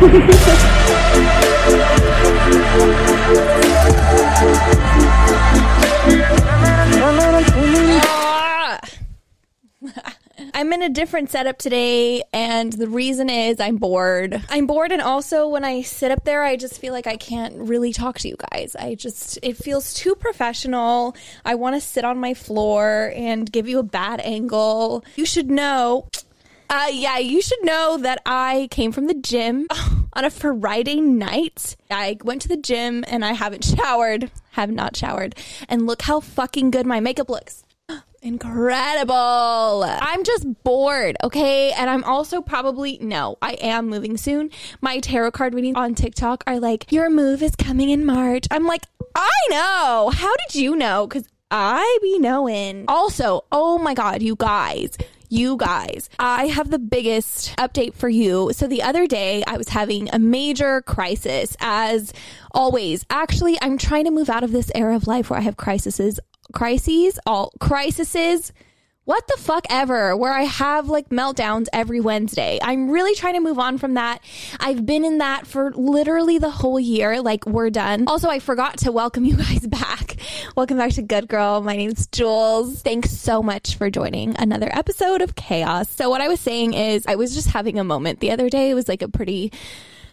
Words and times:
I'm 0.00 0.06
in 10.72 10.80
a 10.80 10.88
different 10.88 11.30
setup 11.30 11.58
today, 11.58 12.22
and 12.32 12.72
the 12.72 12.88
reason 12.88 13.28
is 13.28 13.60
I'm 13.60 13.76
bored. 13.76 14.42
I'm 14.48 14.66
bored, 14.66 14.90
and 14.90 15.02
also 15.02 15.46
when 15.48 15.64
I 15.64 15.82
sit 15.82 16.10
up 16.10 16.24
there, 16.24 16.44
I 16.44 16.56
just 16.56 16.80
feel 16.80 16.94
like 16.94 17.06
I 17.06 17.16
can't 17.16 17.54
really 17.56 17.92
talk 17.92 18.18
to 18.20 18.28
you 18.28 18.36
guys. 18.50 18.74
I 18.76 18.94
just, 18.94 19.38
it 19.42 19.58
feels 19.58 19.92
too 19.92 20.14
professional. 20.14 21.14
I 21.44 21.56
want 21.56 21.76
to 21.76 21.80
sit 21.82 22.06
on 22.06 22.16
my 22.16 22.32
floor 22.32 23.12
and 23.14 23.52
give 23.52 23.68
you 23.68 23.78
a 23.78 23.82
bad 23.82 24.20
angle. 24.20 25.04
You 25.14 25.26
should 25.26 25.50
know. 25.50 26.08
Uh, 26.70 26.86
yeah, 26.92 27.18
you 27.18 27.42
should 27.42 27.64
know 27.64 27.98
that 27.98 28.22
I 28.24 28.68
came 28.70 28.92
from 28.92 29.08
the 29.08 29.14
gym 29.14 29.66
on 30.12 30.24
a 30.24 30.30
Friday 30.30 31.00
night. 31.00 31.74
I 31.90 32.16
went 32.22 32.42
to 32.42 32.48
the 32.48 32.56
gym 32.56 33.04
and 33.08 33.24
I 33.24 33.32
haven't 33.32 33.64
showered, 33.76 34.30
have 34.52 34.70
not 34.70 34.94
showered, 34.94 35.34
and 35.68 35.88
look 35.88 36.02
how 36.02 36.20
fucking 36.20 36.70
good 36.70 36.86
my 36.86 37.00
makeup 37.00 37.28
looks. 37.28 37.64
Incredible. 38.22 39.82
I'm 39.84 40.22
just 40.22 40.62
bored, 40.62 41.16
okay? 41.24 41.72
And 41.72 41.90
I'm 41.90 42.04
also 42.04 42.40
probably, 42.40 42.98
no, 43.00 43.36
I 43.42 43.54
am 43.54 43.88
moving 43.88 44.16
soon. 44.16 44.50
My 44.80 45.00
tarot 45.00 45.32
card 45.32 45.54
readings 45.54 45.76
on 45.76 45.96
TikTok 45.96 46.44
are 46.46 46.60
like, 46.60 46.92
your 46.92 47.10
move 47.10 47.42
is 47.42 47.56
coming 47.56 47.90
in 47.90 48.06
March. 48.06 48.46
I'm 48.48 48.68
like, 48.68 48.84
I 49.16 49.40
know. 49.50 50.12
How 50.14 50.36
did 50.36 50.54
you 50.54 50.76
know? 50.76 51.08
Because 51.08 51.26
I 51.50 51.98
be 52.00 52.20
knowing. 52.20 52.84
Also, 52.86 53.44
oh 53.50 53.76
my 53.78 53.92
God, 53.94 54.22
you 54.22 54.36
guys 54.36 54.96
you 55.30 55.56
guys, 55.56 56.10
I 56.18 56.48
have 56.48 56.70
the 56.70 56.78
biggest 56.78 57.56
update 57.56 57.94
for 57.94 58.08
you. 58.08 58.50
So 58.52 58.66
the 58.66 58.82
other 58.82 59.06
day, 59.06 59.42
I 59.46 59.56
was 59.56 59.68
having 59.68 60.08
a 60.12 60.18
major 60.18 60.82
crisis, 60.82 61.56
as 61.60 62.12
always. 62.50 63.06
Actually, 63.08 63.56
I'm 63.62 63.78
trying 63.78 64.04
to 64.04 64.10
move 64.10 64.28
out 64.28 64.44
of 64.44 64.52
this 64.52 64.70
era 64.74 64.96
of 64.96 65.06
life 65.06 65.30
where 65.30 65.38
I 65.38 65.42
have 65.42 65.56
crises, 65.56 66.20
crises, 66.52 67.18
all 67.26 67.52
crises 67.60 68.52
what 69.10 69.26
the 69.26 69.36
fuck 69.38 69.66
ever, 69.70 70.16
where 70.16 70.32
I 70.32 70.42
have 70.42 70.88
like 70.88 71.08
meltdowns 71.08 71.66
every 71.72 72.00
Wednesday. 72.00 72.60
I'm 72.62 72.90
really 72.90 73.14
trying 73.14 73.34
to 73.34 73.40
move 73.40 73.58
on 73.58 73.76
from 73.78 73.94
that. 73.94 74.22
I've 74.60 74.86
been 74.86 75.04
in 75.04 75.18
that 75.18 75.46
for 75.46 75.72
literally 75.72 76.38
the 76.38 76.50
whole 76.50 76.78
year. 76.78 77.20
Like, 77.20 77.44
we're 77.46 77.70
done. 77.70 78.04
Also, 78.06 78.28
I 78.28 78.38
forgot 78.38 78.78
to 78.78 78.92
welcome 78.92 79.24
you 79.26 79.36
guys 79.36 79.66
back. 79.66 80.16
Welcome 80.56 80.76
back 80.76 80.92
to 80.92 81.02
Good 81.02 81.28
Girl. 81.28 81.60
My 81.60 81.76
name's 81.76 82.06
Jules. 82.08 82.82
Thanks 82.82 83.10
so 83.10 83.42
much 83.42 83.76
for 83.76 83.90
joining 83.90 84.36
another 84.38 84.68
episode 84.72 85.22
of 85.22 85.34
Chaos. 85.34 85.88
So, 85.90 86.08
what 86.08 86.20
I 86.20 86.28
was 86.28 86.38
saying 86.38 86.74
is, 86.74 87.04
I 87.06 87.16
was 87.16 87.34
just 87.34 87.48
having 87.48 87.78
a 87.78 87.84
moment 87.84 88.20
the 88.20 88.30
other 88.30 88.48
day. 88.48 88.70
It 88.70 88.74
was 88.74 88.86
like 88.88 89.02
a 89.02 89.08
pretty 89.08 89.52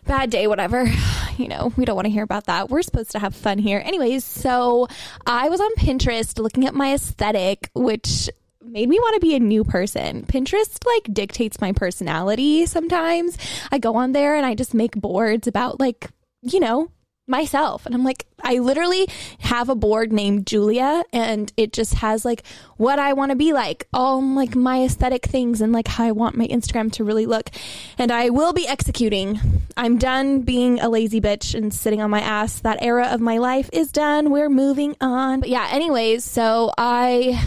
bad 0.05 0.29
day, 0.29 0.47
whatever. 0.47 0.91
You 1.37 1.49
know, 1.49 1.71
we 1.77 1.85
don't 1.85 1.95
want 1.95 2.07
to 2.07 2.11
hear 2.11 2.23
about 2.23 2.45
that. 2.45 2.71
We're 2.71 2.81
supposed 2.81 3.11
to 3.11 3.19
have 3.19 3.35
fun 3.35 3.59
here. 3.59 3.79
Anyways, 3.85 4.25
so 4.25 4.87
I 5.27 5.49
was 5.49 5.61
on 5.61 5.69
Pinterest 5.75 6.39
looking 6.39 6.65
at 6.65 6.73
my 6.73 6.95
aesthetic, 6.95 7.69
which 7.75 8.27
made 8.67 8.89
me 8.89 8.99
want 8.99 9.15
to 9.15 9.19
be 9.19 9.35
a 9.35 9.39
new 9.39 9.63
person. 9.63 10.23
Pinterest 10.23 10.77
like 10.85 11.13
dictates 11.13 11.61
my 11.61 11.71
personality 11.71 12.65
sometimes. 12.65 13.37
I 13.71 13.77
go 13.77 13.95
on 13.95 14.11
there 14.11 14.35
and 14.35 14.45
I 14.45 14.55
just 14.55 14.73
make 14.73 14.95
boards 14.95 15.47
about 15.47 15.79
like, 15.79 16.09
you 16.41 16.59
know, 16.59 16.91
myself. 17.27 17.85
And 17.85 17.93
I'm 17.93 18.03
like, 18.03 18.25
I 18.41 18.59
literally 18.59 19.07
have 19.39 19.67
a 19.69 19.75
board 19.75 20.13
named 20.13 20.47
Julia 20.47 21.03
and 21.11 21.51
it 21.57 21.73
just 21.73 21.95
has 21.95 22.23
like 22.23 22.43
what 22.77 22.99
I 22.99 23.13
want 23.13 23.31
to 23.31 23.35
be 23.35 23.51
like, 23.51 23.87
all 23.93 24.21
like 24.21 24.55
my 24.55 24.83
aesthetic 24.83 25.25
things 25.25 25.59
and 25.59 25.73
like 25.73 25.87
how 25.87 26.05
I 26.05 26.11
want 26.11 26.37
my 26.37 26.47
Instagram 26.47 26.91
to 26.93 27.03
really 27.03 27.25
look. 27.25 27.49
And 27.97 28.11
I 28.11 28.29
will 28.29 28.53
be 28.53 28.67
executing. 28.67 29.39
I'm 29.75 29.97
done 29.97 30.41
being 30.41 30.79
a 30.79 30.89
lazy 30.89 31.19
bitch 31.19 31.53
and 31.53 31.73
sitting 31.73 32.01
on 32.01 32.09
my 32.09 32.21
ass. 32.21 32.61
That 32.61 32.81
era 32.81 33.07
of 33.07 33.19
my 33.19 33.37
life 33.39 33.69
is 33.73 33.91
done. 33.91 34.31
We're 34.31 34.49
moving 34.49 34.95
on. 35.01 35.41
But 35.41 35.49
yeah, 35.49 35.67
anyways, 35.69 36.23
so 36.23 36.71
I 36.77 37.43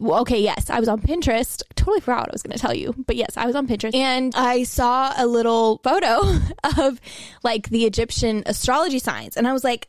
okay, 0.00 0.40
yes, 0.40 0.70
I 0.70 0.80
was 0.80 0.88
on 0.88 1.00
Pinterest. 1.00 1.62
Totally 1.74 2.00
forgot 2.00 2.20
what 2.20 2.28
I 2.30 2.32
was 2.32 2.42
going 2.42 2.56
to 2.56 2.58
tell 2.58 2.74
you, 2.74 2.94
but 3.06 3.16
yes, 3.16 3.36
I 3.36 3.46
was 3.46 3.56
on 3.56 3.66
Pinterest 3.66 3.94
and 3.94 4.32
I 4.34 4.64
saw 4.64 5.12
a 5.16 5.26
little 5.26 5.80
photo 5.82 6.38
of 6.78 7.00
like 7.42 7.70
the 7.70 7.84
Egyptian 7.84 8.42
astrology 8.46 8.98
signs. 8.98 9.36
And 9.36 9.46
I 9.48 9.52
was 9.52 9.64
like, 9.64 9.88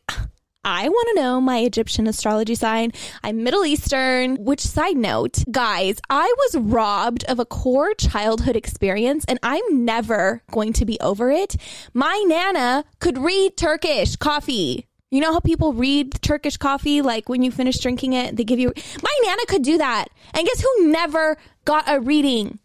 I 0.64 0.90
want 0.90 1.08
to 1.10 1.22
know 1.22 1.40
my 1.40 1.60
Egyptian 1.60 2.06
astrology 2.06 2.54
sign. 2.54 2.92
I'm 3.24 3.44
Middle 3.44 3.66
Eastern. 3.66 4.36
Which 4.44 4.60
side 4.60 4.98
note, 4.98 5.44
guys, 5.50 6.02
I 6.10 6.34
was 6.38 6.58
robbed 6.58 7.24
of 7.26 7.40
a 7.40 7.46
core 7.46 7.94
childhood 7.94 8.58
experience 8.58 9.24
and 9.28 9.40
I'm 9.42 9.86
never 9.86 10.44
going 10.52 10.74
to 10.74 10.86
be 10.86 11.00
over 11.00 11.32
it. 11.32 11.56
My 11.94 12.24
Nana 12.28 12.84
could 13.00 13.18
read 13.18 13.56
Turkish 13.56 14.18
coffee. 14.18 14.89
You 15.12 15.22
know 15.22 15.34
how 15.34 15.40
people 15.40 15.74
read 15.74 16.22
Turkish 16.22 16.58
coffee? 16.58 17.02
Like 17.02 17.30
when 17.30 17.42
you 17.42 17.52
finish 17.52 17.80
drinking 17.80 18.14
it, 18.14 18.36
they 18.36 18.44
give 18.44 18.60
you. 18.60 18.72
My 19.02 19.20
Nana 19.24 19.46
could 19.48 19.64
do 19.64 19.80
that. 19.80 20.10
And 20.34 20.46
guess 20.46 20.62
who 20.62 20.92
never 20.92 21.38
got 21.66 21.86
a 21.88 22.00
reading? 22.00 22.60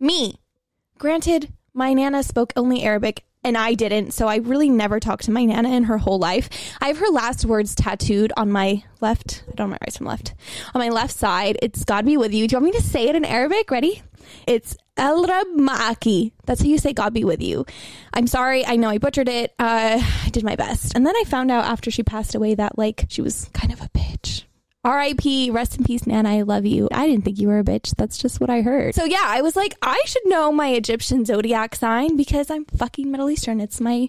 Me. 0.00 0.40
Granted, 0.98 1.52
my 1.74 1.92
Nana 1.92 2.22
spoke 2.22 2.54
only 2.56 2.82
Arabic 2.82 3.24
and 3.44 3.58
I 3.58 3.74
didn't. 3.74 4.12
So 4.12 4.26
I 4.26 4.36
really 4.36 4.70
never 4.70 4.98
talked 4.98 5.24
to 5.24 5.30
my 5.30 5.44
Nana 5.44 5.68
in 5.68 5.84
her 5.84 5.98
whole 5.98 6.18
life. 6.18 6.48
I 6.80 6.88
have 6.88 6.98
her 6.98 7.10
last 7.10 7.44
words 7.44 7.74
tattooed 7.74 8.32
on 8.38 8.50
my 8.50 8.82
left. 9.02 9.44
I 9.46 9.54
don't 9.54 9.68
know 9.68 9.72
my 9.72 9.78
right 9.82 9.92
from 9.92 10.06
left. 10.06 10.34
On 10.74 10.80
my 10.80 10.88
left 10.88 11.14
side, 11.14 11.58
it's 11.60 11.84
God 11.84 12.06
be 12.06 12.16
with 12.16 12.32
you. 12.32 12.48
Do 12.48 12.56
you 12.56 12.60
want 12.62 12.74
me 12.74 12.80
to 12.80 12.86
say 12.86 13.06
it 13.06 13.14
in 13.14 13.24
Arabic? 13.24 13.70
Ready? 13.70 14.02
It's 14.46 14.76
El 14.96 15.26
Rab 15.26 15.46
Ma'aki. 15.56 16.32
That's 16.46 16.60
how 16.60 16.66
you 16.66 16.78
say 16.78 16.92
God 16.92 17.12
be 17.12 17.24
with 17.24 17.42
you. 17.42 17.66
I'm 18.12 18.26
sorry. 18.26 18.64
I 18.64 18.76
know 18.76 18.88
I 18.88 18.98
butchered 18.98 19.28
it. 19.28 19.54
Uh, 19.58 20.00
I 20.24 20.28
did 20.30 20.44
my 20.44 20.56
best. 20.56 20.94
And 20.94 21.06
then 21.06 21.14
I 21.16 21.24
found 21.26 21.50
out 21.50 21.64
after 21.64 21.90
she 21.90 22.02
passed 22.02 22.34
away 22.34 22.54
that, 22.54 22.78
like, 22.78 23.06
she 23.08 23.22
was 23.22 23.50
kind 23.52 23.72
of 23.72 23.80
a 23.80 23.88
bitch. 23.90 24.44
RIP, 24.84 25.52
rest 25.52 25.76
in 25.76 25.84
peace, 25.84 26.06
Nana. 26.06 26.30
I 26.30 26.42
love 26.42 26.64
you. 26.64 26.88
I 26.92 27.06
didn't 27.08 27.24
think 27.24 27.40
you 27.40 27.48
were 27.48 27.58
a 27.58 27.64
bitch. 27.64 27.94
That's 27.96 28.16
just 28.16 28.40
what 28.40 28.50
I 28.50 28.62
heard. 28.62 28.94
So, 28.94 29.04
yeah, 29.04 29.24
I 29.24 29.42
was 29.42 29.56
like, 29.56 29.74
I 29.82 30.00
should 30.06 30.22
know 30.26 30.52
my 30.52 30.68
Egyptian 30.68 31.24
zodiac 31.24 31.74
sign 31.74 32.16
because 32.16 32.50
I'm 32.50 32.64
fucking 32.66 33.10
Middle 33.10 33.28
Eastern. 33.28 33.60
It's 33.60 33.80
my 33.80 34.08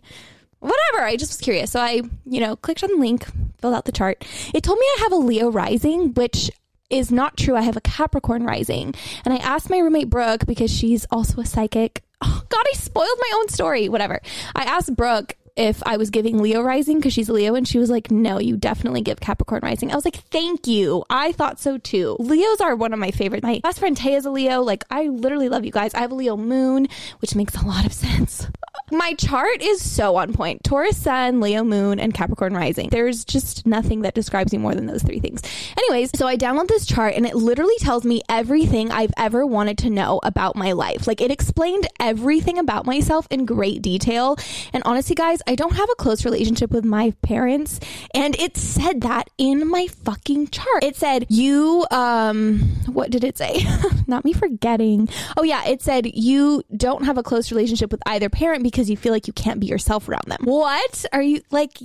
whatever. 0.60 1.04
I 1.04 1.16
just 1.16 1.32
was 1.32 1.42
curious. 1.42 1.72
So 1.72 1.80
I, 1.80 2.02
you 2.26 2.40
know, 2.40 2.56
clicked 2.56 2.84
on 2.84 2.92
the 2.92 2.98
link, 2.98 3.26
filled 3.60 3.74
out 3.74 3.86
the 3.86 3.92
chart. 3.92 4.26
It 4.54 4.64
told 4.64 4.80
me 4.80 4.86
I 4.86 5.00
have 5.04 5.12
a 5.12 5.18
Leo 5.18 5.52
rising, 5.52 6.14
which 6.14 6.52
is 6.90 7.12
not 7.12 7.38
true. 7.38 7.56
I 7.56 7.62
have 7.62 7.78
a 7.78 7.82
Capricorn 7.82 8.44
rising. 8.44 8.94
And 9.26 9.34
I 9.34 9.38
asked 9.38 9.70
my 9.70 9.80
roommate 9.80 10.10
Brooke 10.10 10.46
because 10.46 10.72
she's 10.72 11.06
also 11.12 11.42
a 11.42 11.46
psychic. 11.46 12.04
Oh, 12.20 12.42
God, 12.50 12.66
I 12.68 12.76
spoiled 12.76 13.20
my 13.20 13.38
own 13.40 13.48
story. 13.50 13.90
Whatever. 13.90 14.20
I 14.56 14.64
asked 14.64 14.96
Brooke 14.96 15.36
if 15.56 15.84
I 15.86 15.98
was 15.98 16.10
giving 16.10 16.40
Leo 16.42 16.62
rising 16.64 16.98
because 16.98 17.14
she's 17.14 17.30
Leo, 17.30 17.54
and 17.54 17.68
she 17.68 17.78
was 17.78 17.92
like, 17.92 18.10
no, 18.10 18.40
you 18.40 18.58
definitely 18.58 19.02
give 19.02 19.20
Capricorn 19.20 19.62
rising. 19.64 19.92
I 19.92 19.96
was 19.96 20.04
like, 20.04 20.16
thank 20.32 20.66
you. 20.66 21.04
I 21.12 21.32
thought 21.32 21.60
so 21.60 21.78
too. 21.78 22.16
Leos 22.20 22.60
are 22.60 22.76
one 22.76 22.92
of 22.92 22.98
my 22.98 23.12
favorite. 23.12 23.44
My 23.44 23.60
best 23.62 23.78
friend 23.78 23.96
Tay 23.96 24.16
is 24.16 24.26
a 24.26 24.32
Leo. 24.32 24.62
Like, 24.62 24.84
I 24.90 25.10
literally 25.10 25.48
love 25.48 25.64
you 25.64 25.72
guys. 25.72 25.94
I 25.94 26.00
have 26.00 26.12
a 26.12 26.16
Leo 26.16 26.38
moon, 26.38 26.88
which 27.20 27.36
makes 27.36 27.56
a 27.56 27.66
lot 27.66 27.86
of 27.86 27.94
sense. 28.06 28.48
My 28.92 29.14
chart 29.16 29.62
is 29.62 29.82
so 29.82 30.16
on 30.16 30.34
point. 30.34 30.64
Taurus 30.64 30.98
sun, 30.98 31.42
Leo 31.42 31.64
moon, 31.64 32.00
and 32.00 32.14
Capricorn 32.14 32.54
rising. 32.54 32.90
There's 32.90 33.26
just 33.26 33.66
nothing 33.66 34.02
that 34.02 34.14
describes 34.14 34.54
me 34.54 34.60
more 34.60 34.74
than 34.74 34.86
those 34.86 35.04
three 35.04 35.20
things. 35.20 35.42
Anyways, 35.78 36.12
so 36.16 36.26
I 36.26 36.38
download 36.38 36.68
this 36.68 36.86
chart 36.86 37.16
and 37.16 37.26
it 37.26 37.36
literally 37.36 37.76
tells 37.80 38.06
me 38.06 38.22
everything 38.30 38.92
I've 38.92 39.14
ever 39.18 39.46
wanted 39.46 39.78
to 39.80 39.90
know 39.90 40.20
about 40.24 40.56
my 40.56 40.72
life. 40.72 41.06
Like 41.06 41.22
it 41.22 41.32
explained 41.32 41.88
everything 42.00 42.58
about 42.58 42.86
myself 42.86 43.28
in 43.30 43.46
great 43.46 43.82
detail. 43.82 44.38
And 44.72 44.84
honestly, 44.86 45.16
guys, 45.16 45.42
I 45.48 45.56
don't 45.56 45.76
have 45.76 45.90
a 45.90 45.96
close 45.96 46.24
relationship 46.24 46.72
with 46.72 46.86
my 46.86 47.12
parents. 47.22 47.80
And 48.14 48.36
it 48.40 48.56
said 48.56 49.02
that 49.02 49.30
in 49.38 49.68
my 49.68 49.88
fucking 49.88 50.48
chart. 50.48 50.84
It 50.84 50.96
said, 50.96 51.26
you, 51.30 51.86
um, 51.92 52.60
what 52.88 53.10
did 53.10 53.24
it 53.24 53.38
say? 53.38 53.66
Not 54.08 54.24
me 54.24 54.34
forgetting. 54.34 55.10
Oh, 55.36 55.44
yeah. 55.44 55.68
It 55.68 55.82
said, 55.82 56.06
you 56.14 56.64
don't 56.76 57.04
have 57.04 57.18
a 57.18 57.24
close 57.24 57.52
relationship 57.52 57.92
with 57.92 58.02
either 58.06 58.30
parent 58.30 58.64
because 58.68 58.90
you 58.90 58.98
feel 58.98 59.14
like 59.14 59.28
you 59.28 59.34
can't 59.34 59.60
be 59.60 59.68
yourself 59.68 60.10
around 60.10 60.26
them. 60.28 60.40
What? 60.44 61.06
Are 61.14 61.22
you 61.22 61.42
like 61.52 61.80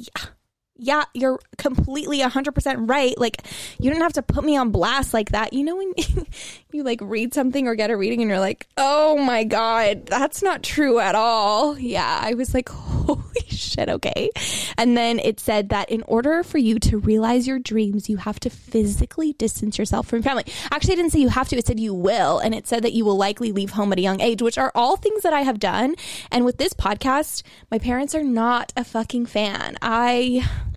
yeah, 0.83 1.05
you're 1.15 1.39
completely 1.59 2.19
100% 2.19 2.91
right. 2.91 3.17
Like, 3.17 3.45
you 3.79 3.89
don't 3.89 4.01
have 4.01 4.15
to 4.15 4.23
put 4.23 4.45
me 4.45 4.57
on 4.57 4.73
blast 4.73 5.15
like 5.15 5.31
that. 5.31 5.53
You 5.53 5.63
know, 5.63 5.77
when 5.77 5.95
you 6.73 6.83
like 6.83 6.99
read 7.01 7.33
something 7.33 7.69
or 7.69 7.77
get 7.77 7.93
a 7.93 7.97
reading 7.97 8.21
and 8.21 8.29
you're 8.29 8.41
like, 8.41 8.67
oh 8.77 9.17
my 9.17 9.45
God, 9.45 10.07
that's 10.07 10.43
not 10.43 10.65
true 10.65 10.99
at 10.99 11.15
all. 11.15 11.79
Yeah, 11.79 12.21
I 12.21 12.35
was 12.35 12.53
like, 12.53 12.69
holy 13.03 13.47
shit, 13.47 13.89
okay. 13.89 14.31
And 14.77 14.97
then 14.97 15.21
it 15.21 15.39
said 15.39 15.69
that 15.69 15.89
in 15.89 16.03
order 16.09 16.43
for 16.43 16.59
you 16.59 16.81
to 16.81 16.99
realize 16.99 17.47
your 17.47 17.61
dreams, 17.61 18.09
you 18.09 18.17
have 18.17 18.41
to 18.41 18.51
physically 18.51 19.35
distance 19.35 19.79
yourself 19.79 20.09
from 20.09 20.23
family. 20.23 20.45
Actually, 20.73 20.95
I 20.95 20.97
didn't 20.97 21.13
say 21.13 21.21
you 21.21 21.29
have 21.29 21.49
to, 21.51 21.57
it 21.57 21.67
said 21.69 21.79
you 21.79 21.95
will. 21.95 22.41
And 22.41 22.57
it 22.57 22.67
said 22.67 22.83
that 22.83 22.93
you 22.93 23.05
will 23.05 23.17
likely 23.17 23.53
leave 23.53 23.71
home 23.71 23.93
at 23.93 24.01
a 24.01 24.03
young 24.03 24.21
age, 24.21 24.43
which 24.43 24.59
are 24.59 24.73
all 24.75 24.97
things 24.97 25.23
that 25.23 25.33
I 25.33 25.43
have 25.43 25.61
done. 25.61 25.95
And 26.33 26.45
with 26.45 26.59
this 26.59 26.73
podcast, 26.73 27.45
my 27.71 27.79
parents 27.79 28.17
are 28.17 28.25
not 28.25 28.73
a 28.77 28.83
fucking 28.83 29.27
fan. 29.27 29.77
I 29.81 30.45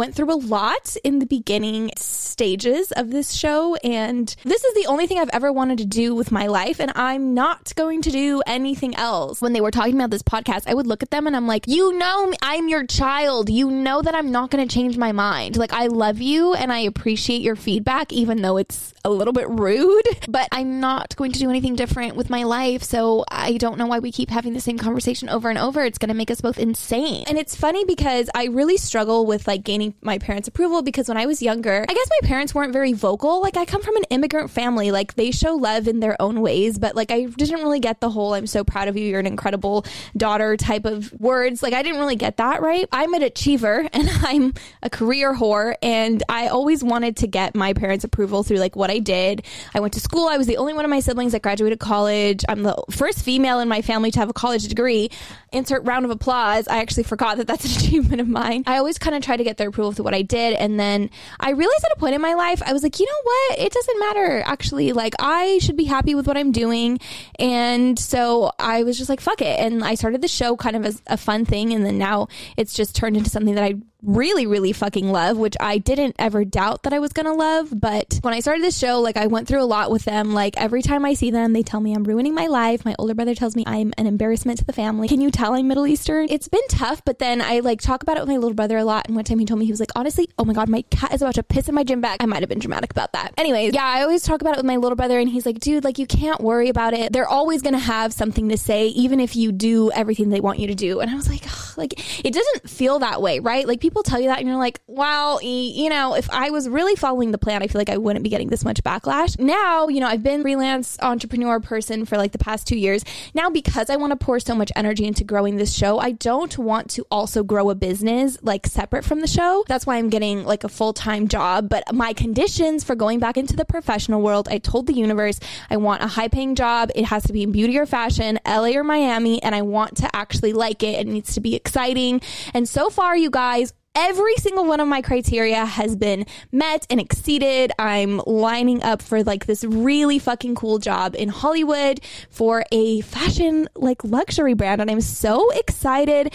went 0.00 0.14
through 0.14 0.32
a 0.32 0.34
lot 0.34 0.96
in 1.04 1.18
the 1.18 1.26
beginning 1.26 1.90
stages 1.98 2.90
of 2.92 3.10
this 3.10 3.34
show. 3.34 3.74
And 3.84 4.34
this 4.44 4.64
is 4.64 4.74
the 4.74 4.86
only 4.86 5.06
thing 5.06 5.18
I've 5.18 5.28
ever 5.28 5.52
wanted 5.52 5.76
to 5.76 5.84
do 5.84 6.14
with 6.14 6.32
my 6.32 6.46
life. 6.46 6.80
And 6.80 6.90
I'm 6.94 7.34
not 7.34 7.74
going 7.76 8.00
to 8.02 8.10
do 8.10 8.42
anything 8.46 8.96
else. 8.96 9.42
When 9.42 9.52
they 9.52 9.60
were 9.60 9.70
talking 9.70 9.96
about 9.96 10.08
this 10.08 10.22
podcast, 10.22 10.62
I 10.66 10.72
would 10.72 10.86
look 10.86 11.02
at 11.02 11.10
them 11.10 11.26
and 11.26 11.36
I'm 11.36 11.46
like, 11.46 11.68
you 11.68 11.98
know, 11.98 12.32
I'm 12.40 12.70
your 12.70 12.86
child. 12.86 13.50
You 13.50 13.70
know 13.70 14.00
that 14.00 14.14
I'm 14.14 14.32
not 14.32 14.50
going 14.50 14.66
to 14.66 14.74
change 14.74 14.96
my 14.96 15.12
mind. 15.12 15.58
Like, 15.58 15.74
I 15.74 15.88
love 15.88 16.22
you 16.22 16.54
and 16.54 16.72
I 16.72 16.78
appreciate 16.78 17.42
your 17.42 17.56
feedback, 17.56 18.10
even 18.10 18.40
though 18.40 18.56
it's 18.56 18.94
a 19.04 19.10
little 19.10 19.34
bit 19.34 19.50
rude, 19.50 20.08
but 20.28 20.48
I'm 20.50 20.80
not 20.80 21.14
going 21.16 21.32
to 21.32 21.38
do 21.38 21.50
anything 21.50 21.76
different 21.76 22.16
with 22.16 22.30
my 22.30 22.44
life. 22.44 22.82
So 22.84 23.26
I 23.30 23.58
don't 23.58 23.76
know 23.76 23.86
why 23.86 23.98
we 23.98 24.12
keep 24.12 24.30
having 24.30 24.54
the 24.54 24.60
same 24.62 24.78
conversation 24.78 25.28
over 25.28 25.50
and 25.50 25.58
over. 25.58 25.84
It's 25.84 25.98
going 25.98 26.08
to 26.08 26.14
make 26.14 26.30
us 26.30 26.40
both 26.40 26.58
insane. 26.58 27.24
And 27.26 27.36
it's 27.36 27.54
funny 27.54 27.84
because 27.84 28.30
I 28.34 28.46
really 28.46 28.78
struggle 28.78 29.26
with 29.26 29.46
like 29.46 29.62
gaining 29.62 29.89
my 30.02 30.18
parents' 30.18 30.48
approval 30.48 30.82
because 30.82 31.08
when 31.08 31.16
I 31.16 31.26
was 31.26 31.42
younger, 31.42 31.84
I 31.88 31.92
guess 31.92 32.08
my 32.20 32.28
parents 32.28 32.54
weren't 32.54 32.72
very 32.72 32.92
vocal. 32.92 33.40
Like 33.40 33.56
I 33.56 33.64
come 33.64 33.82
from 33.82 33.96
an 33.96 34.04
immigrant 34.10 34.50
family, 34.50 34.90
like 34.90 35.14
they 35.14 35.30
show 35.30 35.54
love 35.54 35.88
in 35.88 36.00
their 36.00 36.20
own 36.20 36.40
ways, 36.40 36.78
but 36.78 36.96
like 36.96 37.10
I 37.10 37.24
didn't 37.24 37.60
really 37.60 37.80
get 37.80 38.00
the 38.00 38.10
whole 38.10 38.34
I'm 38.34 38.46
so 38.46 38.64
proud 38.64 38.88
of 38.88 38.96
you, 38.96 39.04
you're 39.04 39.20
an 39.20 39.26
incredible 39.26 39.84
daughter 40.16 40.56
type 40.56 40.84
of 40.84 41.12
words. 41.20 41.62
Like 41.62 41.74
I 41.74 41.82
didn't 41.82 41.98
really 41.98 42.16
get 42.16 42.36
that 42.38 42.62
right. 42.62 42.88
I'm 42.92 43.14
an 43.14 43.22
achiever 43.22 43.88
and 43.92 44.08
I'm 44.22 44.54
a 44.82 44.90
career 44.90 45.34
whore 45.34 45.74
and 45.82 46.22
I 46.28 46.48
always 46.48 46.82
wanted 46.84 47.16
to 47.18 47.26
get 47.26 47.54
my 47.54 47.72
parents' 47.72 48.04
approval 48.04 48.42
through 48.42 48.58
like 48.58 48.76
what 48.76 48.90
I 48.90 48.98
did. 48.98 49.44
I 49.74 49.80
went 49.80 49.94
to 49.94 50.00
school. 50.00 50.28
I 50.28 50.36
was 50.36 50.46
the 50.46 50.56
only 50.56 50.74
one 50.74 50.84
of 50.84 50.90
my 50.90 51.00
siblings 51.00 51.32
that 51.32 51.42
graduated 51.42 51.80
college. 51.80 52.44
I'm 52.48 52.62
the 52.62 52.82
first 52.90 53.24
female 53.24 53.60
in 53.60 53.68
my 53.68 53.82
family 53.82 54.10
to 54.10 54.18
have 54.18 54.28
a 54.28 54.34
college 54.34 54.68
degree. 54.68 55.10
Insert 55.52 55.84
round 55.84 56.04
of 56.04 56.10
applause. 56.10 56.68
I 56.68 56.78
actually 56.78 57.04
forgot 57.04 57.38
that 57.38 57.46
that's 57.46 57.64
an 57.64 57.70
achievement 57.84 58.20
of 58.20 58.28
mine. 58.28 58.64
I 58.66 58.78
always 58.78 58.98
kind 58.98 59.16
of 59.16 59.22
try 59.22 59.36
to 59.36 59.44
get 59.44 59.56
their 59.56 59.68
approval 59.68 59.79
through 59.92 60.04
what 60.04 60.14
I 60.14 60.22
did. 60.22 60.54
And 60.54 60.78
then 60.78 61.10
I 61.40 61.50
realized 61.50 61.84
at 61.84 61.96
a 61.96 61.98
point 61.98 62.14
in 62.14 62.20
my 62.20 62.34
life, 62.34 62.62
I 62.64 62.72
was 62.72 62.82
like, 62.82 63.00
you 63.00 63.06
know 63.06 63.20
what? 63.22 63.58
It 63.58 63.72
doesn't 63.72 63.98
matter 63.98 64.42
actually. 64.44 64.92
Like, 64.92 65.14
I 65.18 65.58
should 65.58 65.76
be 65.76 65.84
happy 65.84 66.14
with 66.14 66.26
what 66.26 66.36
I'm 66.36 66.52
doing. 66.52 66.98
And 67.38 67.98
so 67.98 68.52
I 68.58 68.82
was 68.82 68.98
just 68.98 69.08
like, 69.08 69.20
fuck 69.20 69.40
it. 69.40 69.58
And 69.58 69.82
I 69.82 69.94
started 69.94 70.20
the 70.20 70.28
show 70.28 70.56
kind 70.56 70.76
of 70.76 70.84
as 70.84 71.02
a 71.06 71.16
fun 71.16 71.44
thing. 71.44 71.72
And 71.72 71.84
then 71.84 71.98
now 71.98 72.28
it's 72.56 72.74
just 72.74 72.94
turned 72.94 73.16
into 73.16 73.30
something 73.30 73.54
that 73.54 73.64
I 73.64 73.74
really, 74.02 74.46
really 74.46 74.72
fucking 74.72 75.10
love, 75.10 75.36
which 75.36 75.56
I 75.60 75.78
didn't 75.78 76.16
ever 76.18 76.44
doubt 76.44 76.84
that 76.84 76.92
I 76.92 76.98
was 76.98 77.12
gonna 77.12 77.34
love. 77.34 77.68
But 77.72 78.18
when 78.22 78.34
I 78.34 78.40
started 78.40 78.62
this 78.62 78.78
show, 78.78 79.00
like 79.00 79.16
I 79.16 79.26
went 79.26 79.48
through 79.48 79.62
a 79.62 79.64
lot 79.64 79.90
with 79.90 80.04
them. 80.04 80.32
Like 80.32 80.56
every 80.56 80.82
time 80.82 81.04
I 81.04 81.14
see 81.14 81.30
them, 81.30 81.52
they 81.52 81.62
tell 81.62 81.80
me 81.80 81.94
I'm 81.94 82.04
ruining 82.04 82.34
my 82.34 82.46
life. 82.46 82.84
My 82.84 82.94
older 82.98 83.14
brother 83.14 83.34
tells 83.34 83.56
me 83.56 83.64
I'm 83.66 83.92
an 83.98 84.06
embarrassment 84.06 84.58
to 84.58 84.64
the 84.64 84.72
family. 84.72 85.08
Can 85.08 85.20
you 85.20 85.30
tell 85.30 85.54
I'm 85.54 85.68
Middle 85.68 85.86
Eastern? 85.86 86.26
It's 86.30 86.48
been 86.48 86.66
tough, 86.68 87.02
but 87.04 87.18
then 87.18 87.40
I 87.40 87.60
like 87.60 87.80
talk 87.80 88.02
about 88.02 88.16
it 88.16 88.20
with 88.20 88.28
my 88.28 88.36
little 88.36 88.54
brother 88.54 88.78
a 88.78 88.84
lot. 88.84 89.06
And 89.06 89.16
one 89.16 89.24
time 89.24 89.38
he 89.38 89.46
told 89.46 89.60
me 89.60 89.66
he 89.66 89.72
was 89.72 89.80
like, 89.80 89.92
honestly, 89.96 90.28
oh 90.38 90.44
my 90.44 90.52
god, 90.52 90.68
my 90.68 90.82
cat 90.82 91.12
is 91.12 91.22
about 91.22 91.34
to 91.34 91.42
piss 91.42 91.68
in 91.68 91.74
my 91.74 91.84
gym 91.84 92.00
bag. 92.00 92.18
I 92.20 92.26
might 92.26 92.40
have 92.40 92.48
been 92.48 92.58
dramatic 92.58 92.90
about 92.90 93.12
that. 93.12 93.34
Anyways, 93.36 93.74
yeah, 93.74 93.84
I 93.84 94.02
always 94.02 94.22
talk 94.22 94.40
about 94.40 94.54
it 94.54 94.58
with 94.58 94.66
my 94.66 94.76
little 94.76 94.96
brother, 94.96 95.18
and 95.18 95.28
he's 95.28 95.46
like, 95.46 95.58
dude, 95.58 95.84
like 95.84 95.98
you 95.98 96.06
can't 96.06 96.40
worry 96.40 96.68
about 96.68 96.94
it. 96.94 97.12
They're 97.12 97.28
always 97.28 97.62
gonna 97.62 97.78
have 97.78 98.12
something 98.12 98.48
to 98.48 98.56
say, 98.56 98.88
even 98.88 99.20
if 99.20 99.36
you 99.36 99.52
do 99.52 99.90
everything 99.92 100.30
they 100.30 100.40
want 100.40 100.58
you 100.58 100.66
to 100.68 100.74
do. 100.74 101.00
And 101.00 101.10
I 101.10 101.14
was 101.14 101.28
like, 101.28 101.44
like 101.76 102.24
it 102.24 102.32
doesn't 102.32 102.68
feel 102.70 103.00
that 103.00 103.20
way, 103.20 103.40
right? 103.40 103.66
Like 103.66 103.80
people 103.80 103.89
tell 104.02 104.20
you 104.20 104.28
that 104.28 104.38
and 104.38 104.48
you're 104.48 104.56
like, 104.56 104.80
wow, 104.86 105.38
you 105.40 105.88
know, 105.88 106.14
if 106.14 106.30
I 106.30 106.50
was 106.50 106.68
really 106.68 106.96
following 106.96 107.30
the 107.30 107.38
plan, 107.38 107.62
I 107.62 107.66
feel 107.66 107.80
like 107.80 107.90
I 107.90 107.96
wouldn't 107.96 108.22
be 108.22 108.30
getting 108.30 108.48
this 108.48 108.64
much 108.64 108.82
backlash. 108.82 109.38
Now, 109.38 109.88
you 109.88 110.00
know, 110.00 110.06
I've 110.06 110.22
been 110.22 110.42
freelance 110.42 110.98
entrepreneur 111.00 111.60
person 111.60 112.04
for 112.04 112.16
like 112.16 112.32
the 112.32 112.38
past 112.38 112.66
two 112.66 112.78
years. 112.78 113.04
Now, 113.34 113.50
because 113.50 113.90
I 113.90 113.96
want 113.96 114.12
to 114.12 114.16
pour 114.16 114.40
so 114.40 114.54
much 114.54 114.72
energy 114.76 115.04
into 115.06 115.24
growing 115.24 115.56
this 115.56 115.74
show, 115.74 115.98
I 115.98 116.12
don't 116.12 116.56
want 116.58 116.90
to 116.90 117.06
also 117.10 117.42
grow 117.42 117.70
a 117.70 117.74
business 117.74 118.38
like 118.42 118.66
separate 118.66 119.04
from 119.04 119.20
the 119.20 119.26
show. 119.26 119.64
That's 119.68 119.86
why 119.86 119.96
I'm 119.96 120.08
getting 120.08 120.44
like 120.44 120.64
a 120.64 120.68
full 120.68 120.92
time 120.92 121.28
job. 121.28 121.68
But 121.68 121.92
my 121.92 122.12
conditions 122.12 122.84
for 122.84 122.94
going 122.94 123.18
back 123.18 123.36
into 123.36 123.56
the 123.56 123.64
professional 123.64 124.22
world, 124.22 124.48
I 124.50 124.58
told 124.58 124.86
the 124.86 124.94
universe 124.94 125.40
I 125.68 125.76
want 125.76 126.02
a 126.02 126.06
high 126.06 126.28
paying 126.28 126.54
job. 126.54 126.90
It 126.94 127.06
has 127.06 127.24
to 127.24 127.32
be 127.32 127.42
in 127.42 127.52
beauty 127.52 127.78
or 127.78 127.86
fashion, 127.86 128.38
LA 128.46 128.70
or 128.70 128.84
Miami, 128.84 129.42
and 129.42 129.54
I 129.54 129.62
want 129.62 129.96
to 129.98 130.14
actually 130.14 130.52
like 130.52 130.82
it. 130.82 131.00
It 131.00 131.06
needs 131.06 131.34
to 131.34 131.40
be 131.40 131.54
exciting. 131.54 132.20
And 132.54 132.68
so 132.68 132.90
far, 132.90 133.16
you 133.16 133.30
guys, 133.30 133.72
every 133.94 134.34
single 134.36 134.64
one 134.64 134.80
of 134.80 134.88
my 134.88 135.02
criteria 135.02 135.64
has 135.64 135.96
been 135.96 136.26
met 136.52 136.86
and 136.90 137.00
exceeded. 137.00 137.72
I'm 137.78 138.18
lining 138.26 138.82
up 138.82 139.02
for 139.02 139.22
like 139.22 139.46
this 139.46 139.64
really 139.64 140.18
fucking 140.18 140.54
cool 140.54 140.78
job 140.78 141.14
in 141.14 141.28
Hollywood 141.28 142.00
for 142.30 142.64
a 142.72 143.00
fashion 143.02 143.68
like 143.74 144.02
luxury 144.04 144.54
brand 144.54 144.80
and 144.80 144.90
I'm 144.90 145.00
so 145.00 145.50
excited. 145.50 146.32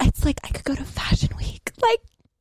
It's 0.00 0.24
like 0.24 0.40
I 0.44 0.48
could 0.48 0.64
go 0.64 0.74
to 0.74 0.84
Fashion 0.84 1.30
Week. 1.38 1.70
Like 1.80 2.00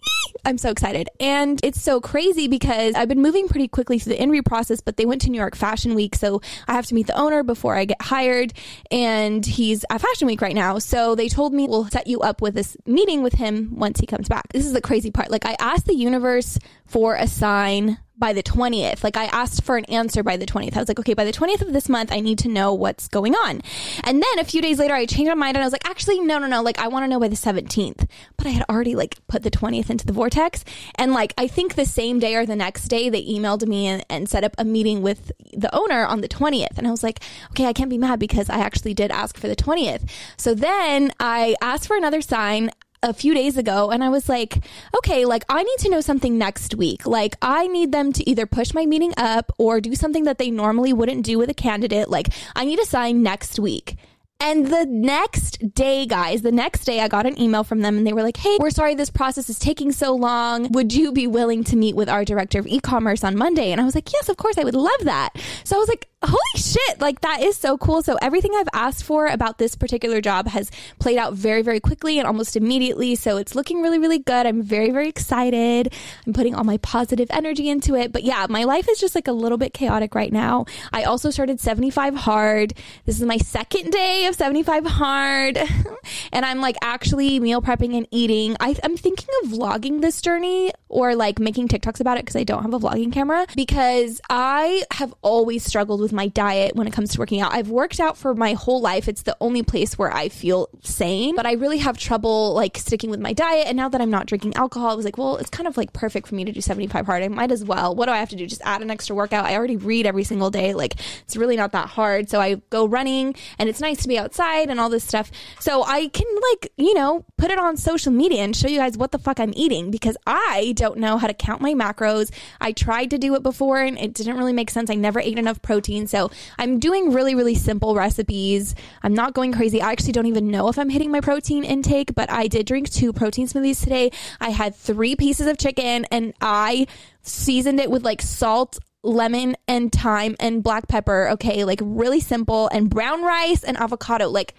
I'm 0.45 0.57
so 0.57 0.69
excited. 0.69 1.09
And 1.19 1.59
it's 1.63 1.81
so 1.81 1.99
crazy 1.99 2.47
because 2.47 2.93
I've 2.95 3.07
been 3.07 3.21
moving 3.21 3.47
pretty 3.47 3.67
quickly 3.67 3.99
through 3.99 4.13
the 4.13 4.21
interview 4.21 4.43
process, 4.43 4.79
but 4.79 4.97
they 4.97 5.05
went 5.05 5.21
to 5.21 5.29
New 5.29 5.37
York 5.37 5.55
Fashion 5.55 5.95
Week. 5.95 6.15
So 6.15 6.41
I 6.67 6.73
have 6.73 6.85
to 6.87 6.95
meet 6.95 7.07
the 7.07 7.17
owner 7.17 7.43
before 7.43 7.75
I 7.75 7.85
get 7.85 8.01
hired. 8.01 8.53
And 8.91 9.45
he's 9.45 9.85
at 9.89 10.01
Fashion 10.01 10.27
Week 10.27 10.41
right 10.41 10.55
now. 10.55 10.79
So 10.79 11.15
they 11.15 11.29
told 11.29 11.53
me 11.53 11.67
we'll 11.67 11.87
set 11.89 12.07
you 12.07 12.21
up 12.21 12.41
with 12.41 12.53
this 12.53 12.77
meeting 12.85 13.23
with 13.23 13.33
him 13.33 13.75
once 13.75 13.99
he 13.99 14.05
comes 14.05 14.27
back. 14.27 14.51
This 14.53 14.65
is 14.65 14.73
the 14.73 14.81
crazy 14.81 15.11
part. 15.11 15.31
Like 15.31 15.45
I 15.45 15.55
asked 15.59 15.87
the 15.87 15.95
universe 15.95 16.59
for 16.85 17.15
a 17.15 17.27
sign 17.27 17.97
by 18.17 18.33
the 18.33 18.43
20th. 18.43 19.03
Like 19.03 19.17
I 19.17 19.25
asked 19.25 19.63
for 19.63 19.77
an 19.77 19.85
answer 19.85 20.23
by 20.23 20.37
the 20.37 20.45
20th. 20.45 20.75
I 20.75 20.79
was 20.79 20.87
like, 20.87 20.99
okay, 20.99 21.13
by 21.13 21.25
the 21.25 21.31
20th 21.31 21.61
of 21.61 21.73
this 21.73 21.89
month, 21.89 22.11
I 22.11 22.19
need 22.19 22.39
to 22.39 22.47
know 22.47 22.73
what's 22.73 23.07
going 23.07 23.35
on. 23.35 23.61
And 24.03 24.21
then 24.21 24.39
a 24.39 24.43
few 24.43 24.61
days 24.61 24.79
later, 24.79 24.93
I 24.93 25.05
changed 25.05 25.29
my 25.29 25.35
mind 25.35 25.57
and 25.57 25.63
I 25.63 25.65
was 25.65 25.73
like, 25.73 25.87
actually, 25.87 26.19
no, 26.19 26.37
no, 26.37 26.47
no. 26.47 26.61
Like 26.61 26.79
I 26.79 26.87
want 26.87 27.03
to 27.03 27.07
know 27.07 27.19
by 27.19 27.27
the 27.27 27.35
17th. 27.35 28.07
But 28.37 28.47
I 28.47 28.49
had 28.49 28.65
already 28.69 28.95
like 28.95 29.17
put 29.27 29.43
the 29.43 29.51
20th 29.51 29.89
into 29.89 30.05
the 30.05 30.13
vortex. 30.13 30.63
And 30.95 31.13
like, 31.13 31.33
I 31.37 31.47
think 31.47 31.75
the 31.75 31.85
same 31.85 32.19
day 32.19 32.35
or 32.35 32.45
the 32.45 32.55
next 32.55 32.87
day, 32.87 33.09
they 33.09 33.23
emailed 33.25 33.67
me 33.67 33.87
and, 33.87 34.05
and 34.09 34.29
set 34.29 34.43
up 34.43 34.55
a 34.57 34.63
meeting 34.63 35.01
with 35.01 35.31
the 35.53 35.73
owner 35.75 36.05
on 36.05 36.21
the 36.21 36.29
20th. 36.29 36.77
And 36.77 36.87
I 36.87 36.91
was 36.91 37.03
like, 37.03 37.19
okay, 37.51 37.65
I 37.65 37.73
can't 37.73 37.89
be 37.89 37.97
mad 37.97 38.19
because 38.19 38.49
I 38.49 38.59
actually 38.59 38.93
did 38.93 39.11
ask 39.11 39.37
for 39.37 39.47
the 39.47 39.55
20th. 39.55 40.09
So 40.37 40.53
then 40.53 41.11
I 41.19 41.55
asked 41.61 41.87
for 41.87 41.97
another 41.97 42.21
sign 42.21 42.71
a 43.05 43.13
few 43.13 43.35
days 43.35 43.55
ago 43.55 43.91
and 43.91 44.03
I 44.03 44.09
was 44.09 44.27
like, 44.27 44.65
okay, 44.97 45.25
like 45.25 45.45
I 45.47 45.61
need 45.61 45.77
to 45.79 45.89
know 45.89 46.01
something 46.01 46.37
next 46.37 46.73
week. 46.73 47.05
Like 47.05 47.35
I 47.41 47.67
need 47.67 47.91
them 47.91 48.11
to 48.13 48.27
either 48.29 48.47
push 48.47 48.73
my 48.73 48.85
meeting 48.85 49.13
up 49.15 49.51
or 49.59 49.79
do 49.79 49.93
something 49.93 50.23
that 50.23 50.39
they 50.39 50.49
normally 50.49 50.91
wouldn't 50.91 51.23
do 51.23 51.37
with 51.37 51.49
a 51.49 51.53
candidate. 51.53 52.09
Like 52.09 52.29
I 52.55 52.65
need 52.65 52.79
a 52.79 52.85
sign 52.85 53.21
next 53.21 53.59
week. 53.59 53.95
And 54.39 54.67
the 54.67 54.85
next 54.85 55.73
day, 55.73 56.05
guys, 56.05 56.41
the 56.41 56.51
next 56.51 56.83
day, 56.85 56.99
I 56.99 57.07
got 57.07 57.25
an 57.25 57.39
email 57.39 57.63
from 57.63 57.81
them 57.81 57.97
and 57.97 58.05
they 58.05 58.13
were 58.13 58.21
like, 58.21 58.37
Hey, 58.37 58.57
we're 58.59 58.69
sorry 58.69 58.93
this 58.93 59.09
process 59.09 59.49
is 59.49 59.57
taking 59.57 59.91
so 59.91 60.13
long. 60.13 60.71
Would 60.71 60.93
you 60.93 61.11
be 61.11 61.25
willing 61.25 61.63
to 61.65 61.75
meet 61.75 61.95
with 61.95 62.09
our 62.09 62.25
director 62.25 62.59
of 62.59 62.67
e 62.67 62.79
commerce 62.79 63.23
on 63.23 63.37
Monday? 63.37 63.71
And 63.71 63.79
I 63.79 63.85
was 63.85 63.95
like, 63.95 64.11
Yes, 64.11 64.29
of 64.29 64.37
course, 64.37 64.57
I 64.57 64.63
would 64.63 64.75
love 64.75 64.99
that. 65.03 65.29
So 65.63 65.75
I 65.75 65.79
was 65.79 65.87
like, 65.89 66.09
holy 66.25 66.39
shit, 66.55 66.99
like 66.99 67.21
that 67.21 67.41
is 67.41 67.55
so 67.57 67.77
cool. 67.77 68.01
So 68.01 68.17
everything 68.21 68.51
I've 68.55 68.69
asked 68.73 69.03
for 69.03 69.27
about 69.27 69.57
this 69.57 69.75
particular 69.75 70.21
job 70.21 70.47
has 70.47 70.71
played 70.99 71.17
out 71.17 71.33
very, 71.33 71.61
very 71.61 71.79
quickly 71.79 72.19
and 72.19 72.27
almost 72.27 72.55
immediately. 72.55 73.15
So 73.15 73.37
it's 73.37 73.55
looking 73.55 73.81
really, 73.81 73.99
really 73.99 74.19
good. 74.19 74.45
I'm 74.45 74.61
very, 74.61 74.91
very 74.91 75.07
excited. 75.07 75.93
I'm 76.25 76.33
putting 76.33 76.55
all 76.55 76.63
my 76.63 76.77
positive 76.77 77.27
energy 77.31 77.69
into 77.69 77.95
it. 77.95 78.11
But 78.11 78.23
yeah, 78.23 78.47
my 78.49 78.63
life 78.63 78.87
is 78.89 78.99
just 78.99 79.15
like 79.15 79.27
a 79.27 79.31
little 79.31 79.57
bit 79.57 79.73
chaotic 79.73 80.15
right 80.15 80.31
now. 80.31 80.65
I 80.91 81.03
also 81.03 81.29
started 81.29 81.59
75 81.59 82.15
hard. 82.15 82.73
This 83.05 83.19
is 83.19 83.25
my 83.25 83.37
second 83.37 83.91
day 83.91 84.24
of 84.27 84.35
75 84.35 84.85
hard. 84.85 85.57
and 86.31 86.45
I'm 86.45 86.61
like 86.61 86.77
actually 86.81 87.39
meal 87.39 87.61
prepping 87.61 87.97
and 87.97 88.07
eating. 88.11 88.55
I, 88.59 88.75
I'm 88.83 88.97
thinking 88.97 89.29
of 89.43 89.51
vlogging 89.51 90.01
this 90.01 90.21
journey 90.21 90.73
or 90.89 91.15
like 91.15 91.39
making 91.39 91.67
TikToks 91.67 91.99
about 91.99 92.17
it 92.17 92.25
because 92.25 92.35
I 92.35 92.43
don't 92.43 92.61
have 92.61 92.73
a 92.73 92.79
vlogging 92.79 93.11
camera 93.11 93.45
because 93.55 94.21
I 94.29 94.83
have 94.91 95.13
always 95.21 95.63
struggled 95.63 96.01
with 96.01 96.13
my 96.13 96.27
diet 96.27 96.75
when 96.75 96.87
it 96.87 96.93
comes 96.93 97.11
to 97.11 97.19
working 97.19 97.41
out. 97.41 97.53
I've 97.53 97.69
worked 97.69 97.99
out 97.99 98.17
for 98.17 98.33
my 98.33 98.53
whole 98.53 98.81
life. 98.81 99.07
It's 99.07 99.23
the 99.23 99.35
only 99.41 99.63
place 99.63 99.97
where 99.97 100.13
I 100.13 100.29
feel 100.29 100.69
sane, 100.83 101.35
but 101.35 101.45
I 101.45 101.53
really 101.53 101.79
have 101.79 101.97
trouble 101.97 102.53
like 102.53 102.77
sticking 102.77 103.09
with 103.09 103.19
my 103.19 103.33
diet. 103.33 103.67
And 103.67 103.77
now 103.77 103.89
that 103.89 104.01
I'm 104.01 104.11
not 104.11 104.25
drinking 104.25 104.55
alcohol, 104.55 104.91
I 104.91 104.95
was 104.95 105.05
like, 105.05 105.17
well, 105.17 105.37
it's 105.37 105.49
kind 105.49 105.67
of 105.67 105.77
like 105.77 105.93
perfect 105.93 106.27
for 106.27 106.35
me 106.35 106.45
to 106.45 106.51
do 106.51 106.61
75 106.61 107.05
hard. 107.05 107.23
I 107.23 107.27
might 107.27 107.51
as 107.51 107.63
well. 107.63 107.95
What 107.95 108.05
do 108.05 108.11
I 108.11 108.17
have 108.17 108.29
to 108.29 108.35
do? 108.35 108.45
Just 108.45 108.61
add 108.63 108.81
an 108.81 108.91
extra 108.91 109.15
workout. 109.15 109.45
I 109.45 109.55
already 109.55 109.77
read 109.77 110.05
every 110.05 110.23
single 110.23 110.49
day. 110.49 110.73
Like 110.73 110.95
it's 111.23 111.35
really 111.35 111.55
not 111.55 111.71
that 111.73 111.89
hard. 111.89 112.29
So 112.29 112.39
I 112.39 112.55
go 112.69 112.87
running 112.87 113.35
and 113.59 113.69
it's 113.69 113.81
nice 113.81 114.01
to 114.03 114.07
be 114.07 114.14
outside 114.17 114.69
and 114.69 114.79
all 114.79 114.89
this 114.89 115.03
stuff. 115.03 115.31
So 115.59 115.83
I 115.83 116.07
can 116.07 116.27
like, 116.51 116.71
you 116.77 116.93
know, 116.93 117.25
put 117.37 117.51
it 117.51 117.59
on 117.59 117.77
social 117.77 118.11
media 118.11 118.43
and 118.43 118.55
show 118.55 118.67
you 118.67 118.77
guys 118.77 118.97
what 118.97 119.11
the 119.11 119.19
fuck 119.19 119.39
I'm 119.39 119.53
eating 119.55 119.91
because 119.91 120.17
I 120.25 120.73
don't 120.75 120.97
know 120.97 121.17
how 121.17 121.27
to 121.27 121.33
count 121.33 121.61
my 121.61 121.73
macros. 121.73 122.31
I 122.61 122.71
tried 122.71 123.11
to 123.11 123.17
do 123.17 123.35
it 123.35 123.43
before 123.43 123.81
and 123.81 123.97
it 123.97 124.13
didn't 124.13 124.37
really 124.37 124.53
make 124.53 124.69
sense. 124.69 124.89
I 124.89 124.95
never 124.95 125.19
ate 125.19 125.37
enough 125.37 125.61
protein. 125.61 126.07
So 126.07 126.31
I'm 126.57 126.79
doing 126.79 127.11
really, 127.11 127.35
really 127.35 127.55
simple 127.55 127.95
recipes. 127.95 128.75
I'm 129.03 129.13
not 129.13 129.33
going 129.33 129.53
crazy. 129.53 129.81
I 129.81 129.91
actually 129.91 130.13
don't 130.13 130.27
even 130.27 130.49
know 130.49 130.67
if 130.69 130.77
I'm 130.77 130.89
hitting 130.89 131.11
my 131.11 131.21
protein 131.21 131.63
intake, 131.63 132.15
but 132.15 132.31
I 132.31 132.47
did 132.47 132.65
drink 132.65 132.89
two 132.89 133.13
protein 133.13 133.47
smoothies 133.47 133.83
today. 133.83 134.11
I 134.39 134.49
had 134.49 134.75
three 134.75 135.15
pieces 135.15 135.47
of 135.47 135.57
chicken 135.57 136.05
and 136.11 136.33
I 136.41 136.87
seasoned 137.21 137.79
it 137.79 137.89
with 137.89 138.03
like 138.03 138.21
salt, 138.21 138.77
lemon 139.05 139.55
and 139.67 139.91
thyme 139.91 140.35
and 140.39 140.63
black 140.63 140.87
pepper. 140.87 141.29
Okay. 141.29 141.63
Like 141.63 141.79
really 141.81 142.19
simple 142.19 142.67
and 142.69 142.89
brown 142.89 143.23
rice 143.23 143.63
and 143.63 143.77
avocado. 143.77 144.29
Like, 144.29 144.55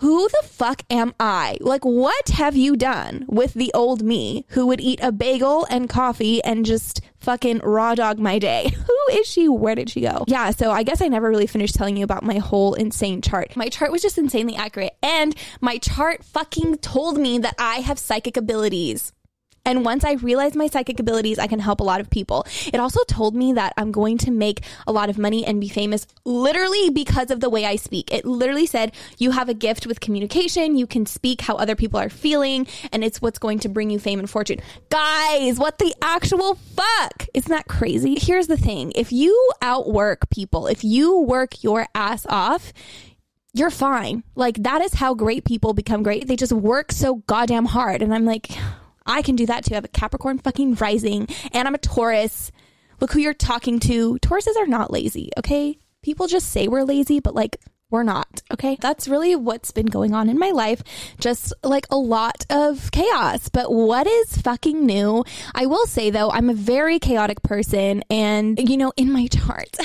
who 0.00 0.28
the 0.28 0.46
fuck 0.46 0.82
am 0.90 1.12
I? 1.18 1.58
Like, 1.60 1.84
what 1.84 2.28
have 2.28 2.56
you 2.56 2.76
done 2.76 3.24
with 3.26 3.54
the 3.54 3.72
old 3.74 4.00
me 4.00 4.44
who 4.50 4.68
would 4.68 4.80
eat 4.80 5.00
a 5.02 5.10
bagel 5.10 5.66
and 5.68 5.88
coffee 5.88 6.42
and 6.44 6.64
just 6.64 7.00
fucking 7.18 7.58
raw 7.64 7.96
dog 7.96 8.20
my 8.20 8.38
day? 8.38 8.72
Who 8.86 9.18
is 9.18 9.26
she? 9.26 9.48
Where 9.48 9.74
did 9.74 9.90
she 9.90 10.02
go? 10.02 10.24
Yeah, 10.28 10.52
so 10.52 10.70
I 10.70 10.84
guess 10.84 11.02
I 11.02 11.08
never 11.08 11.28
really 11.28 11.48
finished 11.48 11.74
telling 11.74 11.96
you 11.96 12.04
about 12.04 12.22
my 12.22 12.38
whole 12.38 12.74
insane 12.74 13.22
chart. 13.22 13.56
My 13.56 13.68
chart 13.68 13.90
was 13.90 14.00
just 14.00 14.18
insanely 14.18 14.54
accurate, 14.54 14.96
and 15.02 15.34
my 15.60 15.78
chart 15.78 16.22
fucking 16.22 16.76
told 16.76 17.18
me 17.18 17.38
that 17.38 17.56
I 17.58 17.78
have 17.78 17.98
psychic 17.98 18.36
abilities. 18.36 19.12
And 19.68 19.84
once 19.84 20.02
I 20.02 20.12
realized 20.12 20.56
my 20.56 20.66
psychic 20.66 20.98
abilities, 20.98 21.38
I 21.38 21.46
can 21.46 21.58
help 21.58 21.80
a 21.80 21.84
lot 21.84 22.00
of 22.00 22.08
people. 22.08 22.46
It 22.72 22.80
also 22.80 23.04
told 23.04 23.34
me 23.34 23.52
that 23.52 23.74
I'm 23.76 23.92
going 23.92 24.16
to 24.18 24.30
make 24.30 24.62
a 24.86 24.92
lot 24.92 25.10
of 25.10 25.18
money 25.18 25.44
and 25.44 25.60
be 25.60 25.68
famous 25.68 26.06
literally 26.24 26.88
because 26.88 27.30
of 27.30 27.40
the 27.40 27.50
way 27.50 27.66
I 27.66 27.76
speak. 27.76 28.10
It 28.10 28.24
literally 28.24 28.64
said, 28.64 28.92
you 29.18 29.32
have 29.32 29.50
a 29.50 29.54
gift 29.54 29.86
with 29.86 30.00
communication. 30.00 30.78
You 30.78 30.86
can 30.86 31.04
speak 31.04 31.42
how 31.42 31.56
other 31.56 31.76
people 31.76 32.00
are 32.00 32.08
feeling 32.08 32.66
and 32.92 33.04
it's 33.04 33.20
what's 33.20 33.38
going 33.38 33.58
to 33.58 33.68
bring 33.68 33.90
you 33.90 33.98
fame 33.98 34.18
and 34.18 34.30
fortune. 34.30 34.58
Guys, 34.88 35.58
what 35.58 35.78
the 35.78 35.94
actual 36.00 36.54
fuck? 36.54 37.26
Isn't 37.34 37.52
that 37.52 37.68
crazy? 37.68 38.16
Here's 38.18 38.46
the 38.46 38.56
thing. 38.56 38.92
If 38.96 39.12
you 39.12 39.52
outwork 39.60 40.30
people, 40.30 40.66
if 40.66 40.82
you 40.82 41.20
work 41.20 41.62
your 41.62 41.86
ass 41.94 42.24
off, 42.30 42.72
you're 43.52 43.68
fine. 43.68 44.24
Like 44.34 44.62
that 44.62 44.80
is 44.80 44.94
how 44.94 45.12
great 45.12 45.44
people 45.44 45.74
become 45.74 46.02
great. 46.02 46.26
They 46.26 46.36
just 46.36 46.52
work 46.52 46.90
so 46.90 47.16
goddamn 47.26 47.66
hard. 47.66 48.00
And 48.00 48.14
I'm 48.14 48.24
like, 48.24 48.48
I 49.08 49.22
can 49.22 49.36
do 49.36 49.46
that 49.46 49.64
too. 49.64 49.74
I 49.74 49.76
have 49.76 49.84
a 49.84 49.88
Capricorn 49.88 50.38
fucking 50.38 50.74
rising 50.76 51.26
and 51.52 51.66
I'm 51.66 51.74
a 51.74 51.78
Taurus. 51.78 52.52
Look 53.00 53.12
who 53.12 53.20
you're 53.20 53.34
talking 53.34 53.80
to. 53.80 54.18
Tauruses 54.20 54.56
are 54.56 54.66
not 54.66 54.92
lazy, 54.92 55.30
okay? 55.38 55.78
People 56.02 56.26
just 56.26 56.50
say 56.50 56.68
we're 56.68 56.84
lazy, 56.84 57.20
but 57.20 57.34
like 57.34 57.58
we're 57.90 58.02
not. 58.02 58.42
Okay. 58.52 58.76
That's 58.80 59.08
really 59.08 59.34
what's 59.34 59.70
been 59.70 59.86
going 59.86 60.14
on 60.14 60.28
in 60.28 60.38
my 60.38 60.50
life. 60.50 60.82
Just 61.18 61.54
like 61.62 61.86
a 61.90 61.96
lot 61.96 62.44
of 62.50 62.90
chaos. 62.90 63.48
But 63.48 63.72
what 63.72 64.06
is 64.06 64.36
fucking 64.38 64.84
new? 64.84 65.24
I 65.54 65.66
will 65.66 65.86
say 65.86 66.10
though, 66.10 66.30
I'm 66.30 66.50
a 66.50 66.54
very 66.54 66.98
chaotic 66.98 67.42
person 67.42 68.02
and, 68.10 68.58
you 68.68 68.76
know, 68.76 68.92
in 68.96 69.10
my 69.10 69.26
chart. 69.32 69.76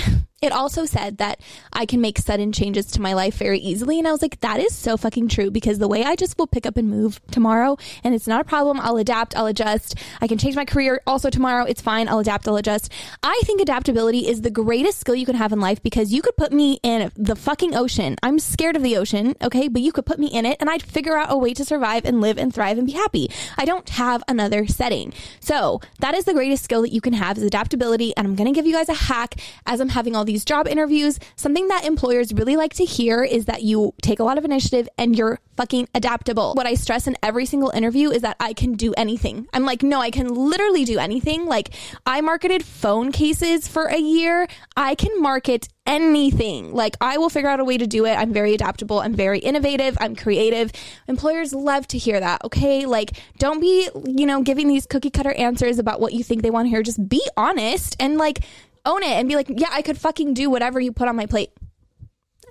It 0.43 0.51
also 0.51 0.85
said 0.85 1.19
that 1.19 1.39
I 1.71 1.85
can 1.85 2.01
make 2.01 2.17
sudden 2.17 2.51
changes 2.51 2.85
to 2.87 3.01
my 3.01 3.13
life 3.13 3.35
very 3.37 3.59
easily. 3.59 3.97
And 3.97 4.05
I 4.05 4.11
was 4.11 4.21
like, 4.21 4.41
that 4.41 4.59
is 4.59 4.75
so 4.75 4.97
fucking 4.97 5.29
true 5.29 5.49
because 5.49 5.79
the 5.79 5.87
way 5.87 6.03
I 6.03 6.17
just 6.17 6.37
will 6.37 6.47
pick 6.47 6.65
up 6.65 6.75
and 6.75 6.89
move 6.89 7.21
tomorrow 7.31 7.77
and 8.03 8.13
it's 8.13 8.27
not 8.27 8.41
a 8.41 8.43
problem. 8.43 8.77
I'll 8.81 8.97
adapt, 8.97 9.37
I'll 9.37 9.45
adjust. 9.45 9.95
I 10.19 10.27
can 10.27 10.37
change 10.37 10.57
my 10.57 10.65
career 10.65 11.01
also 11.07 11.29
tomorrow. 11.29 11.63
It's 11.63 11.79
fine. 11.79 12.09
I'll 12.09 12.19
adapt, 12.19 12.45
I'll 12.45 12.57
adjust. 12.57 12.91
I 13.23 13.39
think 13.45 13.61
adaptability 13.61 14.27
is 14.27 14.41
the 14.41 14.51
greatest 14.51 14.99
skill 14.99 15.15
you 15.15 15.25
can 15.25 15.35
have 15.35 15.53
in 15.53 15.61
life 15.61 15.81
because 15.81 16.11
you 16.11 16.21
could 16.21 16.35
put 16.35 16.51
me 16.51 16.77
in 16.83 17.09
the 17.15 17.37
fucking 17.37 17.73
ocean. 17.73 18.17
I'm 18.21 18.37
scared 18.37 18.75
of 18.75 18.83
the 18.83 18.97
ocean, 18.97 19.37
okay? 19.41 19.69
But 19.69 19.81
you 19.81 19.93
could 19.93 20.05
put 20.05 20.19
me 20.19 20.27
in 20.27 20.45
it 20.45 20.57
and 20.59 20.69
I'd 20.69 20.83
figure 20.83 21.15
out 21.17 21.31
a 21.31 21.37
way 21.37 21.53
to 21.53 21.63
survive 21.63 22.03
and 22.03 22.19
live 22.19 22.37
and 22.37 22.53
thrive 22.53 22.77
and 22.77 22.85
be 22.85 22.93
happy. 22.93 23.31
I 23.57 23.63
don't 23.63 23.87
have 23.87 24.21
another 24.27 24.67
setting. 24.67 25.13
So 25.39 25.79
that 25.99 26.15
is 26.15 26.25
the 26.25 26.33
greatest 26.33 26.65
skill 26.65 26.81
that 26.81 26.91
you 26.91 26.99
can 26.99 27.13
have 27.13 27.37
is 27.37 27.43
adaptability. 27.43 28.13
And 28.17 28.27
I'm 28.27 28.35
going 28.35 28.51
to 28.51 28.57
give 28.57 28.67
you 28.67 28.73
guys 28.73 28.89
a 28.89 28.93
hack 28.93 29.35
as 29.65 29.79
I'm 29.79 29.89
having 29.89 30.15
all 30.17 30.25
these 30.25 30.32
these 30.33 30.43
job 30.43 30.67
interviews, 30.67 31.19
something 31.35 31.67
that 31.67 31.85
employers 31.85 32.33
really 32.33 32.55
like 32.55 32.73
to 32.73 32.83
hear 32.83 33.23
is 33.23 33.45
that 33.45 33.61
you 33.61 33.93
take 34.01 34.19
a 34.19 34.23
lot 34.23 34.39
of 34.39 34.43
initiative 34.43 34.89
and 34.97 35.15
you're 35.15 35.37
fucking 35.55 35.87
adaptable. 35.93 36.55
What 36.55 36.65
I 36.65 36.73
stress 36.73 37.05
in 37.05 37.15
every 37.21 37.45
single 37.45 37.69
interview 37.69 38.09
is 38.09 38.23
that 38.23 38.35
I 38.39 38.53
can 38.53 38.73
do 38.73 38.93
anything. 38.97 39.47
I'm 39.53 39.63
like, 39.63 39.83
no, 39.83 40.01
I 40.01 40.09
can 40.09 40.27
literally 40.27 40.85
do 40.85 40.97
anything. 40.97 41.45
Like, 41.45 41.69
I 42.07 42.21
marketed 42.21 42.65
phone 42.65 43.11
cases 43.11 43.67
for 43.67 43.85
a 43.85 43.99
year. 43.99 44.47
I 44.75 44.95
can 44.95 45.21
market 45.21 45.67
anything. 45.85 46.73
Like, 46.73 46.97
I 46.99 47.19
will 47.19 47.29
figure 47.29 47.49
out 47.49 47.59
a 47.59 47.63
way 47.63 47.77
to 47.77 47.85
do 47.85 48.05
it. 48.07 48.15
I'm 48.15 48.33
very 48.33 48.55
adaptable. 48.55 49.01
I'm 49.01 49.13
very 49.13 49.37
innovative. 49.37 49.95
I'm 50.01 50.15
creative. 50.15 50.71
Employers 51.07 51.53
love 51.53 51.85
to 51.89 51.99
hear 51.99 52.19
that. 52.19 52.43
Okay. 52.43 52.87
Like, 52.87 53.11
don't 53.37 53.59
be, 53.59 53.87
you 54.07 54.25
know, 54.25 54.41
giving 54.41 54.67
these 54.67 54.87
cookie 54.87 55.11
cutter 55.11 55.33
answers 55.33 55.77
about 55.77 56.01
what 56.01 56.13
you 56.13 56.23
think 56.23 56.41
they 56.41 56.49
want 56.49 56.65
to 56.65 56.69
hear. 56.71 56.81
Just 56.81 57.07
be 57.07 57.21
honest 57.37 57.95
and 57.99 58.17
like, 58.17 58.39
own 58.85 59.03
it 59.03 59.11
and 59.11 59.27
be 59.27 59.35
like, 59.35 59.47
yeah, 59.49 59.69
I 59.71 59.81
could 59.81 59.97
fucking 59.97 60.33
do 60.33 60.49
whatever 60.49 60.79
you 60.79 60.91
put 60.91 61.07
on 61.07 61.15
my 61.15 61.25
plate. 61.25 61.51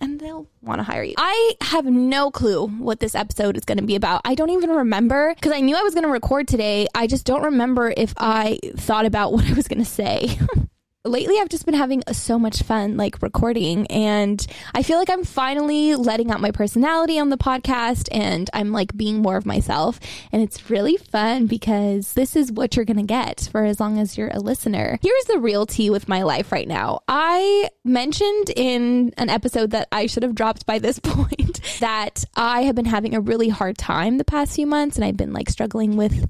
And 0.00 0.18
they'll 0.18 0.48
want 0.60 0.80
to 0.80 0.82
hire 0.82 1.04
you. 1.04 1.14
I 1.16 1.54
have 1.60 1.84
no 1.84 2.30
clue 2.32 2.66
what 2.66 2.98
this 2.98 3.14
episode 3.14 3.56
is 3.56 3.64
going 3.64 3.78
to 3.78 3.84
be 3.84 3.94
about. 3.94 4.22
I 4.24 4.34
don't 4.34 4.50
even 4.50 4.70
remember 4.70 5.32
because 5.34 5.52
I 5.52 5.60
knew 5.60 5.76
I 5.76 5.82
was 5.82 5.94
going 5.94 6.04
to 6.04 6.10
record 6.10 6.48
today. 6.48 6.88
I 6.94 7.06
just 7.06 7.24
don't 7.24 7.42
remember 7.44 7.94
if 7.96 8.12
I 8.16 8.58
thought 8.76 9.06
about 9.06 9.32
what 9.32 9.44
I 9.44 9.52
was 9.52 9.68
going 9.68 9.78
to 9.78 9.88
say. 9.88 10.38
lately 11.04 11.36
I've 11.40 11.48
just 11.48 11.66
been 11.66 11.74
having 11.74 12.02
so 12.12 12.38
much 12.38 12.62
fun 12.62 12.96
like 12.96 13.22
recording 13.22 13.88
and 13.88 14.44
I 14.72 14.84
feel 14.84 14.98
like 14.98 15.10
I'm 15.10 15.24
finally 15.24 15.96
letting 15.96 16.30
out 16.30 16.40
my 16.40 16.52
personality 16.52 17.18
on 17.18 17.28
the 17.28 17.36
podcast 17.36 18.08
and 18.12 18.48
I'm 18.52 18.70
like 18.70 18.96
being 18.96 19.20
more 19.20 19.36
of 19.36 19.44
myself 19.44 19.98
and 20.30 20.42
it's 20.42 20.70
really 20.70 20.96
fun 20.96 21.46
because 21.46 22.12
this 22.12 22.36
is 22.36 22.52
what 22.52 22.76
you're 22.76 22.84
going 22.84 22.98
to 22.98 23.02
get 23.02 23.48
for 23.50 23.64
as 23.64 23.80
long 23.80 23.98
as 23.98 24.16
you're 24.16 24.30
a 24.32 24.38
listener. 24.38 25.00
Here's 25.02 25.24
the 25.24 25.40
real 25.40 25.66
tea 25.66 25.90
with 25.90 26.08
my 26.08 26.22
life 26.22 26.52
right 26.52 26.68
now. 26.68 27.00
I 27.08 27.68
mentioned 27.84 28.50
in 28.54 29.12
an 29.16 29.28
episode 29.28 29.72
that 29.72 29.88
I 29.90 30.06
should 30.06 30.22
have 30.22 30.36
dropped 30.36 30.66
by 30.66 30.78
this 30.78 30.98
point 31.02 31.60
that 31.80 32.24
I 32.36 32.62
have 32.62 32.76
been 32.76 32.84
having 32.84 33.16
a 33.16 33.20
really 33.20 33.48
hard 33.48 33.76
time 33.76 34.18
the 34.18 34.24
past 34.24 34.54
few 34.54 34.68
months 34.68 34.96
and 34.96 35.04
I've 35.04 35.16
been 35.16 35.32
like 35.32 35.50
struggling 35.50 35.96
with 35.96 36.28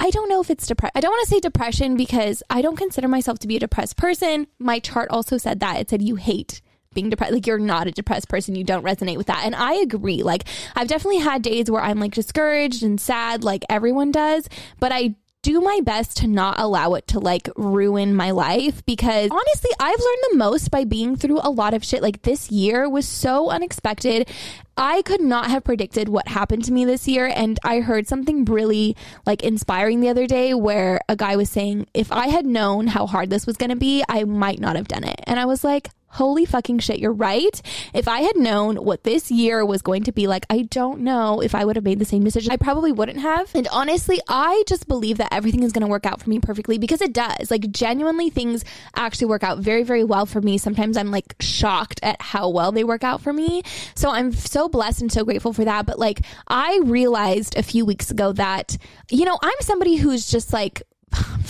I 0.00 0.08
don't 0.08 0.30
know 0.30 0.40
if 0.40 0.48
it's 0.48 0.66
depression. 0.66 0.92
I 0.94 1.00
don't 1.00 1.10
want 1.10 1.28
to 1.28 1.34
say 1.34 1.40
depression 1.40 1.96
because 1.96 2.42
I 2.48 2.62
don't 2.62 2.76
consider 2.76 3.06
myself 3.06 3.38
to 3.40 3.46
be 3.46 3.56
a 3.56 3.60
depressed 3.60 3.98
person. 3.98 4.46
My 4.58 4.78
chart 4.78 5.10
also 5.10 5.36
said 5.36 5.60
that. 5.60 5.78
It 5.78 5.90
said 5.90 6.00
you 6.00 6.16
hate 6.16 6.62
being 6.94 7.10
depressed. 7.10 7.34
Like 7.34 7.46
you're 7.46 7.58
not 7.58 7.86
a 7.86 7.92
depressed 7.92 8.28
person. 8.28 8.54
You 8.54 8.64
don't 8.64 8.82
resonate 8.82 9.18
with 9.18 9.26
that. 9.26 9.42
And 9.44 9.54
I 9.54 9.74
agree. 9.74 10.22
Like 10.22 10.44
I've 10.74 10.88
definitely 10.88 11.18
had 11.18 11.42
days 11.42 11.70
where 11.70 11.82
I'm 11.82 12.00
like 12.00 12.14
discouraged 12.14 12.82
and 12.82 12.98
sad, 12.98 13.44
like 13.44 13.62
everyone 13.68 14.10
does. 14.10 14.48
But 14.80 14.90
I 14.90 15.16
do 15.42 15.60
my 15.60 15.80
best 15.82 16.18
to 16.18 16.26
not 16.26 16.58
allow 16.58 16.94
it 16.94 17.06
to 17.08 17.18
like 17.18 17.48
ruin 17.56 18.14
my 18.14 18.30
life 18.30 18.84
because 18.84 19.30
honestly, 19.30 19.70
I've 19.78 19.98
learned 19.98 20.24
the 20.30 20.36
most 20.36 20.70
by 20.70 20.84
being 20.84 21.16
through 21.16 21.40
a 21.42 21.50
lot 21.50 21.72
of 21.72 21.84
shit. 21.84 22.02
Like 22.02 22.22
this 22.22 22.50
year 22.50 22.88
was 22.88 23.06
so 23.06 23.48
unexpected. 23.48 24.28
I 24.76 25.02
could 25.02 25.20
not 25.20 25.50
have 25.50 25.64
predicted 25.64 26.08
what 26.08 26.28
happened 26.28 26.64
to 26.64 26.72
me 26.72 26.84
this 26.84 27.08
year. 27.08 27.30
And 27.34 27.58
I 27.64 27.80
heard 27.80 28.06
something 28.06 28.44
really 28.44 28.96
like 29.26 29.42
inspiring 29.42 30.00
the 30.00 30.08
other 30.08 30.26
day 30.26 30.52
where 30.54 31.00
a 31.08 31.16
guy 31.16 31.36
was 31.36 31.50
saying, 31.50 31.86
if 31.94 32.12
I 32.12 32.28
had 32.28 32.46
known 32.46 32.86
how 32.86 33.06
hard 33.06 33.30
this 33.30 33.46
was 33.46 33.56
going 33.56 33.70
to 33.70 33.76
be, 33.76 34.04
I 34.08 34.24
might 34.24 34.58
not 34.58 34.76
have 34.76 34.88
done 34.88 35.04
it. 35.04 35.20
And 35.24 35.40
I 35.40 35.46
was 35.46 35.64
like, 35.64 35.90
holy 36.10 36.44
fucking 36.44 36.78
shit, 36.80 36.98
you're 36.98 37.12
right. 37.12 37.60
If 37.94 38.08
I 38.08 38.20
had 38.20 38.36
known 38.36 38.76
what 38.76 39.04
this 39.04 39.30
year 39.30 39.64
was 39.64 39.82
going 39.82 40.02
to 40.04 40.12
be 40.12 40.26
like, 40.26 40.44
I 40.50 40.62
don't 40.62 41.00
know 41.00 41.40
if 41.40 41.54
I 41.54 41.64
would 41.64 41.76
have 41.76 41.84
made 41.84 41.98
the 41.98 42.04
same 42.04 42.24
decision. 42.24 42.52
I 42.52 42.56
probably 42.56 42.92
wouldn't 42.92 43.20
have. 43.20 43.54
And 43.54 43.68
honestly, 43.68 44.20
I 44.28 44.64
just 44.66 44.88
believe 44.88 45.18
that 45.18 45.32
everything 45.32 45.62
is 45.62 45.72
going 45.72 45.84
to 45.84 45.90
work 45.90 46.06
out 46.06 46.20
for 46.20 46.28
me 46.28 46.38
perfectly 46.38 46.78
because 46.78 47.00
it 47.00 47.12
does. 47.12 47.50
Like, 47.50 47.70
genuinely, 47.70 48.30
things 48.30 48.64
actually 48.96 49.28
work 49.28 49.44
out 49.44 49.58
very, 49.58 49.82
very 49.82 50.04
well 50.04 50.26
for 50.26 50.40
me. 50.40 50.58
Sometimes 50.58 50.96
I'm 50.96 51.10
like 51.10 51.34
shocked 51.40 52.00
at 52.02 52.20
how 52.20 52.48
well 52.48 52.72
they 52.72 52.84
work 52.84 53.04
out 53.04 53.20
for 53.20 53.32
me. 53.32 53.62
So 53.94 54.10
I'm 54.10 54.32
so 54.32 54.68
blessed 54.68 55.02
and 55.02 55.12
so 55.12 55.24
grateful 55.24 55.52
for 55.52 55.64
that. 55.64 55.86
But 55.86 55.98
like, 55.98 56.22
I 56.48 56.80
realized 56.84 57.56
a 57.56 57.62
few 57.62 57.84
weeks 57.84 58.10
ago 58.10 58.32
that, 58.32 58.76
you 59.10 59.24
know, 59.24 59.38
I'm 59.42 59.60
somebody 59.60 59.96
who's 59.96 60.30
just 60.30 60.52
like, 60.52 60.82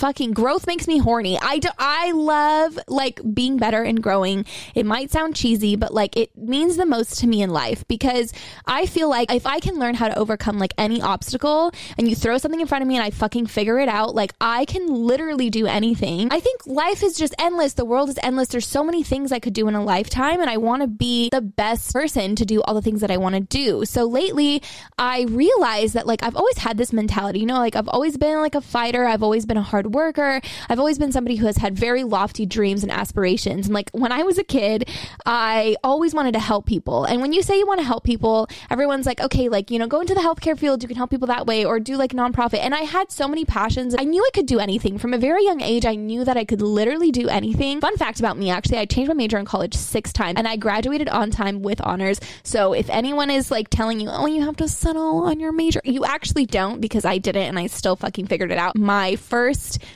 fucking 0.01 0.31
growth 0.31 0.65
makes 0.65 0.87
me 0.87 0.97
horny. 0.97 1.37
I 1.39 1.59
do, 1.59 1.69
I 1.77 2.11
love 2.11 2.79
like 2.87 3.21
being 3.33 3.57
better 3.57 3.83
and 3.83 4.01
growing. 4.01 4.45
It 4.73 4.85
might 4.85 5.11
sound 5.11 5.35
cheesy, 5.35 5.75
but 5.75 5.93
like 5.93 6.17
it 6.17 6.35
means 6.35 6.75
the 6.75 6.85
most 6.87 7.19
to 7.19 7.27
me 7.27 7.43
in 7.43 7.51
life 7.51 7.87
because 7.87 8.33
I 8.65 8.87
feel 8.87 9.09
like 9.09 9.31
if 9.31 9.45
I 9.45 9.59
can 9.59 9.75
learn 9.77 9.93
how 9.93 10.07
to 10.07 10.17
overcome 10.17 10.57
like 10.57 10.73
any 10.77 11.01
obstacle 11.01 11.71
and 11.97 12.09
you 12.09 12.15
throw 12.15 12.39
something 12.39 12.59
in 12.59 12.65
front 12.65 12.81
of 12.81 12.87
me 12.87 12.95
and 12.95 13.03
I 13.03 13.11
fucking 13.11 13.45
figure 13.45 13.79
it 13.79 13.89
out, 13.89 14.15
like 14.15 14.33
I 14.41 14.65
can 14.65 14.87
literally 14.87 15.51
do 15.51 15.67
anything. 15.67 16.29
I 16.31 16.39
think 16.39 16.65
life 16.65 17.03
is 17.03 17.15
just 17.15 17.35
endless. 17.37 17.73
The 17.73 17.85
world 17.85 18.09
is 18.09 18.17
endless. 18.23 18.47
There's 18.47 18.67
so 18.67 18.83
many 18.83 19.03
things 19.03 19.31
I 19.31 19.39
could 19.39 19.53
do 19.53 19.67
in 19.67 19.75
a 19.75 19.83
lifetime 19.83 20.41
and 20.41 20.49
I 20.49 20.57
want 20.57 20.81
to 20.81 20.87
be 20.87 21.29
the 21.29 21.41
best 21.41 21.93
person 21.93 22.35
to 22.37 22.45
do 22.45 22.61
all 22.63 22.73
the 22.73 22.81
things 22.81 23.01
that 23.01 23.11
I 23.11 23.17
want 23.17 23.35
to 23.35 23.41
do. 23.41 23.85
So 23.85 24.05
lately 24.05 24.63
I 24.97 25.23
realized 25.29 25.93
that 25.93 26.07
like 26.07 26.23
I've 26.23 26.35
always 26.35 26.57
had 26.57 26.77
this 26.77 26.91
mentality, 26.91 27.41
you 27.41 27.45
know, 27.45 27.59
like 27.59 27.75
I've 27.75 27.87
always 27.87 28.17
been 28.17 28.39
like 28.39 28.55
a 28.55 28.61
fighter. 28.61 29.05
I've 29.05 29.21
always 29.21 29.45
been 29.45 29.50
a 29.57 29.61
hard 29.61 29.93
worker. 29.93 30.41
I've 30.69 30.79
always 30.79 30.97
been 30.97 31.11
somebody 31.11 31.35
who 31.35 31.45
has 31.45 31.57
had 31.57 31.77
very 31.77 32.03
lofty 32.03 32.45
dreams 32.45 32.83
and 32.83 32.91
aspirations. 32.91 33.67
And 33.67 33.73
like 33.73 33.89
when 33.91 34.11
I 34.11 34.23
was 34.23 34.37
a 34.37 34.43
kid, 34.43 34.89
I 35.25 35.75
always 35.83 36.13
wanted 36.13 36.33
to 36.33 36.39
help 36.39 36.65
people. 36.65 37.05
And 37.05 37.21
when 37.21 37.33
you 37.33 37.41
say 37.41 37.57
you 37.57 37.67
want 37.67 37.79
to 37.79 37.85
help 37.85 38.03
people, 38.03 38.47
everyone's 38.69 39.05
like, 39.05 39.21
okay, 39.21 39.49
like, 39.49 39.71
you 39.71 39.79
know, 39.79 39.87
go 39.87 40.01
into 40.01 40.13
the 40.13 40.21
healthcare 40.21 40.57
field, 40.57 40.81
you 40.83 40.87
can 40.87 40.97
help 40.97 41.09
people 41.09 41.27
that 41.27 41.45
way, 41.45 41.65
or 41.65 41.79
do 41.79 41.97
like 41.97 42.13
nonprofit. 42.13 42.59
And 42.59 42.73
I 42.73 42.81
had 42.81 43.11
so 43.11 43.27
many 43.27 43.45
passions. 43.45 43.95
I 43.97 44.03
knew 44.03 44.23
I 44.23 44.29
could 44.33 44.45
do 44.45 44.59
anything. 44.59 44.97
From 44.97 45.13
a 45.13 45.17
very 45.17 45.43
young 45.43 45.61
age, 45.61 45.85
I 45.85 45.95
knew 45.95 46.23
that 46.23 46.37
I 46.37 46.45
could 46.45 46.61
literally 46.61 47.11
do 47.11 47.27
anything. 47.29 47.81
Fun 47.81 47.97
fact 47.97 48.19
about 48.19 48.37
me, 48.37 48.49
actually, 48.49 48.77
I 48.77 48.85
changed 48.85 49.09
my 49.09 49.13
major 49.13 49.37
in 49.37 49.45
college 49.45 49.73
six 49.73 50.13
times 50.13 50.37
and 50.37 50.47
I 50.47 50.55
graduated 50.55 51.09
on 51.09 51.31
time 51.31 51.61
with 51.61 51.81
honors. 51.81 52.19
So 52.43 52.73
if 52.73 52.89
anyone 52.89 53.29
is 53.29 53.51
like 53.51 53.69
telling 53.69 53.99
you, 53.99 54.09
oh, 54.09 54.25
you 54.25 54.41
have 54.41 54.57
to 54.57 54.67
settle 54.67 55.23
on 55.23 55.39
your 55.39 55.51
major, 55.51 55.81
you 55.83 56.05
actually 56.05 56.45
don't 56.45 56.81
because 56.81 57.05
I 57.05 57.17
didn't 57.17 57.43
and 57.43 57.59
I 57.59 57.67
still 57.67 57.95
fucking 57.95 58.27
figured 58.27 58.51
it 58.51 58.57
out. 58.57 58.77
My 58.77 59.15
first 59.15 59.40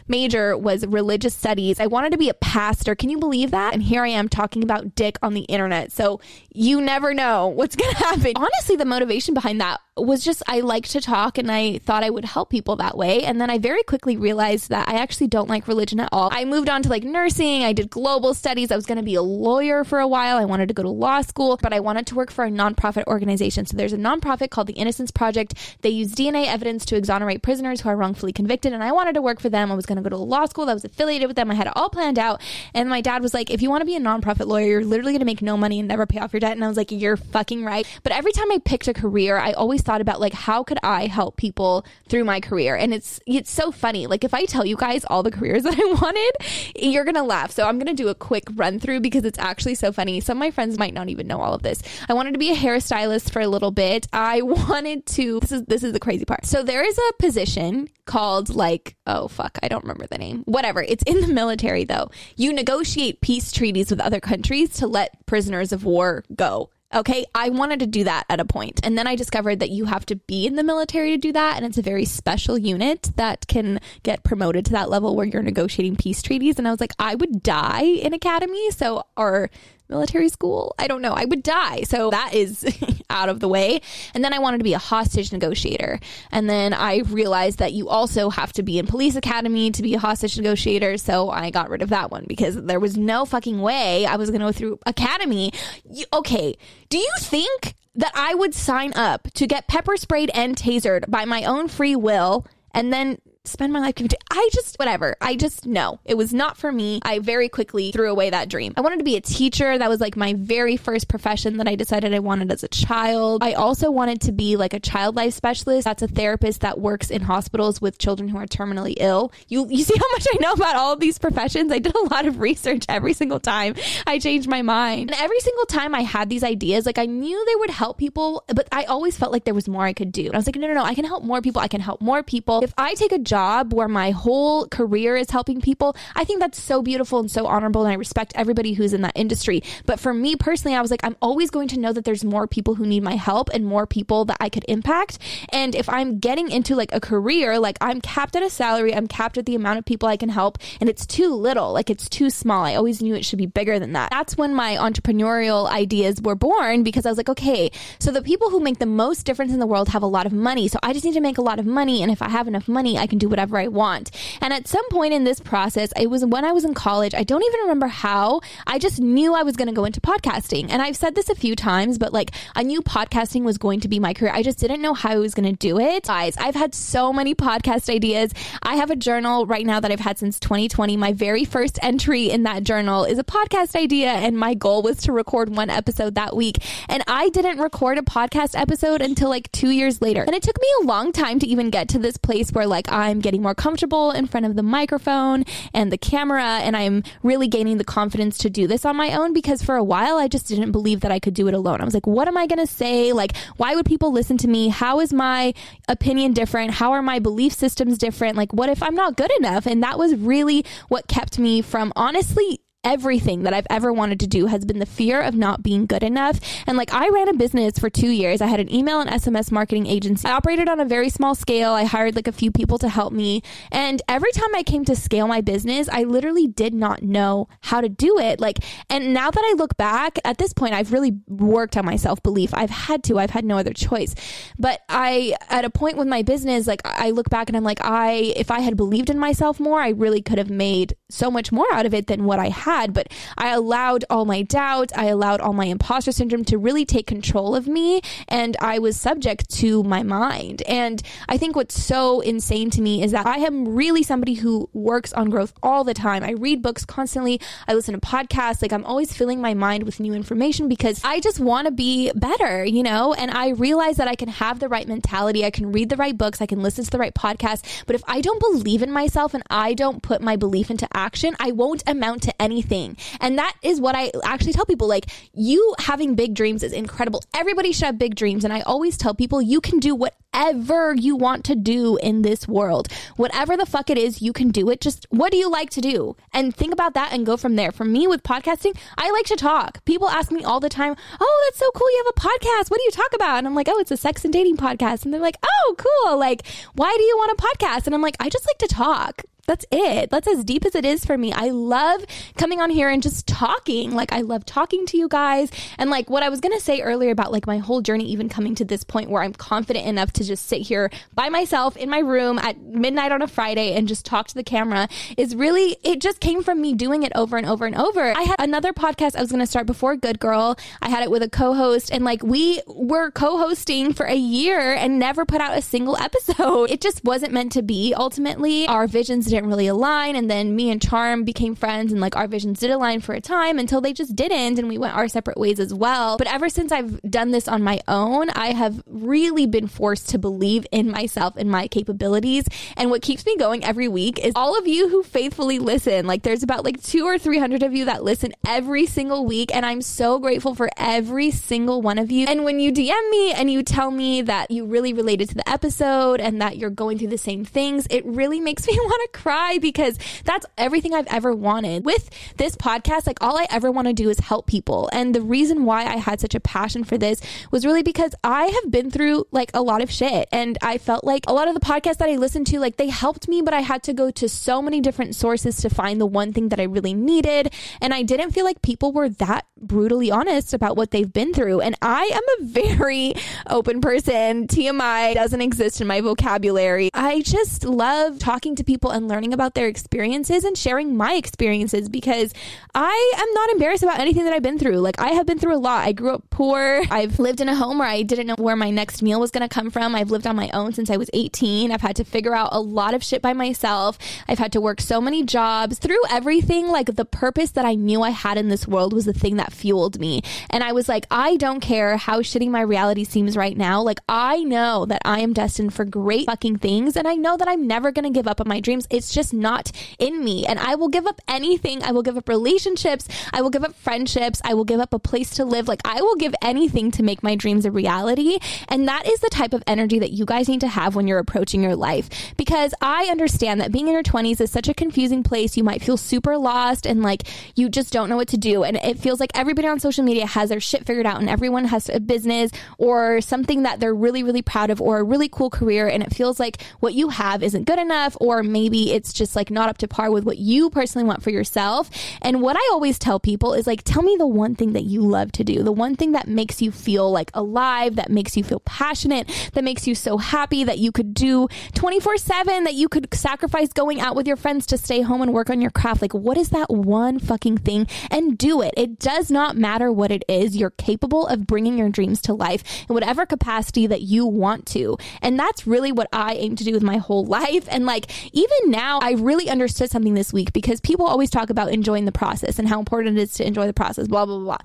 major 0.08 0.58
was 0.58 0.86
religious 0.86 1.36
studies. 1.36 1.80
I 1.80 1.88
wanted 1.88 2.12
to 2.14 2.18
be 2.18 2.30
a 2.30 2.34
pastor. 2.34 2.96
Can 2.96 3.10
you 3.10 3.20
believe 3.20 3.52
that? 3.52 3.74
And 3.74 3.84
here 3.84 4.04
I 4.04 4.10
am 4.10 4.30
talking 4.30 4.64
about 4.64 4.96
dick 4.96 5.18
on 5.22 5.34
the 5.34 5.42
internet. 5.42 5.92
So 5.92 6.20
you 6.54 6.82
never 6.82 7.14
know 7.14 7.48
what's 7.48 7.75
going 7.82 7.92
to 7.92 7.98
happen. 7.98 8.34
Honestly, 8.36 8.75
the 8.75 8.86
motivation 8.86 9.34
behind 9.34 9.62
that 9.62 9.80
was 9.98 10.24
just 10.24 10.44
I 10.48 10.60
like 10.60 10.88
to 10.90 11.00
talk 11.00 11.38
and 11.38 11.50
I 11.50 11.78
thought 11.78 12.04
I 12.04 12.10
would 12.10 12.25
help 12.25 12.50
people 12.50 12.75
that 12.78 12.98
way. 12.98 13.24
And 13.24 13.40
then 13.40 13.50
I 13.50 13.60
very 13.60 13.84
quickly 13.84 14.18
realized 14.18 14.70
that 14.70 14.90
I 14.90 14.96
actually 14.96 15.28
don't 15.28 15.48
like 15.48 15.68
religion 15.68 16.00
at 16.02 16.10
all. 16.12 16.30
I 16.34 16.44
moved 16.44 16.68
on 16.68 16.84
to 16.84 16.90
like 16.90 17.04
nursing, 17.04 17.64
I 17.64 17.72
did 17.72 17.90
global 17.90 18.34
studies. 18.34 18.72
I 18.72 18.75
was 18.75 18.86
going 18.86 18.98
to 18.98 19.04
be 19.04 19.16
a 19.16 19.22
lawyer 19.22 19.84
for 19.84 20.00
a 20.00 20.08
while. 20.08 20.38
I 20.38 20.46
wanted 20.46 20.68
to 20.68 20.74
go 20.74 20.84
to 20.84 20.90
law 20.90 21.22
school, 21.22 21.58
but 21.62 21.72
I 21.72 21.80
wanted 21.80 22.08
to 22.08 22.16
work 22.16 22.32
for 22.32 22.44
a 22.44 22.50
nonprofit 22.50 23.06
organization. 23.08 23.66
So 23.66 23.78
there's 23.78 23.94
a 23.94 23.98
nonprofit 23.98 24.50
called 24.50 24.68
the 24.68 24.74
Innocence 24.74 25.12
Project. 25.12 25.54
They 25.82 25.90
use 25.90 26.14
DNA 26.14 26.48
evidence 26.48 26.86
to 26.88 26.98
exonerate 26.98 27.42
prisoners 27.42 27.82
who 27.82 27.90
are 27.90 27.96
wrongfully 27.96 28.34
convicted. 28.34 28.74
And 28.74 28.84
I 28.84 28.92
wanted 28.92 29.14
to 29.14 29.22
work 29.22 29.35
for 29.39 29.50
them. 29.50 29.72
I 29.72 29.75
was 29.75 29.86
going 29.86 29.98
to 29.98 30.01
go 30.01 30.10
to 30.10 30.18
law 30.18 30.46
school 30.46 30.65
that 30.65 30.74
was 30.74 30.86
affiliated 30.86 31.27
with 31.27 31.36
them. 31.36 31.51
I 31.51 31.56
had 31.56 31.68
it 31.68 31.74
all 31.75 31.89
planned 31.89 32.20
out. 32.20 32.42
And 32.74 32.89
my 32.89 33.01
dad 33.01 33.22
was 33.22 33.34
like, 33.34 33.50
if 33.50 33.62
you 33.62 33.70
want 33.70 33.82
to 33.82 33.86
be 33.86 33.96
a 33.96 34.00
nonprofit 34.00 34.48
lawyer, 34.48 34.68
you're 34.68 34.86
literally 34.86 35.12
going 35.12 35.20
to 35.20 35.25
make 35.25 35.42
no 35.42 35.58
money 35.58 35.80
and 35.80 35.88
never 35.88 36.06
pay 36.06 36.20
off 36.20 36.34
your 36.34 36.39
debt. 36.39 36.54
And 36.54 36.63
I 36.63 36.68
was 36.68 36.77
like, 36.77 36.92
you're 36.92 37.18
fucking 37.18 37.63
right. 37.63 37.88
But 38.04 38.12
every 38.12 38.32
time 38.32 38.51
I 38.51 38.60
picked 38.60 38.88
a 38.88 38.94
career, 38.94 39.38
I 39.38 39.54
always 39.54 39.82
thought 39.82 40.01
about 40.01 40.20
like 40.20 40.34
how 40.34 40.63
could 40.63 40.77
I 40.84 41.08
help 41.08 41.38
people 41.38 41.86
through 42.10 42.24
my 42.24 42.39
career? 42.39 42.75
And 42.75 42.94
it's 42.94 43.20
it's 43.25 43.51
so 43.51 43.72
funny. 43.72 44.08
Like 44.08 44.24
if 44.24 44.34
I 44.34 44.46
tell 44.46 44.65
you 44.65 44.75
guys 44.75 45.06
all 45.06 45.24
the 45.24 45.32
careers 45.32 45.63
that 45.63 45.80
I 45.80 45.86
wanted, 46.01 46.32
you're 46.75 47.06
gonna 47.06 47.24
laugh. 47.24 47.51
So 47.51 47.68
I'm 47.68 47.77
gonna 47.77 47.94
do 47.94 48.10
a 48.10 48.15
quick 48.15 48.44
run 48.56 48.80
through 48.80 49.00
because 49.00 49.25
it's 49.25 49.39
actually 49.39 49.75
so 49.75 49.92
funny. 49.92 50.20
Some 50.20 50.38
of 50.38 50.39
my 50.39 50.51
friends 50.51 50.77
might 50.77 50.94
not 50.94 51.10
even 51.10 51.27
know 51.27 51.42
all 51.42 51.54
of 51.54 51.63
this. 51.63 51.82
I 52.10 52.13
wanted 52.13 52.34
to 52.34 52.39
be 52.39 52.51
a 52.51 52.56
hairstylist 52.56 53.32
for 53.32 53.42
a 53.42 53.48
little 53.48 53.72
bit. 53.72 54.08
I 54.13 54.42
wanted 54.42 55.06
to 55.08 55.39
this 55.39 55.51
is 55.51 55.63
this 55.65 55.84
is 55.84 55.94
the 55.94 56.00
crazy 56.00 56.25
part. 56.25 56.46
So 56.46 56.63
there 56.63 56.84
is 56.84 56.98
a 56.98 57.13
position 57.20 57.89
called 58.06 58.50
like 58.50 58.96
oh 59.08 59.25
Oh, 59.25 59.27
fuck, 59.27 59.58
I 59.63 59.70
don't 59.70 59.84
remember 59.84 60.05
the 60.05 60.20
name. 60.20 60.44
Whatever. 60.46 60.84
It's 60.84 61.03
in 61.03 61.20
the 61.20 61.27
military 61.27 61.84
though. 61.84 62.12
You 62.36 62.53
negotiate 62.53 63.22
peace 63.22 63.51
treaties 63.51 63.89
with 63.89 64.00
other 64.00 64.20
countries 64.20 64.70
to 64.74 64.88
let 64.88 65.25
prisoners 65.25 65.72
of 65.72 65.84
war 65.84 66.24
go. 66.36 66.70
Okay, 66.94 67.25
I 67.34 67.50
wanted 67.50 67.79
to 67.79 67.88
do 67.88 68.03
that 68.03 68.25
at 68.29 68.39
a. 68.39 68.46
And 68.84 68.98
then 68.98 69.08
I 69.08 69.15
discovered 69.15 69.60
that 69.60 69.72
you 69.72 69.86
have 69.86 70.05
to 70.05 70.15
be 70.15 70.46
in 70.46 70.55
the 70.55 70.63
military 70.63 71.10
to 71.12 71.17
do 71.17 71.34
that. 71.34 71.58
And 71.58 71.65
it's 71.65 71.79
a 71.79 71.82
very 71.82 72.05
special 72.05 72.58
unit 72.58 73.12
that 73.15 73.48
can 73.48 73.79
get 74.03 74.24
promoted 74.24 74.65
to 74.67 74.72
that 74.74 74.89
level 74.89 75.15
where 75.15 75.25
you're 75.25 75.41
negotiating 75.41 75.96
peace 75.96 76.22
treaties. 76.22 76.58
And 76.60 76.67
I 76.67 76.72
was 76.72 76.79
like, 76.79 76.94
I 77.00 77.15
would 77.15 77.41
die 77.41 77.82
in 77.82 78.13
academy. 78.13 78.70
So, 78.72 79.03
or 79.17 79.50
military 79.89 80.30
school. 80.30 80.75
I 80.80 80.88
don't 80.88 81.01
know. 81.01 81.13
I 81.13 81.25
would 81.25 81.44
die. 81.44 81.84
So 81.84 82.10
that 82.10 82.34
is 82.34 82.65
out 83.10 83.30
of 83.30 83.39
the 83.39 83.48
way. 83.48 83.82
And 84.13 84.24
then 84.24 84.34
I 84.34 84.39
wanted 84.39 84.58
to 84.60 84.63
be 84.63 84.74
a 84.74 84.80
hostage 84.80 85.32
negotiator. 85.32 86.00
And 86.32 86.50
then 86.50 86.74
I 86.74 87.00
realized 87.08 87.60
that 87.60 87.74
you 87.74 87.89
also 87.89 88.30
have 88.30 88.54
to 88.54 88.63
be 88.63 88.80
in 88.80 88.88
police 88.88 89.15
academy 89.15 89.72
to 89.72 89.82
be 89.82 89.94
a 89.94 90.00
hostage 90.00 90.38
negotiator. 90.38 90.98
So 90.98 91.30
I 91.30 91.50
got 91.50 91.70
rid 91.70 91.82
of 91.82 91.89
that 91.89 92.12
one 92.12 92.25
because 92.27 92.56
there 92.56 92.80
was 92.80 92.98
no 92.98 93.25
fucking 93.25 93.62
way 93.62 94.06
I 94.06 94.15
was 94.15 94.30
going 94.30 94.42
to 94.42 94.48
go 94.48 94.51
through 94.51 94.80
academy. 94.86 95.51
You, 95.89 96.06
okay. 96.13 96.56
Do 96.89 96.98
you 96.98 97.12
think 97.20 97.75
that 97.96 98.12
I 98.13 98.34
would 98.34 98.54
sign 98.54 98.92
up 98.96 99.32
to 99.36 99.48
get 99.48 99.68
pepper 99.68 99.98
sprayed 99.98 100.30
and 100.34 100.56
tasered 100.56 101.10
by 101.10 101.25
my 101.25 101.44
own 101.46 101.68
free 101.68 101.96
will 101.96 102.46
and 102.74 102.92
then 102.92 103.20
spend 103.48 103.74
my 103.74 103.80
life. 103.80 103.94
I 104.32 104.50
just, 104.54 104.78
whatever. 104.78 105.16
I 105.22 105.36
just, 105.36 105.66
no, 105.66 106.00
it 106.06 106.16
was 106.16 106.34
not 106.34 106.58
for 106.58 106.72
me. 106.72 107.00
I 107.04 107.20
very 107.20 107.50
quickly 107.50 107.92
threw 107.92 108.10
away 108.12 108.30
that 108.30 108.50
dream. 108.50 108.74
I 108.78 108.82
wanted 108.82 109.00
to 109.00 109.06
be 109.06 109.16
a 109.16 109.22
teacher. 109.22 109.78
That 109.78 109.90
was 109.90 110.00
like 110.00 110.16
my 110.16 110.34
very 110.34 110.78
first 110.78 111.08
profession 111.08 111.58
that 111.58 111.68
I 111.68 111.75
decided 111.75 112.14
I 112.14 112.20
wanted 112.20 112.52
as 112.52 112.64
a 112.64 112.68
child. 112.68 113.44
I 113.44 113.54
also 113.54 113.92
wanted 113.92 114.22
to 114.22 114.32
be 114.32 114.56
like 114.58 114.74
a 114.74 114.80
child 114.80 115.16
life 115.16 115.34
specialist. 115.34 115.86
That's 115.86 116.02
a 116.02 116.08
therapist 116.08 116.62
that 116.62 116.80
works 116.80 117.10
in 117.10 117.22
hospitals 117.22 117.82
with 117.82 117.98
children 117.98 118.30
who 118.30 118.38
are 118.38 118.46
terminally 118.46 118.96
ill. 118.98 119.32
You, 119.48 119.68
you 119.70 119.84
see 119.84 119.96
how 119.96 120.12
much 120.12 120.28
I 120.34 120.38
know 120.40 120.54
about 120.54 120.75
all 120.75 120.94
of 120.94 121.00
these 121.00 121.18
professions? 121.18 121.72
I 121.72 121.80
did 121.80 121.96
a 121.96 122.08
lot 122.14 122.25
of 122.25 122.40
research 122.40 122.86
every 122.90 123.14
single 123.14 123.40
time 123.40 123.75
I 124.08 124.20
changed 124.20 124.48
my 124.48 124.62
mind. 124.62 125.12
And 125.12 125.20
every 125.20 125.40
single 125.40 125.66
time 125.66 125.94
I 125.96 126.02
had 126.02 126.30
these 126.30 126.44
ideas, 126.44 126.86
like 126.86 126.98
I 126.98 127.06
knew 127.06 127.46
they 127.46 127.56
would 127.56 127.70
help 127.70 127.98
people, 127.98 128.44
but 128.48 128.68
I 128.72 128.86
always 128.86 129.18
felt 129.18 129.32
like 129.32 129.46
there 129.46 129.54
was 129.54 129.68
more 129.68 129.86
I 129.86 129.94
could 129.94 130.12
do. 130.12 130.25
And 130.25 130.36
I 130.36 130.38
was 130.38 130.48
like, 130.48 130.56
no, 130.56 130.68
no, 130.68 130.74
no, 130.74 130.84
I 130.84 130.96
can 130.96 131.06
help 131.06 131.24
more 131.24 131.42
people. 131.42 131.62
I 131.62 131.68
can 131.68 131.82
help 131.82 132.02
more 132.02 132.24
people. 132.24 132.64
If 132.64 132.74
I 132.78 132.94
take 132.96 133.12
a 133.12 133.20
job 133.20 133.35
job 133.36 133.74
where 133.74 133.89
my 133.89 134.12
whole 134.12 134.65
career 134.68 135.18
is 135.18 135.30
helping 135.30 135.60
people, 135.60 135.96
I 136.15 136.24
think 136.24 136.39
that's 136.39 136.62
so 136.62 136.82
beautiful 136.82 137.20
and 137.20 137.30
so 137.30 137.48
honorable. 137.48 137.84
And 137.84 137.92
I 137.92 137.96
respect 137.96 138.32
everybody 138.34 138.72
who's 138.74 138.94
in 138.94 139.01
that 139.01 139.12
industry. 139.15 139.62
But 139.86 140.00
for 140.00 140.13
me 140.13 140.38
personally, 140.38 140.77
I 140.77 140.82
was 140.82 140.89
like, 140.89 141.04
I'm 141.04 141.18
always 141.22 141.50
going 141.50 141.68
to 141.70 141.80
know 141.80 141.92
that 141.92 142.06
there's 142.06 142.24
more 142.24 142.48
people 142.48 142.75
who 142.75 142.86
need 142.86 143.04
my 143.04 143.15
help 143.15 143.50
and 143.54 143.65
more 143.65 143.86
people 143.86 144.24
that 144.25 144.38
I 144.39 144.48
could 144.48 144.63
impact. 144.70 145.20
And 145.50 145.75
if 145.75 145.89
I'm 145.89 146.20
getting 146.20 146.50
into 146.50 146.75
like 146.75 146.94
a 146.94 147.01
career, 147.01 147.60
like 147.60 147.77
I'm 147.82 148.00
capped 148.00 148.38
at 148.38 148.44
a 148.44 148.50
salary, 148.50 148.96
I'm 148.96 149.07
capped 149.07 149.38
at 149.38 149.46
the 149.46 149.55
amount 149.55 149.79
of 149.79 149.86
people 149.86 150.07
I 150.07 150.16
can 150.18 150.29
help, 150.29 150.57
and 150.79 150.90
it's 150.90 151.05
too 151.05 151.33
little, 151.33 151.74
like 151.74 151.90
it's 151.90 152.07
too 152.07 152.29
small. 152.29 152.64
I 152.64 152.75
always 152.75 153.01
knew 153.01 153.16
it 153.16 153.25
should 153.25 153.40
be 153.40 153.48
bigger 153.48 153.79
than 153.79 153.94
that. 153.94 154.12
That's 154.12 154.38
when 154.38 154.55
my 154.55 154.75
entrepreneurial 154.77 155.70
ideas 155.70 156.22
were 156.22 156.36
born 156.36 156.83
because 156.83 157.05
I 157.05 157.09
was 157.09 157.18
like, 157.18 157.29
okay, 157.29 157.72
so 158.00 158.12
the 158.12 158.22
people 158.22 158.50
who 158.50 158.62
make 158.62 158.79
the 158.79 158.86
most 158.86 159.25
difference 159.25 159.51
in 159.51 159.59
the 159.59 159.68
world 159.68 159.90
have 159.90 160.03
a 160.03 160.07
lot 160.07 160.25
of 160.25 160.31
money. 160.31 160.68
So 160.70 160.79
I 160.81 160.94
just 160.94 161.03
need 161.03 161.16
to 161.16 161.22
make 161.22 161.38
a 161.38 161.42
lot 161.42 161.59
of 161.59 161.66
money. 161.66 162.01
And 162.01 162.12
if 162.12 162.22
I 162.22 162.29
have 162.29 162.48
enough 162.48 162.68
money, 162.68 162.98
I 162.98 163.07
can 163.07 163.18
do 163.18 163.25
do 163.25 163.29
whatever 163.29 163.57
I 163.57 163.68
want. 163.68 164.11
And 164.42 164.53
at 164.53 164.68
some 164.68 164.88
point 164.90 165.14
in 165.14 165.24
this 165.24 165.40
process, 165.40 165.92
it 166.00 166.09
was 166.09 166.24
when 166.24 166.46
I 166.46 166.51
was 166.51 166.64
in 166.64 166.74
college. 166.74 167.14
I 167.16 167.24
don't 167.24 167.44
even 167.44 167.59
remember 167.61 167.88
how. 167.88 168.42
I 168.68 168.77
just 168.79 169.00
knew 169.00 169.33
I 169.33 169.44
was 169.44 169.55
going 169.55 169.68
to 169.68 169.74
go 169.74 169.85
into 169.85 170.00
podcasting. 170.00 170.68
And 170.70 170.81
I've 170.81 170.96
said 170.96 171.16
this 171.16 171.29
a 171.29 171.35
few 171.35 171.55
times, 171.55 171.98
but 171.98 172.14
like 172.14 172.31
I 172.55 172.64
knew 172.64 172.81
podcasting 172.81 173.44
was 173.44 173.57
going 173.57 173.79
to 173.81 173.88
be 173.88 174.00
my 174.00 174.14
career. 174.14 174.31
I 174.33 174.44
just 174.44 174.59
didn't 174.59 174.81
know 174.81 174.94
how 174.94 175.11
I 175.11 175.18
was 175.18 175.33
going 175.33 175.50
to 175.50 175.57
do 175.57 175.79
it. 175.79 176.03
Guys, 176.05 176.35
I've 176.38 176.55
had 176.55 176.75
so 176.75 177.11
many 177.11 177.33
podcast 177.33 177.94
ideas. 177.94 178.31
I 178.61 178.75
have 178.75 178.92
a 178.92 178.96
journal 178.96 179.46
right 179.46 179.66
now 179.66 179.79
that 179.79 179.92
I've 179.92 180.00
had 180.00 180.20
since 180.20 180.40
2020. 180.40 180.98
My 180.98 181.14
very 181.14 181.46
first 181.46 181.79
entry 181.81 182.29
in 182.29 182.44
that 182.44 182.64
journal 182.64 183.05
is 183.05 183.18
a 183.18 183.24
podcast 183.24 183.75
idea. 183.75 184.09
And 184.09 184.38
my 184.38 184.53
goal 184.53 184.81
was 184.83 184.98
to 185.03 185.11
record 185.11 185.50
one 185.55 185.70
episode 185.70 186.16
that 186.16 186.35
week. 186.35 186.57
And 186.88 187.03
I 187.07 187.29
didn't 187.29 187.59
record 187.59 187.98
a 187.98 188.01
podcast 188.01 188.59
episode 188.59 189.01
until 189.01 189.29
like 189.29 189.51
two 189.51 189.70
years 189.70 190.01
later. 190.01 190.22
And 190.22 190.35
it 190.35 190.44
took 190.44 190.59
me 190.59 190.68
a 190.81 190.85
long 190.85 191.11
time 191.11 191.40
to 191.40 191.48
even 191.48 191.70
get 191.70 191.90
to 191.90 192.00
this 192.00 192.18
place 192.18 192.51
where 192.51 192.68
like 192.68 192.92
I'm 192.92 193.15
I'm 193.16 193.22
getting 193.22 193.42
more 193.42 193.56
comfortable 193.56 194.12
in 194.12 194.28
front 194.28 194.46
of 194.46 194.58
the 194.58 194.64
microphone 194.64 195.46
and 195.74 195.90
the 195.90 195.98
camera, 195.98 196.44
and 196.44 196.75
I'm 196.75 197.04
really 197.24 197.48
gaining 197.48 197.78
the 197.78 197.86
confidence 197.86 198.38
to 198.40 198.50
do 198.50 198.68
this 198.68 198.84
on 198.84 198.98
my 198.98 199.16
own 199.16 199.32
because 199.32 199.64
for 199.64 199.78
a 199.78 199.84
while 199.84 200.18
I 200.18 200.28
just 200.28 200.48
didn't 200.48 200.74
believe 200.74 201.00
that 201.00 201.12
I 201.12 201.20
could 201.20 201.34
do 201.34 201.48
it 201.48 201.54
alone. 201.54 201.80
I 201.80 201.86
was 201.86 201.94
like, 201.94 202.06
what 202.06 202.28
am 202.28 202.36
I 202.36 202.46
going 202.46 202.60
to 202.60 202.72
say? 202.72 203.14
Like, 203.14 203.38
why 203.56 203.74
would 203.74 203.86
people 203.86 204.12
listen 204.12 204.38
to 204.40 204.50
me? 204.50 204.68
How 204.68 205.00
is 205.00 205.14
my 205.14 205.54
opinion 205.88 206.34
different? 206.34 206.72
How 206.72 206.92
are 206.92 207.01
my 207.01 207.20
belief 207.20 207.54
systems 207.54 207.98
different? 207.98 208.36
Like, 208.36 208.51
what 208.51 208.68
if 208.68 208.84
I'm 208.84 208.96
not 208.96 209.16
good 209.16 209.32
enough? 209.38 209.66
And 209.66 209.82
that 209.82 209.98
was 209.98 210.14
really 210.16 210.66
what 210.90 211.08
kept 211.08 211.40
me 211.40 211.62
from 211.62 211.94
honestly 211.96 212.60
everything 212.85 213.43
that 213.43 213.53
I've 213.53 213.67
ever 213.69 213.91
wanted 213.91 214.19
to 214.21 214.27
do 214.27 214.45
has 214.45 214.63
been 214.63 214.79
the 214.79 214.85
fear 214.85 215.19
of 215.19 215.35
not 215.35 215.63
being 215.63 215.87
good 215.87 216.03
enough. 216.03 216.39
And 216.67 216.77
like 216.77 216.93
I 216.93 217.09
ran 217.09 217.27
a 217.27 217.33
business 217.33 217.77
for 217.79 217.89
two 217.89 218.09
years. 218.09 218.39
I 218.39 218.48
had 218.48 218.59
an 218.59 218.74
email 218.74 219.01
and 219.01 219.09
SMS 219.09 219.51
marketing 219.51 219.87
agency. 219.87 220.27
I 220.27 220.33
operated 220.33 220.69
on 220.69 220.79
a 220.79 220.85
very 220.85 221.09
small 221.09 221.33
scale. 221.33 221.74
I 221.74 221.83
hired 221.83 222.15
like 222.15 222.27
a 222.27 222.31
few 222.31 222.51
people 222.51 222.77
to 222.77 222.87
help 222.87 223.11
me. 223.11 223.41
And 223.71 224.01
every 224.07 224.31
time 224.31 224.53
I 224.55 224.63
came 224.63 224.85
to 224.85 224.95
scale 224.95 225.27
my 225.27 225.41
business, 225.41 225.89
I 225.91 226.03
literally 226.03 226.48
did 226.48 226.74
not 226.74 227.01
know 227.01 227.50
how 227.61 227.81
to 227.81 227.89
do 227.89 228.19
it. 228.19 228.39
Like, 228.39 228.59
and 228.89 229.13
now 229.13 229.31
that 229.31 229.43
I 229.43 229.55
look 229.57 229.75
back 229.77 230.19
at 230.24 230.37
this 230.37 230.53
point, 230.53 230.75
I've 230.75 230.93
really 230.93 231.13
worked 231.27 231.75
on 231.75 231.85
my 231.85 231.95
self 231.95 232.21
belief. 232.21 232.53
I've 232.53 232.69
had 232.69 233.03
to, 233.05 233.17
I've 233.17 233.31
had 233.31 233.45
no 233.45 233.57
other 233.57 233.74
choice. 233.74 234.13
But 234.59 234.81
I, 234.87 235.35
at 235.50 235.65
a 235.65 235.71
point 235.71 235.98
with 235.98 236.07
my 236.07 236.21
business, 236.21 236.67
like 236.67 236.81
I 236.85 237.09
look 237.09 237.29
back 237.29 237.50
and 237.50 237.57
I'm 237.57 237.63
like, 237.63 237.83
I, 237.83 238.33
if 238.35 238.51
I 238.51 238.59
had 238.59 238.77
believed 238.77 239.09
in 239.09 239.17
myself 239.17 239.59
more, 239.59 239.81
I 239.81 239.89
really 239.89 240.21
could 240.21 240.37
have 240.37 240.51
made 240.51 240.95
so 241.09 241.31
much 241.31 241.51
more 241.51 241.71
out 241.74 241.87
of 241.87 241.93
it 241.93 242.05
than 242.07 242.25
what 242.25 242.39
I 242.39 242.50
had 242.50 242.75
but 242.94 243.07
I 243.38 243.50
allowed 243.50 244.03
all 244.09 244.25
my 244.25 244.42
doubts, 244.42 244.94
I 244.96 245.05
allowed 245.05 245.40
all 245.40 245.53
my 245.53 245.66
imposter 245.66 246.11
syndrome 246.11 246.44
to 246.46 246.57
really 246.57 246.85
take 246.85 247.07
control 247.07 247.55
of 247.55 247.68
me, 247.68 248.01
and 248.27 248.57
I 248.59 248.79
was 248.79 249.00
subject 249.00 249.50
to 249.61 249.83
my 249.83 250.03
mind. 250.03 250.61
And 250.64 251.01
I 251.29 251.38
think 251.38 251.55
what's 251.55 251.81
so 251.81 252.20
insane 252.20 252.70
to 252.72 252.81
me 252.81 253.01
is 253.01 253.11
that 253.11 253.25
I 253.25 253.38
am 253.38 253.75
really 253.75 254.03
somebody 254.03 254.33
who 254.33 254.70
works 254.74 255.14
on 255.14 255.29
growth 255.29 255.53
all 255.64 255.85
the 255.85 255.94
time. 255.94 256.24
I 256.24 256.31
read 256.31 256.61
books 256.61 256.83
constantly, 256.83 257.40
I 257.68 257.74
listen 257.74 257.94
to 257.94 258.01
podcasts, 258.01 258.61
like 258.61 258.74
I'm 258.74 258.85
always 258.85 259.14
filling 259.14 259.40
my 259.40 259.53
mind 259.53 259.83
with 259.83 260.01
new 260.01 260.14
information 260.14 260.68
because 260.68 261.01
I 261.03 261.22
just 261.22 261.40
want 261.40 261.66
to 261.68 261.72
be 261.72 262.11
better, 262.16 262.66
you 262.66 262.83
know? 262.83 263.14
And 263.14 263.31
I 263.31 263.50
realize 263.50 263.98
that 263.98 264.09
I 264.09 264.16
can 264.16 264.29
have 264.29 264.59
the 264.59 264.68
right 264.68 264.88
mentality, 264.88 265.46
I 265.46 265.51
can 265.51 265.72
read 265.72 265.90
the 265.90 265.98
right 265.98 266.18
books, 266.18 266.42
I 266.42 266.46
can 266.46 266.61
listen 266.61 266.83
to 266.83 266.92
the 266.92 267.00
right 267.00 267.16
podcasts, 267.16 267.83
but 267.85 267.96
if 267.96 268.03
I 268.07 268.20
don't 268.20 268.40
believe 268.40 268.83
in 268.83 268.92
myself 268.92 269.33
and 269.33 269.44
I 269.50 269.74
don't 269.74 270.03
put 270.03 270.22
my 270.22 270.35
belief 270.35 270.70
into 270.70 270.88
action, 270.94 271.35
I 271.40 271.51
won't 271.51 271.83
amount 271.88 272.24
to 272.24 272.42
anything 272.42 272.65
anything. 272.66 272.98
And 273.20 273.38
that 273.38 273.54
is 273.62 273.80
what 273.80 273.96
I 273.96 274.12
actually 274.24 274.54
tell 274.54 274.66
people 274.66 274.88
like, 274.88 275.06
you 275.34 275.75
having 275.80 276.16
big 276.16 276.34
dreams 276.34 276.64
is 276.64 276.74
incredible. 276.74 277.24
Everybody 277.34 277.72
should 277.72 277.86
have 277.86 277.98
big 277.98 278.16
dreams. 278.16 278.44
And 278.44 278.54
I 278.54 278.62
always 278.62 278.98
tell 278.98 279.14
people 279.14 279.42
you 279.42 279.62
can 279.62 279.80
do 279.80 279.96
whatever 279.96 280.94
you 280.96 281.16
want 281.16 281.46
to 281.46 281.56
do 281.56 281.98
in 281.98 282.22
this 282.22 282.48
world. 282.48 282.88
Whatever 283.16 283.56
the 283.56 283.66
fuck 283.66 283.90
it 283.90 283.98
is, 283.98 284.22
you 284.22 284.34
can 284.34 284.50
do 284.50 284.70
it. 284.70 284.82
Just 284.82 285.06
what 285.10 285.32
do 285.32 285.38
you 285.38 285.50
like 285.50 285.70
to 285.72 285.82
do? 285.82 286.16
And 286.34 286.56
think 286.56 286.74
about 286.74 286.94
that 286.94 287.14
and 287.14 287.25
go 287.25 287.38
from 287.38 287.56
there. 287.56 287.72
For 287.72 287.86
me 287.86 288.08
with 288.08 288.24
podcasting, 288.24 288.78
I 288.98 289.12
like 289.12 289.25
to 289.25 289.36
talk. 289.36 289.84
People 289.86 290.10
ask 290.10 290.32
me 290.32 290.44
all 290.44 290.60
the 290.60 290.70
time, 290.70 290.96
Oh, 291.20 291.48
that's 291.48 291.60
so 291.60 291.70
cool. 291.75 291.90
You 291.90 292.04
have 292.06 292.14
a 292.18 292.28
podcast. 292.28 292.72
What 292.72 292.78
do 292.80 292.84
you 292.84 292.92
talk 292.92 293.14
about? 293.14 293.38
And 293.38 293.48
I'm 293.48 293.56
like, 293.56 293.70
Oh, 293.70 293.80
it's 293.80 293.92
a 293.92 293.98
sex 293.98 294.24
and 294.24 294.34
dating 294.34 294.58
podcast. 294.58 295.06
And 295.06 295.14
they're 295.14 295.22
like, 295.22 295.38
Oh, 295.44 295.75
cool. 295.78 296.18
Like, 296.18 296.46
why 296.74 296.94
do 296.98 297.04
you 297.04 297.18
want 297.18 297.40
a 297.40 297.42
podcast? 297.42 297.86
And 297.86 297.96
I'm 297.96 298.01
like, 298.01 298.18
I 298.20 298.30
just 298.30 298.46
like 298.46 298.58
to 298.60 298.68
talk 298.68 299.24
that's 299.48 299.66
it. 299.72 300.10
That's 300.10 300.27
as 300.27 300.44
deep 300.44 300.66
as 300.66 300.75
it 300.75 300.86
is 300.86 301.05
for 301.05 301.18
me. 301.18 301.31
I 301.31 301.50
love 301.50 302.03
coming 302.38 302.62
on 302.62 302.70
here 302.70 302.90
and 302.90 303.01
just 303.01 303.27
talking. 303.27 303.92
Like 303.92 304.12
I 304.12 304.22
love 304.22 304.46
talking 304.46 304.86
to 304.88 304.98
you 304.98 305.08
guys. 305.08 305.51
And 305.77 305.90
like 305.90 306.10
what 306.10 306.24
I 306.24 306.29
was 306.29 306.42
going 306.42 306.58
to 306.58 306.64
say 306.64 306.81
earlier 306.81 307.12
about 307.12 307.31
like 307.31 307.46
my 307.46 307.60
whole 307.60 307.81
journey 307.81 308.05
even 308.05 308.29
coming 308.29 308.55
to 308.55 308.66
this 308.66 308.84
point 308.84 309.10
where 309.10 309.22
I'm 309.22 309.34
confident 309.34 309.86
enough 309.86 310.12
to 310.14 310.24
just 310.24 310.48
sit 310.48 310.62
here 310.62 310.90
by 311.14 311.29
myself 311.29 311.77
in 311.77 311.90
my 311.90 312.00
room 312.00 312.40
at 312.40 312.60
midnight 312.60 313.12
on 313.12 313.22
a 313.22 313.27
Friday 313.27 313.74
and 313.74 313.88
just 313.88 314.05
talk 314.05 314.27
to 314.27 314.36
the 314.36 314.44
camera 314.44 314.88
is 315.18 315.36
really 315.36 315.77
it 315.84 316.01
just 316.01 316.20
came 316.20 316.42
from 316.42 316.62
me 316.62 316.74
doing 316.74 317.03
it 317.03 317.12
over 317.16 317.38
and 317.38 317.46
over 317.46 317.66
and 317.66 317.75
over. 317.75 318.18
I 318.18 318.24
had 318.24 318.40
another 318.40 318.74
podcast 318.74 319.16
I 319.16 319.22
was 319.22 319.31
going 319.31 319.42
to 319.42 319.48
start 319.48 319.68
before 319.68 319.96
Good 319.96 320.20
Girl. 320.20 320.58
I 320.81 320.90
had 320.90 321.03
it 321.03 321.12
with 321.12 321.22
a 321.22 321.29
co-host 321.29 321.92
and 321.92 322.03
like 322.03 322.24
we 322.24 322.62
were 322.68 323.12
co-hosting 323.12 323.94
for 323.94 324.05
a 324.05 324.16
year 324.16 324.74
and 324.74 324.98
never 324.98 325.25
put 325.25 325.42
out 325.42 325.58
a 325.58 325.62
single 325.62 325.98
episode. 326.05 326.72
It 326.72 326.81
just 326.81 327.03
wasn't 327.03 327.34
meant 327.34 327.51
to 327.53 327.62
be 327.62 327.94
ultimately. 327.96 328.68
Our 328.68 328.88
visions 328.88 329.27
didn't 329.35 329.50
really 329.50 329.67
align. 329.67 330.15
And 330.15 330.29
then 330.29 330.55
me 330.55 330.71
and 330.71 330.81
Charm 330.81 331.24
became 331.24 331.55
friends 331.55 331.91
and 331.91 332.01
like 332.01 332.15
our 332.15 332.27
visions 332.27 332.59
did 332.59 332.71
align 332.71 333.01
for 333.01 333.13
a 333.13 333.21
time 333.21 333.59
until 333.59 333.81
they 333.81 333.93
just 333.93 334.15
didn't. 334.15 334.57
And 334.57 334.67
we 334.67 334.77
went 334.77 334.95
our 334.95 335.07
separate 335.07 335.37
ways 335.37 335.59
as 335.59 335.74
well. 335.74 336.17
But 336.17 336.27
ever 336.27 336.50
since 336.50 336.71
I've 336.71 337.01
done 337.03 337.31
this 337.31 337.48
on 337.48 337.61
my 337.61 337.81
own, 337.87 338.29
I 338.29 338.53
have 338.53 338.81
really 338.87 339.45
been 339.45 339.67
forced 339.67 340.09
to 340.09 340.17
believe 340.17 340.65
in 340.71 340.89
myself 340.89 341.35
and 341.35 341.51
my 341.51 341.67
capabilities. 341.67 342.45
And 342.77 342.89
what 342.89 343.01
keeps 343.01 343.25
me 343.25 343.35
going 343.37 343.63
every 343.63 343.87
week 343.87 344.24
is 344.24 344.33
all 344.35 344.57
of 344.57 344.67
you 344.67 344.89
who 344.89 345.03
faithfully 345.03 345.59
listen. 345.59 346.07
Like 346.07 346.24
there's 346.24 346.43
about 346.43 346.63
like 346.63 346.81
two 346.81 347.05
or 347.05 347.17
300 347.17 347.61
of 347.63 347.74
you 347.74 347.85
that 347.85 348.03
listen 348.03 348.31
every 348.48 348.85
single 348.85 349.25
week. 349.25 349.53
And 349.53 349.65
I'm 349.65 349.81
so 349.81 350.17
grateful 350.19 350.55
for 350.55 350.69
every 350.77 351.31
single 351.31 351.81
one 351.81 352.00
of 352.00 352.11
you. 352.11 352.25
And 352.27 352.45
when 352.45 352.59
you 352.59 352.71
DM 352.71 353.09
me 353.09 353.33
and 353.33 353.51
you 353.51 353.63
tell 353.63 353.91
me 353.91 354.21
that 354.24 354.50
you 354.50 354.65
really 354.65 354.93
related 354.93 355.29
to 355.29 355.35
the 355.35 355.50
episode 355.50 356.21
and 356.21 356.41
that 356.41 356.57
you're 356.57 356.69
going 356.69 356.98
through 356.98 357.09
the 357.09 357.17
same 357.17 357.43
things, 357.43 357.85
it 357.89 358.05
really 358.05 358.39
makes 358.39 358.65
me 358.65 358.77
want 358.79 359.11
to 359.11 359.19
cry 359.19 359.25
because 359.59 359.98
that's 360.24 360.46
everything 360.57 360.94
I've 360.94 361.07
ever 361.07 361.33
wanted. 361.33 361.85
With 361.85 362.09
this 362.38 362.55
podcast, 362.55 363.07
like 363.07 363.22
all 363.22 363.38
I 363.38 363.48
ever 363.50 363.72
want 363.72 363.88
to 363.88 363.94
do 363.94 364.09
is 364.09 364.20
help 364.20 364.48
people. 364.48 364.90
And 364.94 365.16
the 365.16 365.22
reason 365.22 365.66
why 365.66 365.85
I 365.85 365.98
had 365.98 366.20
such 366.22 366.35
a 366.35 366.40
passion 366.40 366.83
for 366.83 366.98
this 366.98 367.22
was 367.51 367.66
really 367.66 367.83
because 367.83 368.14
I 368.24 368.46
have 368.46 368.72
been 368.72 368.92
through 368.92 369.25
like 369.31 369.51
a 369.53 369.61
lot 369.61 369.81
of 369.81 369.92
shit. 369.92 370.29
And 370.31 370.57
I 370.61 370.77
felt 370.77 371.03
like 371.03 371.24
a 371.27 371.33
lot 371.33 371.48
of 371.48 371.53
the 371.53 371.59
podcasts 371.59 371.98
that 371.98 372.09
I 372.09 372.16
listened 372.16 372.48
to, 372.48 372.59
like 372.59 372.77
they 372.77 372.90
helped 372.90 373.27
me, 373.27 373.42
but 373.42 373.53
I 373.53 373.61
had 373.61 373.83
to 373.83 373.94
go 373.94 374.11
to 374.11 374.29
so 374.29 374.61
many 374.61 374.79
different 374.81 375.16
sources 375.16 375.57
to 375.57 375.70
find 375.70 376.00
the 376.00 376.05
one 376.05 376.31
thing 376.31 376.50
that 376.50 376.59
I 376.59 376.64
really 376.64 376.94
needed. 376.94 377.53
And 377.81 377.94
I 377.94 378.03
didn't 378.03 378.31
feel 378.31 378.46
like 378.46 378.61
people 378.61 378.92
were 378.92 379.09
that 379.09 379.46
brutally 379.57 380.11
honest 380.11 380.53
about 380.53 380.77
what 380.77 380.92
they've 380.92 381.11
been 381.11 381.33
through. 381.33 381.61
And 381.61 381.75
I 381.81 382.03
am 382.03 382.24
a 382.40 382.46
very 382.75 383.14
open 383.50 383.81
person. 383.81 384.48
TMI 384.48 385.16
doesn't 385.16 385.42
exist 385.42 385.81
in 385.81 385.88
my 385.88 386.01
vocabulary. 386.01 386.90
I 386.94 387.22
just 387.22 387.64
love 387.66 388.20
talking 388.20 388.55
to 388.55 388.64
people 388.64 388.92
and 388.92 389.07
learning 389.16 389.34
about 389.34 389.54
their 389.54 389.70
experiences 389.70 390.44
and 390.44 390.58
sharing 390.58 390.98
my 390.98 391.14
experiences 391.14 391.88
because 391.88 392.34
I 392.74 393.14
am 393.18 393.34
not 393.34 393.50
embarrassed 393.51 393.82
about 393.82 394.00
anything 394.00 394.25
that 394.25 394.34
I've 394.34 394.44
been 394.44 394.60
through. 394.60 394.80
Like 394.80 395.00
I 395.00 395.12
have 395.12 395.25
been 395.25 395.40
through 395.40 395.56
a 395.56 395.58
lot. 395.58 395.88
I 395.88 395.94
grew 395.94 396.16
up 396.16 396.30
poor. 396.30 396.84
I've 396.92 397.18
lived 397.18 397.40
in 397.40 397.48
a 397.48 397.56
home 397.56 397.80
where 397.80 397.88
I 397.88 398.01
didn't 398.01 398.28
know 398.28 398.36
where 398.38 398.58
my 398.58 398.72
next 398.72 399.01
meal 399.01 399.22
was 399.22 399.32
going 399.32 399.48
to 399.48 399.54
come 399.54 399.72
from. 399.72 399.96
I've 399.96 400.12
lived 400.12 400.28
on 400.28 400.36
my 400.36 400.50
own 400.50 400.74
since 400.74 400.90
I 400.90 400.98
was 400.98 401.10
18. 401.14 401.72
I've 401.72 401.80
had 401.80 401.96
to 401.96 402.04
figure 402.04 402.36
out 402.36 402.50
a 402.51 402.60
lot 402.60 402.94
of 402.94 403.06
shit 403.06 403.22
by 403.22 403.32
myself. 403.32 403.98
I've 404.28 404.38
had 404.38 404.51
to 404.51 404.60
work 404.60 404.82
so 404.82 405.00
many 405.00 405.24
jobs. 405.24 405.80
Through 405.80 406.01
everything, 406.10 406.68
like 406.68 406.94
the 406.98 407.06
purpose 407.06 407.51
that 407.51 407.64
I 407.64 407.75
knew 407.75 408.01
I 408.01 408.10
had 408.10 408.38
in 408.38 408.50
this 408.50 408.68
world 408.68 408.92
was 408.92 409.06
the 409.06 409.14
thing 409.14 409.38
that 409.38 409.54
fueled 409.54 409.98
me. 409.98 410.24
And 410.50 410.62
I 410.62 410.74
was 410.74 410.90
like, 410.90 411.06
I 411.10 411.38
don't 411.38 411.62
care 411.62 411.96
how 411.96 412.20
shitty 412.20 412.50
my 412.50 412.62
reality 412.62 413.06
seems 413.06 413.38
right 413.38 413.56
now. 413.56 413.82
Like 413.82 414.00
I 414.10 414.44
know 414.44 414.86
that 414.88 415.04
I 415.06 415.22
am 415.22 415.32
destined 415.32 415.74
for 415.74 415.86
great 415.86 416.25
fucking 416.25 416.58
things 416.58 416.98
and 416.98 417.08
I 417.08 417.16
know 417.16 417.38
that 417.38 417.48
I'm 417.48 417.66
never 417.66 417.94
going 417.94 418.12
to 418.12 418.18
give 418.18 418.28
up 418.28 418.42
on 418.42 418.50
my 418.50 418.60
dreams. 418.60 418.86
It's 418.90 419.04
just 419.13 419.33
not 419.33 419.72
in 420.00 420.24
me. 420.24 420.46
And 420.46 420.59
I 420.59 420.75
will 420.75 420.89
give 420.89 421.05
up 421.05 421.22
anything. 421.27 421.83
I 421.83 421.91
will 421.91 422.03
give 422.03 422.18
up 422.18 422.29
relationships. 422.29 423.07
I 423.33 423.41
will 423.41 423.50
give 423.50 423.63
up 423.63 423.75
friendships. 423.75 424.41
I 424.44 424.53
will 424.53 424.65
give 424.65 424.79
up 424.79 424.94
a 424.94 425.00
place 425.00 425.31
to 425.35 425.46
live. 425.46 425.68
Like 425.68 425.81
I 425.85 426.01
will 426.01 426.15
give 426.15 426.33
anything 426.41 426.91
to 426.91 427.03
make 427.03 427.24
my 427.24 427.35
dreams 427.35 427.65
a 427.65 427.72
reality. 427.72 428.39
And 428.70 428.87
that 428.87 429.07
is 429.07 429.20
the 429.20 429.29
type 429.29 429.53
of 429.53 429.63
energy 429.68 430.00
that 430.00 430.11
you 430.11 430.25
guys 430.25 430.48
need 430.48 430.61
to 430.61 430.68
have 430.68 430.96
when 430.96 431.07
you're 431.07 431.20
approaching 431.20 431.61
your 431.61 431.75
life. 431.75 432.09
Because 432.37 432.74
I 432.81 433.05
understand 433.05 433.61
that 433.61 433.72
being 433.72 433.87
in 433.87 433.94
your 433.94 434.03
20s 434.03 434.41
is 434.41 434.51
such 434.51 434.68
a 434.68 434.74
confusing 434.74 435.24
place. 435.24 435.57
You 435.57 435.63
might 435.63 435.81
feel 435.81 435.98
super 435.98 436.37
lost 436.37 436.85
and 436.85 437.01
like 437.01 437.24
you 437.55 437.70
just 437.70 437.91
don't 437.94 438.09
know 438.09 438.15
what 438.15 438.29
to 438.29 438.37
do. 438.37 438.63
And 438.63 438.77
it 438.77 439.00
feels 439.00 439.20
like 439.20 439.31
everybody 439.35 439.68
on 439.68 439.79
social 439.79 440.03
media 440.03 440.25
has 440.25 440.50
their 440.50 440.59
shit 440.59 440.85
figured 440.85 441.05
out 441.05 441.20
and 441.20 441.29
everyone 441.29 441.65
has 441.65 441.89
a 441.89 442.00
business 442.00 442.51
or 442.77 443.22
something 443.22 443.63
that 443.63 443.79
they're 443.79 443.94
really, 443.94 444.24
really 444.24 444.41
proud 444.41 444.70
of 444.70 444.81
or 444.81 445.00
a 445.00 445.03
really 445.03 445.29
cool 445.29 445.50
career. 445.50 445.87
And 445.87 446.03
it 446.03 446.13
feels 446.13 446.39
like 446.39 446.61
what 446.79 446.94
you 446.94 447.09
have 447.09 447.44
isn't 447.44 447.65
good 447.65 447.79
enough 447.79 448.18
or 448.20 448.44
maybe 448.44 448.94
it's 448.96 449.12
just 449.12 449.36
like 449.36 449.51
not 449.51 449.68
up 449.68 449.77
to 449.79 449.88
par 449.88 450.10
with 450.10 450.24
what 450.24 450.38
you 450.38 450.70
personally 450.70 451.05
want 451.05 451.22
for 451.22 451.29
yourself. 451.29 451.90
And 452.22 452.42
what 452.42 452.55
I 452.55 452.70
always 452.72 452.98
tell 452.98 453.20
people 453.20 453.53
is 453.53 453.68
like, 453.68 453.84
tell 453.84 454.01
me 454.01 454.16
the 454.18 454.25
one 454.25 454.55
thing 454.55 454.72
that 454.74 454.84
you 454.84 455.01
love 455.01 455.34
to 455.34 455.44
do, 455.44 455.64
the 455.64 455.72
one 455.72 455.96
thing 455.96 456.14
that 456.14 456.27
makes 456.27 456.62
you 456.62 456.72
feel 456.72 457.12
like 457.12 457.29
alive, 457.34 457.98
that 457.98 458.10
makes 458.10 458.38
you 458.38 458.44
feel 458.44 458.62
passionate, 458.62 459.29
that 459.53 459.66
makes 459.66 459.86
you 459.86 459.96
so 459.96 460.18
happy 460.18 460.64
that 460.64 460.79
you 460.79 460.94
could 460.94 461.14
do 461.14 461.50
24 461.74 462.18
7, 462.18 462.64
that 462.64 462.74
you 462.74 462.88
could 462.88 463.14
sacrifice 463.14 463.74
going 463.74 464.00
out 464.00 464.16
with 464.16 464.27
your 464.27 464.38
friends 464.38 464.66
to 464.68 464.77
stay 464.77 465.01
home 465.01 465.22
and 465.22 465.34
work 465.34 465.50
on 465.50 465.60
your 465.60 465.72
craft. 465.72 466.01
Like, 466.01 466.14
what 466.14 466.38
is 466.38 466.50
that 466.50 466.70
one 466.70 467.20
fucking 467.20 467.58
thing? 467.58 467.88
And 468.10 468.38
do 468.38 468.62
it. 468.62 468.74
It 468.77 468.98
does 468.98 469.29
not 469.29 469.58
matter 469.58 469.92
what 469.92 470.10
it 470.10 470.24
is. 470.29 470.55
You're 470.55 470.70
capable 470.70 471.27
of 471.27 471.46
bringing 471.46 471.77
your 471.77 471.90
dreams 471.90 472.22
to 472.24 472.34
life 472.34 472.64
in 472.88 472.94
whatever 472.94 473.25
capacity 473.25 473.88
that 473.88 474.01
you 474.01 474.25
want 474.25 474.66
to. 474.68 474.98
And 475.22 475.38
that's 475.38 475.68
really 475.68 475.92
what 475.92 476.08
I 476.14 476.36
aim 476.36 476.55
to 476.55 476.64
do 476.64 476.72
with 476.72 476.84
my 476.84 476.98
whole 476.98 477.25
life. 477.36 477.68
And 477.70 477.86
like, 477.86 478.10
even 478.34 478.72
now, 478.75 479.00
I 479.01 479.14
really 479.14 479.50
understood 479.50 479.90
something 479.90 480.16
this 480.16 480.33
week 480.33 480.51
because 480.51 480.81
people 480.81 481.07
always 481.07 481.29
talk 481.29 481.50
about 481.50 481.72
enjoying 481.72 482.03
the 482.03 482.11
process 482.11 482.59
and 482.59 482.68
how 482.68 482.77
important 482.77 483.18
it 483.18 483.22
is 483.22 483.33
to 483.35 483.48
enjoy 483.48 483.68
the 483.68 483.74
process, 483.74 484.05
blah, 484.05 484.25
blah, 484.25 484.40
blah. 484.40 484.57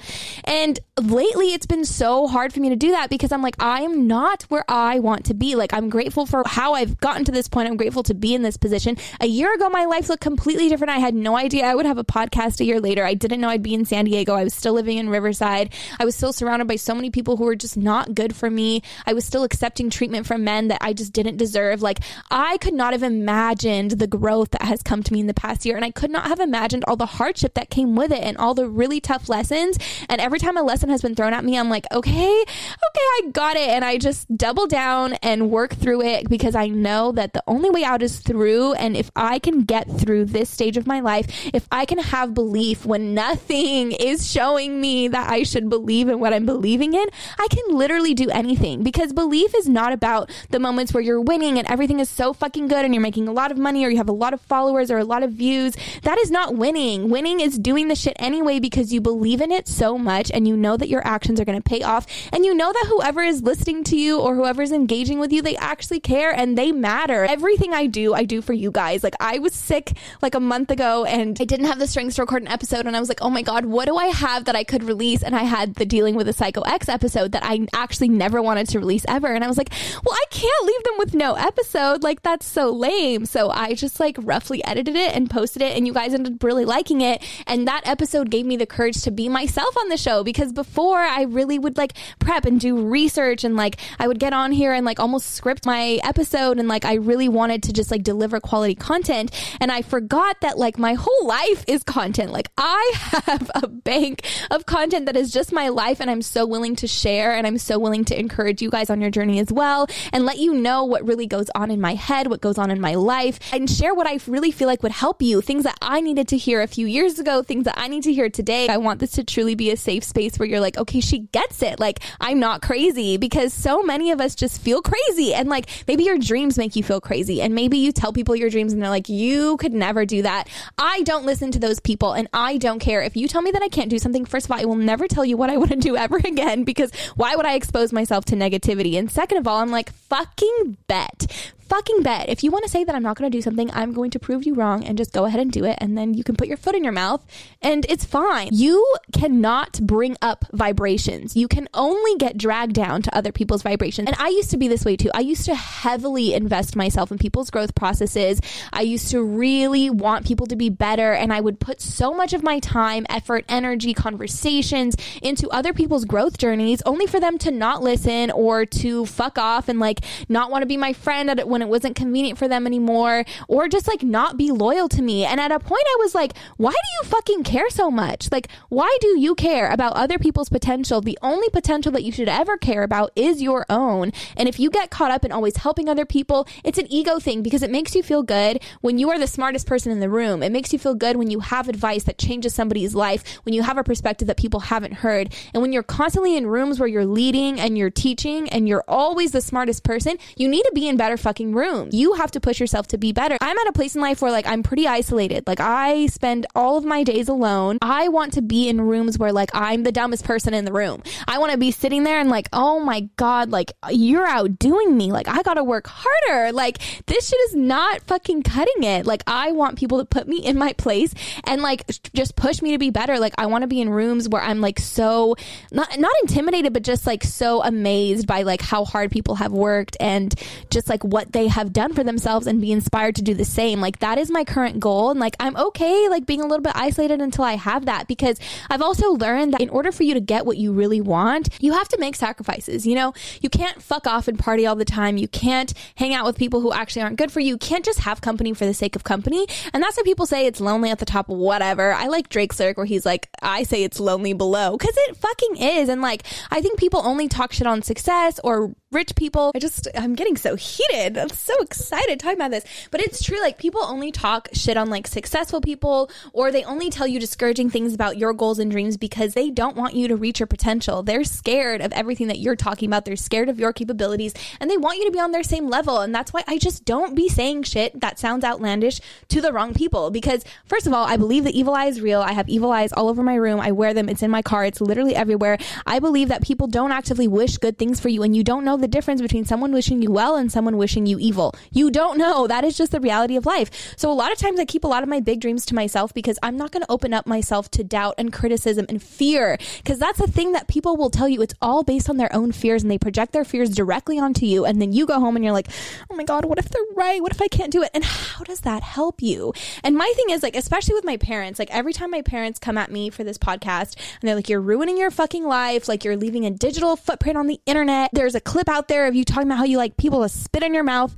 And 0.42 0.80
lately, 1.00 1.52
it's 1.52 1.66
been 1.66 1.84
so 1.84 2.26
hard 2.26 2.52
for 2.52 2.58
me 2.58 2.70
to 2.70 2.76
do 2.76 2.90
that 2.90 3.08
because 3.08 3.30
I'm 3.30 3.40
like, 3.40 3.54
I 3.62 3.82
am 3.82 4.08
not 4.08 4.42
where 4.44 4.64
I 4.68 4.98
want 4.98 5.26
to 5.26 5.34
be. 5.34 5.54
Like, 5.54 5.72
I'm 5.72 5.88
grateful 5.88 6.26
for 6.26 6.42
how 6.44 6.74
I've 6.74 6.98
gotten 6.98 7.24
to 7.26 7.30
this 7.30 7.46
point. 7.46 7.68
I'm 7.68 7.76
grateful 7.76 8.02
to 8.02 8.14
be 8.14 8.34
in 8.34 8.42
this 8.42 8.56
position. 8.56 8.96
A 9.20 9.26
year 9.26 9.54
ago, 9.54 9.68
my 9.68 9.84
life 9.84 10.08
looked 10.08 10.22
completely 10.22 10.68
different. 10.68 10.90
I 10.90 10.98
had 10.98 11.14
no 11.14 11.36
idea 11.36 11.66
I 11.66 11.76
would 11.76 11.86
have 11.86 11.98
a 11.98 12.04
podcast 12.04 12.58
a 12.60 12.64
year 12.64 12.80
later. 12.80 13.04
I 13.04 13.14
didn't 13.14 13.40
know 13.40 13.48
I'd 13.48 13.62
be 13.62 13.74
in 13.74 13.84
San 13.84 14.06
Diego. 14.06 14.34
I 14.34 14.42
was 14.42 14.54
still 14.54 14.72
living 14.72 14.98
in 14.98 15.08
Riverside. 15.08 15.72
I 16.00 16.04
was 16.04 16.16
still 16.16 16.32
surrounded 16.32 16.66
by 16.66 16.76
so 16.76 16.96
many 16.96 17.10
people 17.10 17.36
who 17.36 17.44
were 17.44 17.54
just 17.54 17.76
not 17.76 18.12
good 18.12 18.34
for 18.34 18.50
me. 18.50 18.82
I 19.06 19.12
was 19.12 19.24
still 19.24 19.44
accepting 19.44 19.88
treatment 19.88 20.26
from 20.26 20.42
men 20.42 20.66
that 20.68 20.78
I 20.80 20.94
just 20.94 21.12
didn't 21.12 21.36
deserve. 21.36 21.80
Like, 21.80 22.00
I 22.28 22.58
could 22.58 22.74
not 22.74 22.92
have 22.92 23.04
imagined 23.04 23.92
the 24.00 24.08
growth 24.08 24.50
that 24.50 24.62
has 24.62 24.82
come 24.82 25.02
to 25.04 25.12
me 25.12 25.20
in 25.20 25.26
the 25.28 25.34
past 25.34 25.64
year. 25.64 25.76
And 25.76 25.84
I 25.84 25.92
could 25.92 26.10
not 26.10 26.26
have 26.26 26.40
imagined 26.40 26.84
all 26.88 26.96
the 26.96 27.06
hardship 27.06 27.54
that 27.54 27.70
came 27.70 27.94
with 27.94 28.10
it 28.10 28.22
and 28.22 28.36
all 28.36 28.54
the 28.54 28.68
really 28.68 29.00
tough 29.00 29.28
lessons. 29.28 29.78
And 30.08 30.20
every 30.20 30.40
time 30.40 30.56
a 30.56 30.62
lesson 30.62 30.88
has 30.88 31.02
been 31.02 31.14
thrown 31.14 31.32
at 31.32 31.44
me, 31.44 31.56
I'm 31.56 31.70
like, 31.70 31.86
okay, 31.92 32.40
okay, 32.40 33.06
I 33.18 33.22
got 33.32 33.56
it. 33.56 33.68
And 33.68 33.84
I 33.84 33.98
just 33.98 34.36
double 34.36 34.66
down 34.66 35.14
and 35.22 35.50
work 35.50 35.74
through 35.74 36.02
it 36.02 36.28
because 36.28 36.54
I 36.54 36.66
know 36.66 37.12
that 37.12 37.32
the 37.32 37.42
only 37.46 37.70
way 37.70 37.84
out 37.84 38.02
is 38.02 38.18
through. 38.20 38.72
And 38.74 38.96
if 38.96 39.10
I 39.14 39.38
can 39.38 39.62
get 39.62 39.88
through 39.90 40.24
this 40.26 40.50
stage 40.50 40.76
of 40.76 40.86
my 40.86 41.00
life, 41.00 41.50
if 41.52 41.68
I 41.70 41.84
can 41.84 41.98
have 41.98 42.34
belief 42.34 42.84
when 42.84 43.14
nothing 43.14 43.92
is 43.92 44.30
showing 44.30 44.80
me 44.80 45.08
that 45.08 45.30
I 45.30 45.42
should 45.42 45.68
believe 45.68 46.08
in 46.08 46.18
what 46.18 46.32
I'm 46.32 46.46
believing 46.46 46.94
in, 46.94 47.06
I 47.38 47.46
can 47.50 47.76
literally 47.76 48.14
do 48.14 48.30
anything 48.30 48.82
because 48.82 49.12
belief 49.12 49.54
is 49.54 49.68
not 49.68 49.92
about 49.92 50.30
the 50.48 50.58
moments 50.58 50.94
where 50.94 51.02
you're 51.02 51.20
winning 51.20 51.58
and 51.58 51.68
everything 51.68 52.00
is 52.00 52.08
so 52.08 52.32
fucking 52.32 52.68
good 52.68 52.84
and 52.84 52.94
you're 52.94 53.02
making 53.02 53.28
a 53.28 53.32
lot 53.32 53.52
of 53.52 53.58
money 53.58 53.84
or 53.84 53.89
you 53.90 53.96
have 53.96 54.08
a 54.08 54.12
lot 54.12 54.34
of 54.34 54.40
followers 54.40 54.90
or 54.90 54.98
a 54.98 55.04
lot 55.04 55.22
of 55.22 55.32
views. 55.32 55.74
That 56.02 56.18
is 56.18 56.30
not 56.30 56.56
winning. 56.56 57.10
Winning 57.10 57.40
is 57.40 57.58
doing 57.58 57.88
the 57.88 57.94
shit 57.94 58.16
anyway 58.16 58.58
because 58.58 58.92
you 58.92 59.00
believe 59.00 59.40
in 59.40 59.52
it 59.52 59.68
so 59.68 59.98
much 59.98 60.30
and 60.30 60.46
you 60.46 60.56
know 60.56 60.76
that 60.76 60.88
your 60.88 61.06
actions 61.06 61.40
are 61.40 61.44
going 61.44 61.60
to 61.60 61.68
pay 61.68 61.82
off 61.82 62.06
and 62.32 62.44
you 62.44 62.54
know 62.54 62.72
that 62.72 62.86
whoever 62.88 63.22
is 63.22 63.42
listening 63.42 63.84
to 63.84 63.96
you 63.96 64.18
or 64.18 64.34
whoever's 64.34 64.72
engaging 64.72 65.18
with 65.18 65.32
you, 65.32 65.42
they 65.42 65.56
actually 65.56 66.00
care 66.00 66.30
and 66.30 66.56
they 66.56 66.72
matter. 66.72 67.24
Everything 67.24 67.72
I 67.74 67.86
do, 67.86 68.14
I 68.14 68.24
do 68.24 68.42
for 68.42 68.52
you 68.52 68.70
guys. 68.70 69.02
Like 69.02 69.14
I 69.20 69.38
was 69.38 69.54
sick 69.54 69.92
like 70.22 70.34
a 70.34 70.40
month 70.40 70.70
ago 70.70 71.04
and 71.04 71.36
I 71.40 71.44
didn't 71.44 71.66
have 71.66 71.78
the 71.78 71.86
strength 71.86 72.16
to 72.16 72.22
record 72.22 72.42
an 72.42 72.48
episode 72.48 72.86
and 72.86 72.96
I 72.96 73.00
was 73.00 73.08
like, 73.08 73.22
oh 73.22 73.30
my 73.30 73.42
God, 73.42 73.66
what 73.66 73.86
do 73.86 73.96
I 73.96 74.06
have 74.06 74.44
that 74.46 74.56
I 74.56 74.64
could 74.64 74.82
release? 74.84 75.22
And 75.22 75.34
I 75.34 75.44
had 75.44 75.74
the 75.74 75.86
dealing 75.86 76.14
with 76.14 76.28
a 76.28 76.32
psycho 76.32 76.62
X 76.62 76.88
episode 76.88 77.32
that 77.32 77.44
I 77.44 77.66
actually 77.72 78.08
never 78.08 78.40
wanted 78.42 78.68
to 78.70 78.78
release 78.78 79.04
ever. 79.08 79.28
And 79.28 79.44
I 79.44 79.48
was 79.48 79.58
like, 79.58 79.70
well, 80.04 80.14
I 80.14 80.24
can't 80.30 80.66
leave 80.66 80.82
them 80.84 80.94
with 80.98 81.14
no 81.14 81.34
episode. 81.34 82.02
Like 82.02 82.22
that's 82.22 82.46
so 82.46 82.70
lame. 82.70 83.26
So 83.26 83.50
I 83.50 83.74
just 83.80 84.00
like 84.00 84.16
roughly 84.20 84.64
edited 84.64 84.96
it 84.96 85.14
and 85.14 85.30
posted 85.30 85.62
it 85.62 85.76
and 85.76 85.86
you 85.86 85.92
guys 85.92 86.14
ended 86.14 86.34
up 86.34 86.42
really 86.42 86.64
liking 86.64 87.00
it. 87.00 87.22
And 87.46 87.66
that 87.66 87.82
episode 87.86 88.30
gave 88.30 88.46
me 88.46 88.56
the 88.56 88.66
courage 88.66 89.02
to 89.02 89.10
be 89.10 89.28
myself 89.28 89.76
on 89.76 89.88
the 89.88 89.96
show 89.96 90.22
because 90.22 90.52
before 90.52 91.00
I 91.00 91.22
really 91.22 91.58
would 91.58 91.76
like 91.76 91.94
prep 92.18 92.44
and 92.44 92.60
do 92.60 92.86
research 92.86 93.44
and 93.44 93.56
like 93.56 93.78
I 93.98 94.06
would 94.06 94.18
get 94.18 94.32
on 94.32 94.52
here 94.52 94.72
and 94.72 94.84
like 94.84 95.00
almost 95.00 95.34
script 95.34 95.66
my 95.66 95.98
episode 96.04 96.58
and 96.58 96.68
like 96.68 96.84
I 96.84 96.94
really 96.94 97.28
wanted 97.28 97.62
to 97.64 97.72
just 97.72 97.90
like 97.90 98.02
deliver 98.02 98.40
quality 98.40 98.74
content. 98.74 99.30
And 99.60 99.72
I 99.72 99.82
forgot 99.82 100.40
that 100.40 100.58
like 100.58 100.78
my 100.78 100.94
whole 100.94 101.26
life 101.26 101.64
is 101.66 101.82
content. 101.82 102.32
Like 102.32 102.50
I 102.58 102.92
have 103.26 103.50
a 103.54 103.66
bank 103.66 104.26
of 104.50 104.66
content 104.66 105.06
that 105.06 105.16
is 105.16 105.32
just 105.32 105.52
my 105.52 105.68
life 105.68 106.00
and 106.00 106.10
I'm 106.10 106.22
so 106.22 106.46
willing 106.46 106.76
to 106.76 106.86
share 106.86 107.34
and 107.34 107.46
I'm 107.46 107.58
so 107.58 107.78
willing 107.78 108.04
to 108.06 108.18
encourage 108.18 108.60
you 108.60 108.70
guys 108.70 108.90
on 108.90 109.00
your 109.00 109.10
journey 109.10 109.38
as 109.38 109.52
well 109.52 109.86
and 110.12 110.24
let 110.24 110.38
you 110.38 110.54
know 110.54 110.84
what 110.84 111.06
really 111.06 111.26
goes 111.26 111.48
on 111.54 111.70
in 111.70 111.80
my 111.80 111.94
head, 111.94 112.26
what 112.26 112.40
goes 112.40 112.58
on 112.58 112.70
in 112.70 112.80
my 112.80 112.94
life. 112.94 113.38
And 113.52 113.69
share 113.70 113.94
what 113.94 114.06
I 114.06 114.18
really 114.26 114.50
feel 114.50 114.66
like 114.66 114.82
would 114.82 114.92
help 114.92 115.22
you. 115.22 115.40
Things 115.40 115.64
that 115.64 115.78
I 115.80 116.00
needed 116.00 116.28
to 116.28 116.36
hear 116.36 116.60
a 116.60 116.66
few 116.66 116.86
years 116.86 117.18
ago, 117.18 117.42
things 117.42 117.64
that 117.64 117.78
I 117.78 117.88
need 117.88 118.02
to 118.04 118.12
hear 118.12 118.28
today. 118.28 118.68
I 118.68 118.78
want 118.78 119.00
this 119.00 119.12
to 119.12 119.24
truly 119.24 119.54
be 119.54 119.70
a 119.70 119.76
safe 119.76 120.04
space 120.04 120.38
where 120.38 120.48
you're 120.48 120.60
like, 120.60 120.76
okay, 120.76 121.00
she 121.00 121.18
gets 121.18 121.62
it. 121.62 121.78
Like, 121.78 122.00
I'm 122.20 122.40
not 122.40 122.62
crazy 122.62 123.16
because 123.16 123.52
so 123.52 123.82
many 123.82 124.10
of 124.10 124.20
us 124.20 124.34
just 124.34 124.60
feel 124.60 124.82
crazy. 124.82 125.34
And 125.34 125.48
like, 125.48 125.68
maybe 125.86 126.04
your 126.04 126.18
dreams 126.18 126.58
make 126.58 126.76
you 126.76 126.82
feel 126.82 127.00
crazy. 127.00 127.40
And 127.40 127.54
maybe 127.54 127.78
you 127.78 127.92
tell 127.92 128.12
people 128.12 128.36
your 128.36 128.50
dreams 128.50 128.72
and 128.72 128.82
they're 128.82 128.90
like, 128.90 129.08
you 129.08 129.56
could 129.58 129.72
never 129.72 130.04
do 130.04 130.22
that. 130.22 130.48
I 130.78 131.02
don't 131.02 131.24
listen 131.24 131.50
to 131.52 131.58
those 131.58 131.80
people 131.80 132.12
and 132.12 132.28
I 132.32 132.56
don't 132.56 132.78
care. 132.78 133.02
If 133.02 133.16
you 133.16 133.28
tell 133.28 133.42
me 133.42 133.50
that 133.52 133.62
I 133.62 133.68
can't 133.68 133.90
do 133.90 133.98
something, 133.98 134.24
first 134.24 134.46
of 134.46 134.52
all, 134.52 134.60
I 134.60 134.64
will 134.64 134.76
never 134.76 135.08
tell 135.08 135.24
you 135.24 135.36
what 135.36 135.50
I 135.50 135.56
want 135.56 135.70
to 135.70 135.76
do 135.76 135.96
ever 135.96 136.16
again 136.24 136.64
because 136.64 136.92
why 137.16 137.36
would 137.36 137.46
I 137.46 137.54
expose 137.54 137.92
myself 137.92 138.24
to 138.26 138.36
negativity? 138.36 138.98
And 138.98 139.10
second 139.10 139.38
of 139.38 139.46
all, 139.46 139.60
I'm 139.60 139.70
like, 139.70 139.92
fucking 139.92 140.76
bet 140.86 141.26
fucking 141.70 142.02
bet. 142.02 142.28
If 142.28 142.42
you 142.42 142.50
want 142.50 142.64
to 142.64 142.70
say 142.70 142.82
that 142.82 142.94
I'm 142.96 143.02
not 143.04 143.16
going 143.16 143.30
to 143.30 143.36
do 143.36 143.40
something, 143.40 143.70
I'm 143.72 143.92
going 143.92 144.10
to 144.10 144.18
prove 144.18 144.44
you 144.44 144.54
wrong 144.54 144.82
and 144.84 144.98
just 144.98 145.12
go 145.12 145.24
ahead 145.24 145.38
and 145.38 145.52
do 145.52 145.64
it. 145.64 145.78
And 145.80 145.96
then 145.96 146.14
you 146.14 146.24
can 146.24 146.34
put 146.34 146.48
your 146.48 146.56
foot 146.56 146.74
in 146.74 146.82
your 146.82 146.92
mouth 146.92 147.24
and 147.62 147.86
it's 147.88 148.04
fine. 148.04 148.48
You 148.50 148.84
cannot 149.12 149.80
bring 149.80 150.16
up 150.20 150.44
vibrations. 150.52 151.36
You 151.36 151.46
can 151.46 151.68
only 151.72 152.16
get 152.16 152.36
dragged 152.36 152.74
down 152.74 153.02
to 153.02 153.16
other 153.16 153.30
people's 153.30 153.62
vibrations. 153.62 154.08
And 154.08 154.16
I 154.18 154.30
used 154.30 154.50
to 154.50 154.56
be 154.56 154.66
this 154.66 154.84
way 154.84 154.96
too. 154.96 155.12
I 155.14 155.20
used 155.20 155.44
to 155.44 155.54
heavily 155.54 156.34
invest 156.34 156.74
myself 156.74 157.12
in 157.12 157.18
people's 157.18 157.50
growth 157.50 157.76
processes. 157.76 158.40
I 158.72 158.82
used 158.82 159.12
to 159.12 159.22
really 159.22 159.90
want 159.90 160.26
people 160.26 160.48
to 160.48 160.56
be 160.56 160.70
better. 160.70 161.12
And 161.12 161.32
I 161.32 161.40
would 161.40 161.60
put 161.60 161.80
so 161.80 162.12
much 162.12 162.32
of 162.32 162.42
my 162.42 162.58
time, 162.58 163.06
effort, 163.08 163.44
energy, 163.48 163.94
conversations 163.94 164.96
into 165.22 165.48
other 165.50 165.72
people's 165.72 166.04
growth 166.04 166.36
journeys 166.36 166.82
only 166.84 167.06
for 167.06 167.20
them 167.20 167.38
to 167.38 167.52
not 167.52 167.80
listen 167.80 168.32
or 168.32 168.66
to 168.66 169.06
fuck 169.06 169.38
off 169.38 169.68
and 169.68 169.78
like 169.78 170.00
not 170.28 170.50
want 170.50 170.62
to 170.62 170.66
be 170.66 170.76
my 170.76 170.92
friend 170.92 171.30
at 171.30 171.46
when 171.46 171.59
when 171.60 171.68
it 171.68 171.70
wasn't 171.70 171.94
convenient 171.94 172.38
for 172.38 172.48
them 172.48 172.66
anymore 172.66 173.24
or 173.46 173.68
just 173.68 173.86
like 173.86 174.02
not 174.02 174.38
be 174.38 174.50
loyal 174.50 174.88
to 174.88 175.02
me. 175.02 175.24
And 175.24 175.38
at 175.38 175.52
a 175.52 175.58
point, 175.58 175.84
I 175.86 175.96
was 176.00 176.14
like, 176.14 176.32
why 176.56 176.70
do 176.70 176.76
you 176.76 177.10
fucking 177.10 177.44
care 177.44 177.68
so 177.68 177.90
much? 177.90 178.32
Like, 178.32 178.48
why 178.70 178.96
do 179.00 179.20
you 179.20 179.34
care 179.34 179.70
about 179.70 179.92
other 179.92 180.18
people's 180.18 180.48
potential? 180.48 181.00
The 181.02 181.18
only 181.22 181.50
potential 181.50 181.92
that 181.92 182.02
you 182.02 182.12
should 182.12 182.28
ever 182.28 182.56
care 182.56 182.82
about 182.82 183.12
is 183.14 183.42
your 183.42 183.66
own. 183.68 184.12
And 184.36 184.48
if 184.48 184.58
you 184.58 184.70
get 184.70 184.90
caught 184.90 185.10
up 185.10 185.24
in 185.24 185.32
always 185.32 185.58
helping 185.58 185.88
other 185.88 186.06
people, 186.06 186.48
it's 186.64 186.78
an 186.78 186.90
ego 186.90 187.18
thing 187.18 187.42
because 187.42 187.62
it 187.62 187.70
makes 187.70 187.94
you 187.94 188.02
feel 188.02 188.22
good 188.22 188.62
when 188.80 188.98
you 188.98 189.10
are 189.10 189.18
the 189.18 189.26
smartest 189.26 189.66
person 189.66 189.92
in 189.92 190.00
the 190.00 190.08
room. 190.08 190.42
It 190.42 190.52
makes 190.52 190.72
you 190.72 190.78
feel 190.78 190.94
good 190.94 191.16
when 191.16 191.30
you 191.30 191.40
have 191.40 191.68
advice 191.68 192.04
that 192.04 192.16
changes 192.16 192.54
somebody's 192.54 192.94
life, 192.94 193.22
when 193.42 193.54
you 193.54 193.62
have 193.62 193.76
a 193.76 193.84
perspective 193.84 194.28
that 194.28 194.38
people 194.38 194.60
haven't 194.60 194.94
heard. 194.94 195.34
And 195.52 195.60
when 195.60 195.72
you're 195.74 195.82
constantly 195.82 196.36
in 196.36 196.46
rooms 196.46 196.80
where 196.80 196.88
you're 196.88 197.04
leading 197.04 197.60
and 197.60 197.76
you're 197.76 197.90
teaching 197.90 198.48
and 198.48 198.66
you're 198.66 198.84
always 198.88 199.32
the 199.32 199.42
smartest 199.42 199.84
person, 199.84 200.16
you 200.36 200.48
need 200.48 200.62
to 200.62 200.72
be 200.74 200.88
in 200.88 200.96
better 200.96 201.18
fucking 201.18 201.49
room. 201.54 201.88
You 201.92 202.14
have 202.14 202.30
to 202.32 202.40
push 202.40 202.60
yourself 202.60 202.88
to 202.88 202.98
be 202.98 203.12
better. 203.12 203.36
I'm 203.40 203.58
at 203.58 203.66
a 203.68 203.72
place 203.72 203.94
in 203.94 204.00
life 204.00 204.22
where 204.22 204.30
like 204.30 204.46
I'm 204.46 204.62
pretty 204.62 204.86
isolated. 204.86 205.46
Like 205.46 205.60
I 205.60 206.06
spend 206.06 206.46
all 206.54 206.76
of 206.76 206.84
my 206.84 207.02
days 207.02 207.28
alone. 207.28 207.78
I 207.82 208.08
want 208.08 208.34
to 208.34 208.42
be 208.42 208.68
in 208.68 208.80
rooms 208.80 209.18
where 209.18 209.32
like 209.32 209.50
I'm 209.54 209.82
the 209.82 209.92
dumbest 209.92 210.24
person 210.24 210.54
in 210.54 210.64
the 210.64 210.72
room. 210.72 211.02
I 211.26 211.38
want 211.38 211.52
to 211.52 211.58
be 211.58 211.70
sitting 211.70 212.04
there 212.04 212.20
and 212.20 212.28
like, 212.28 212.48
oh 212.52 212.80
my 212.80 213.08
God, 213.16 213.50
like 213.50 213.72
you're 213.90 214.26
outdoing 214.26 214.96
me. 214.96 215.12
Like 215.12 215.28
I 215.28 215.42
got 215.42 215.54
to 215.54 215.64
work 215.64 215.86
harder. 215.88 216.52
Like 216.52 216.78
this 217.06 217.28
shit 217.28 217.40
is 217.48 217.54
not 217.54 218.02
fucking 218.02 218.42
cutting 218.42 218.82
it. 218.82 219.06
Like 219.06 219.22
I 219.26 219.52
want 219.52 219.78
people 219.78 219.98
to 219.98 220.04
put 220.04 220.28
me 220.28 220.38
in 220.38 220.58
my 220.58 220.72
place 220.74 221.14
and 221.44 221.62
like 221.62 221.86
just 222.14 222.36
push 222.36 222.62
me 222.62 222.72
to 222.72 222.78
be 222.78 222.90
better. 222.90 223.18
Like 223.18 223.34
I 223.38 223.46
want 223.46 223.62
to 223.62 223.68
be 223.68 223.80
in 223.80 223.88
rooms 223.88 224.28
where 224.28 224.42
I'm 224.42 224.60
like 224.60 224.78
so 224.78 225.36
not 225.72 225.98
not 225.98 226.12
intimidated, 226.22 226.72
but 226.72 226.82
just 226.82 227.06
like 227.06 227.24
so 227.24 227.62
amazed 227.62 228.26
by 228.26 228.42
like 228.42 228.60
how 228.60 228.84
hard 228.84 229.10
people 229.10 229.36
have 229.36 229.52
worked 229.52 229.96
and 230.00 230.34
just 230.70 230.88
like 230.88 231.02
what 231.04 231.32
they 231.32 231.39
they 231.40 231.48
have 231.48 231.72
done 231.72 231.94
for 231.94 232.04
themselves 232.04 232.46
and 232.46 232.60
be 232.60 232.70
inspired 232.70 233.14
to 233.16 233.22
do 233.22 233.32
the 233.32 233.46
same. 233.46 233.80
Like 233.80 234.00
that 234.00 234.18
is 234.18 234.30
my 234.30 234.44
current 234.44 234.78
goal. 234.78 235.10
And 235.10 235.18
like 235.18 235.36
I'm 235.40 235.56
okay 235.56 236.06
like 236.08 236.26
being 236.26 236.42
a 236.42 236.46
little 236.46 236.62
bit 236.62 236.72
isolated 236.74 237.22
until 237.22 237.44
I 237.44 237.56
have 237.56 237.86
that 237.86 238.06
because 238.06 238.38
I've 238.68 238.82
also 238.82 239.12
learned 239.12 239.54
that 239.54 239.62
in 239.62 239.70
order 239.70 239.90
for 239.90 240.02
you 240.02 240.12
to 240.12 240.20
get 240.20 240.44
what 240.44 240.58
you 240.58 240.72
really 240.72 241.00
want, 241.00 241.48
you 241.58 241.72
have 241.72 241.88
to 241.88 241.98
make 241.98 242.14
sacrifices. 242.14 242.86
You 242.86 242.94
know, 242.94 243.14
you 243.40 243.48
can't 243.48 243.80
fuck 243.80 244.06
off 244.06 244.28
and 244.28 244.38
party 244.38 244.66
all 244.66 244.76
the 244.76 244.84
time. 244.84 245.16
You 245.16 245.28
can't 245.28 245.72
hang 245.94 246.12
out 246.12 246.26
with 246.26 246.36
people 246.36 246.60
who 246.60 246.72
actually 246.72 247.02
aren't 247.02 247.16
good 247.16 247.32
for 247.32 247.40
you. 247.40 247.48
You 247.48 247.58
can't 247.58 247.84
just 247.84 248.00
have 248.00 248.20
company 248.20 248.52
for 248.52 248.66
the 248.66 248.74
sake 248.74 248.94
of 248.94 249.04
company. 249.04 249.46
And 249.72 249.82
that's 249.82 249.96
why 249.96 250.02
people 250.04 250.26
say 250.26 250.46
it's 250.46 250.60
lonely 250.60 250.90
at 250.90 250.98
the 250.98 251.06
top, 251.06 251.28
whatever. 251.28 251.92
I 251.92 252.08
like 252.08 252.28
Drake's 252.28 252.60
lyric 252.60 252.76
where 252.76 252.86
he's 252.86 253.06
like, 253.06 253.28
I 253.40 253.62
say 253.62 253.82
it's 253.82 253.98
lonely 253.98 254.34
below 254.34 254.76
because 254.76 254.94
it 255.08 255.16
fucking 255.16 255.56
is. 255.56 255.88
And 255.88 256.02
like, 256.02 256.24
I 256.50 256.60
think 256.60 256.78
people 256.78 257.00
only 257.02 257.28
talk 257.28 257.52
shit 257.52 257.66
on 257.66 257.80
success 257.82 258.38
or 258.44 258.74
rich 258.92 259.14
people. 259.14 259.52
I 259.54 259.60
just, 259.60 259.86
I'm 259.94 260.16
getting 260.16 260.36
so 260.36 260.56
heated. 260.56 261.16
I'm 261.16 261.28
so 261.28 261.54
excited 261.60 262.18
talking 262.18 262.36
about 262.36 262.50
this. 262.50 262.64
But 262.90 263.00
it's 263.00 263.22
true. 263.22 263.40
Like, 263.40 263.56
people 263.56 263.82
only 263.82 264.10
talk 264.10 264.48
shit 264.52 264.76
on 264.76 264.90
like 264.90 265.06
successful 265.06 265.60
people, 265.60 266.10
or 266.32 266.50
they 266.50 266.64
only 266.64 266.90
tell 266.90 267.06
you 267.06 267.20
discouraging 267.20 267.70
things 267.70 267.94
about 267.94 268.18
your 268.18 268.32
goals 268.32 268.58
and 268.58 268.68
dreams 268.70 268.96
because 268.96 269.34
they 269.34 269.48
don't 269.50 269.76
want 269.76 269.94
you 269.94 270.08
to 270.08 270.16
reach 270.16 270.40
your 270.40 270.48
potential. 270.48 271.04
They're 271.04 271.22
scared 271.22 271.82
of 271.82 271.92
everything 271.92 272.26
that 272.28 272.40
you're 272.40 272.56
talking 272.56 272.88
about. 272.88 273.04
They're 273.04 273.14
scared 273.14 273.48
of 273.48 273.60
your 273.60 273.72
capabilities 273.72 274.34
and 274.58 274.68
they 274.68 274.76
want 274.76 274.98
you 274.98 275.04
to 275.04 275.12
be 275.12 275.20
on 275.20 275.30
their 275.30 275.44
same 275.44 275.68
level. 275.68 276.00
And 276.00 276.12
that's 276.12 276.32
why 276.32 276.42
I 276.48 276.58
just 276.58 276.84
don't 276.84 277.14
be 277.14 277.28
saying 277.28 277.62
shit 277.64 278.00
that 278.00 278.18
sounds 278.18 278.44
outlandish 278.44 279.00
to 279.28 279.40
the 279.40 279.52
wrong 279.52 279.72
people. 279.72 280.10
Because, 280.10 280.44
first 280.64 280.88
of 280.88 280.92
all, 280.92 281.04
I 281.04 281.16
believe 281.16 281.44
that 281.44 281.54
evil 281.54 281.74
eye 281.74 281.86
is 281.86 282.00
real. 282.00 282.22
I 282.22 282.32
have 282.32 282.48
evil 282.48 282.72
eyes 282.72 282.92
all 282.92 283.08
over 283.08 283.22
my 283.22 283.36
room. 283.36 283.60
I 283.60 283.70
wear 283.70 283.94
them. 283.94 284.08
It's 284.08 284.22
in 284.22 284.32
my 284.32 284.42
car. 284.42 284.64
It's 284.64 284.80
literally 284.80 285.14
everywhere. 285.14 285.58
I 285.86 286.00
believe 286.00 286.28
that 286.28 286.42
people 286.42 286.66
don't 286.66 286.90
actively 286.90 287.28
wish 287.28 287.56
good 287.58 287.78
things 287.78 288.00
for 288.00 288.08
you 288.08 288.24
and 288.24 288.34
you 288.34 288.42
don't 288.42 288.64
know 288.64 288.79
the 288.80 288.88
difference 288.88 289.20
between 289.20 289.44
someone 289.44 289.72
wishing 289.72 290.02
you 290.02 290.10
well 290.10 290.36
and 290.36 290.50
someone 290.50 290.76
wishing 290.76 291.06
you 291.06 291.18
evil. 291.18 291.54
You 291.70 291.90
don't 291.90 292.18
know. 292.18 292.46
That 292.46 292.64
is 292.64 292.76
just 292.76 292.92
the 292.92 293.00
reality 293.00 293.36
of 293.36 293.46
life. 293.46 293.70
So 293.96 294.10
a 294.10 294.14
lot 294.14 294.32
of 294.32 294.38
times 294.38 294.60
I 294.60 294.64
keep 294.64 294.84
a 294.84 294.88
lot 294.88 295.02
of 295.02 295.08
my 295.08 295.20
big 295.20 295.40
dreams 295.40 295.66
to 295.66 295.74
myself 295.74 296.14
because 296.14 296.38
I'm 296.42 296.56
not 296.56 296.70
going 296.70 296.82
to 296.82 296.90
open 296.90 297.12
up 297.14 297.26
myself 297.26 297.70
to 297.72 297.84
doubt 297.84 298.14
and 298.18 298.32
criticism 298.32 298.86
and 298.88 299.02
fear 299.02 299.58
because 299.78 299.98
that's 299.98 300.18
the 300.18 300.26
thing 300.26 300.52
that 300.52 300.68
people 300.68 300.96
will 300.96 301.10
tell 301.10 301.28
you. 301.28 301.42
It's 301.42 301.54
all 301.60 301.82
based 301.82 302.08
on 302.08 302.16
their 302.16 302.34
own 302.34 302.52
fears 302.52 302.82
and 302.82 302.90
they 302.90 302.98
project 302.98 303.32
their 303.32 303.44
fears 303.44 303.70
directly 303.70 304.18
onto 304.18 304.46
you. 304.46 304.64
And 304.64 304.80
then 304.80 304.92
you 304.92 305.06
go 305.06 305.20
home 305.20 305.36
and 305.36 305.44
you're 305.44 305.52
like, 305.52 305.68
oh 306.10 306.16
my 306.16 306.24
God, 306.24 306.44
what 306.44 306.58
if 306.58 306.68
they're 306.68 306.82
right? 306.94 307.20
What 307.20 307.32
if 307.32 307.42
I 307.42 307.48
can't 307.48 307.72
do 307.72 307.82
it? 307.82 307.90
And 307.94 308.04
how 308.04 308.44
does 308.44 308.60
that 308.60 308.82
help 308.82 309.22
you? 309.22 309.52
And 309.84 309.96
my 309.96 310.12
thing 310.16 310.30
is 310.30 310.42
like, 310.42 310.56
especially 310.56 310.94
with 310.94 311.04
my 311.04 311.16
parents, 311.16 311.58
like 311.58 311.70
every 311.70 311.92
time 311.92 312.10
my 312.10 312.22
parents 312.22 312.58
come 312.58 312.78
at 312.78 312.90
me 312.90 313.10
for 313.10 313.24
this 313.24 313.38
podcast 313.38 313.96
and 314.20 314.28
they're 314.28 314.34
like, 314.34 314.48
you're 314.48 314.60
ruining 314.60 314.96
your 314.96 315.10
fucking 315.10 315.44
life. 315.44 315.88
Like 315.88 316.04
you're 316.04 316.16
leaving 316.16 316.46
a 316.46 316.50
digital 316.50 316.96
footprint 316.96 317.36
on 317.36 317.46
the 317.46 317.60
internet. 317.66 318.10
There's 318.12 318.34
a 318.34 318.40
clip 318.40 318.68
out 318.70 318.88
there 318.88 319.06
of 319.06 319.14
you 319.14 319.24
talking 319.24 319.48
about 319.48 319.58
how 319.58 319.64
you 319.64 319.76
like 319.76 319.96
people 319.96 320.22
to 320.22 320.28
spit 320.28 320.62
in 320.62 320.74
your 320.74 320.84
mouth 320.84 321.14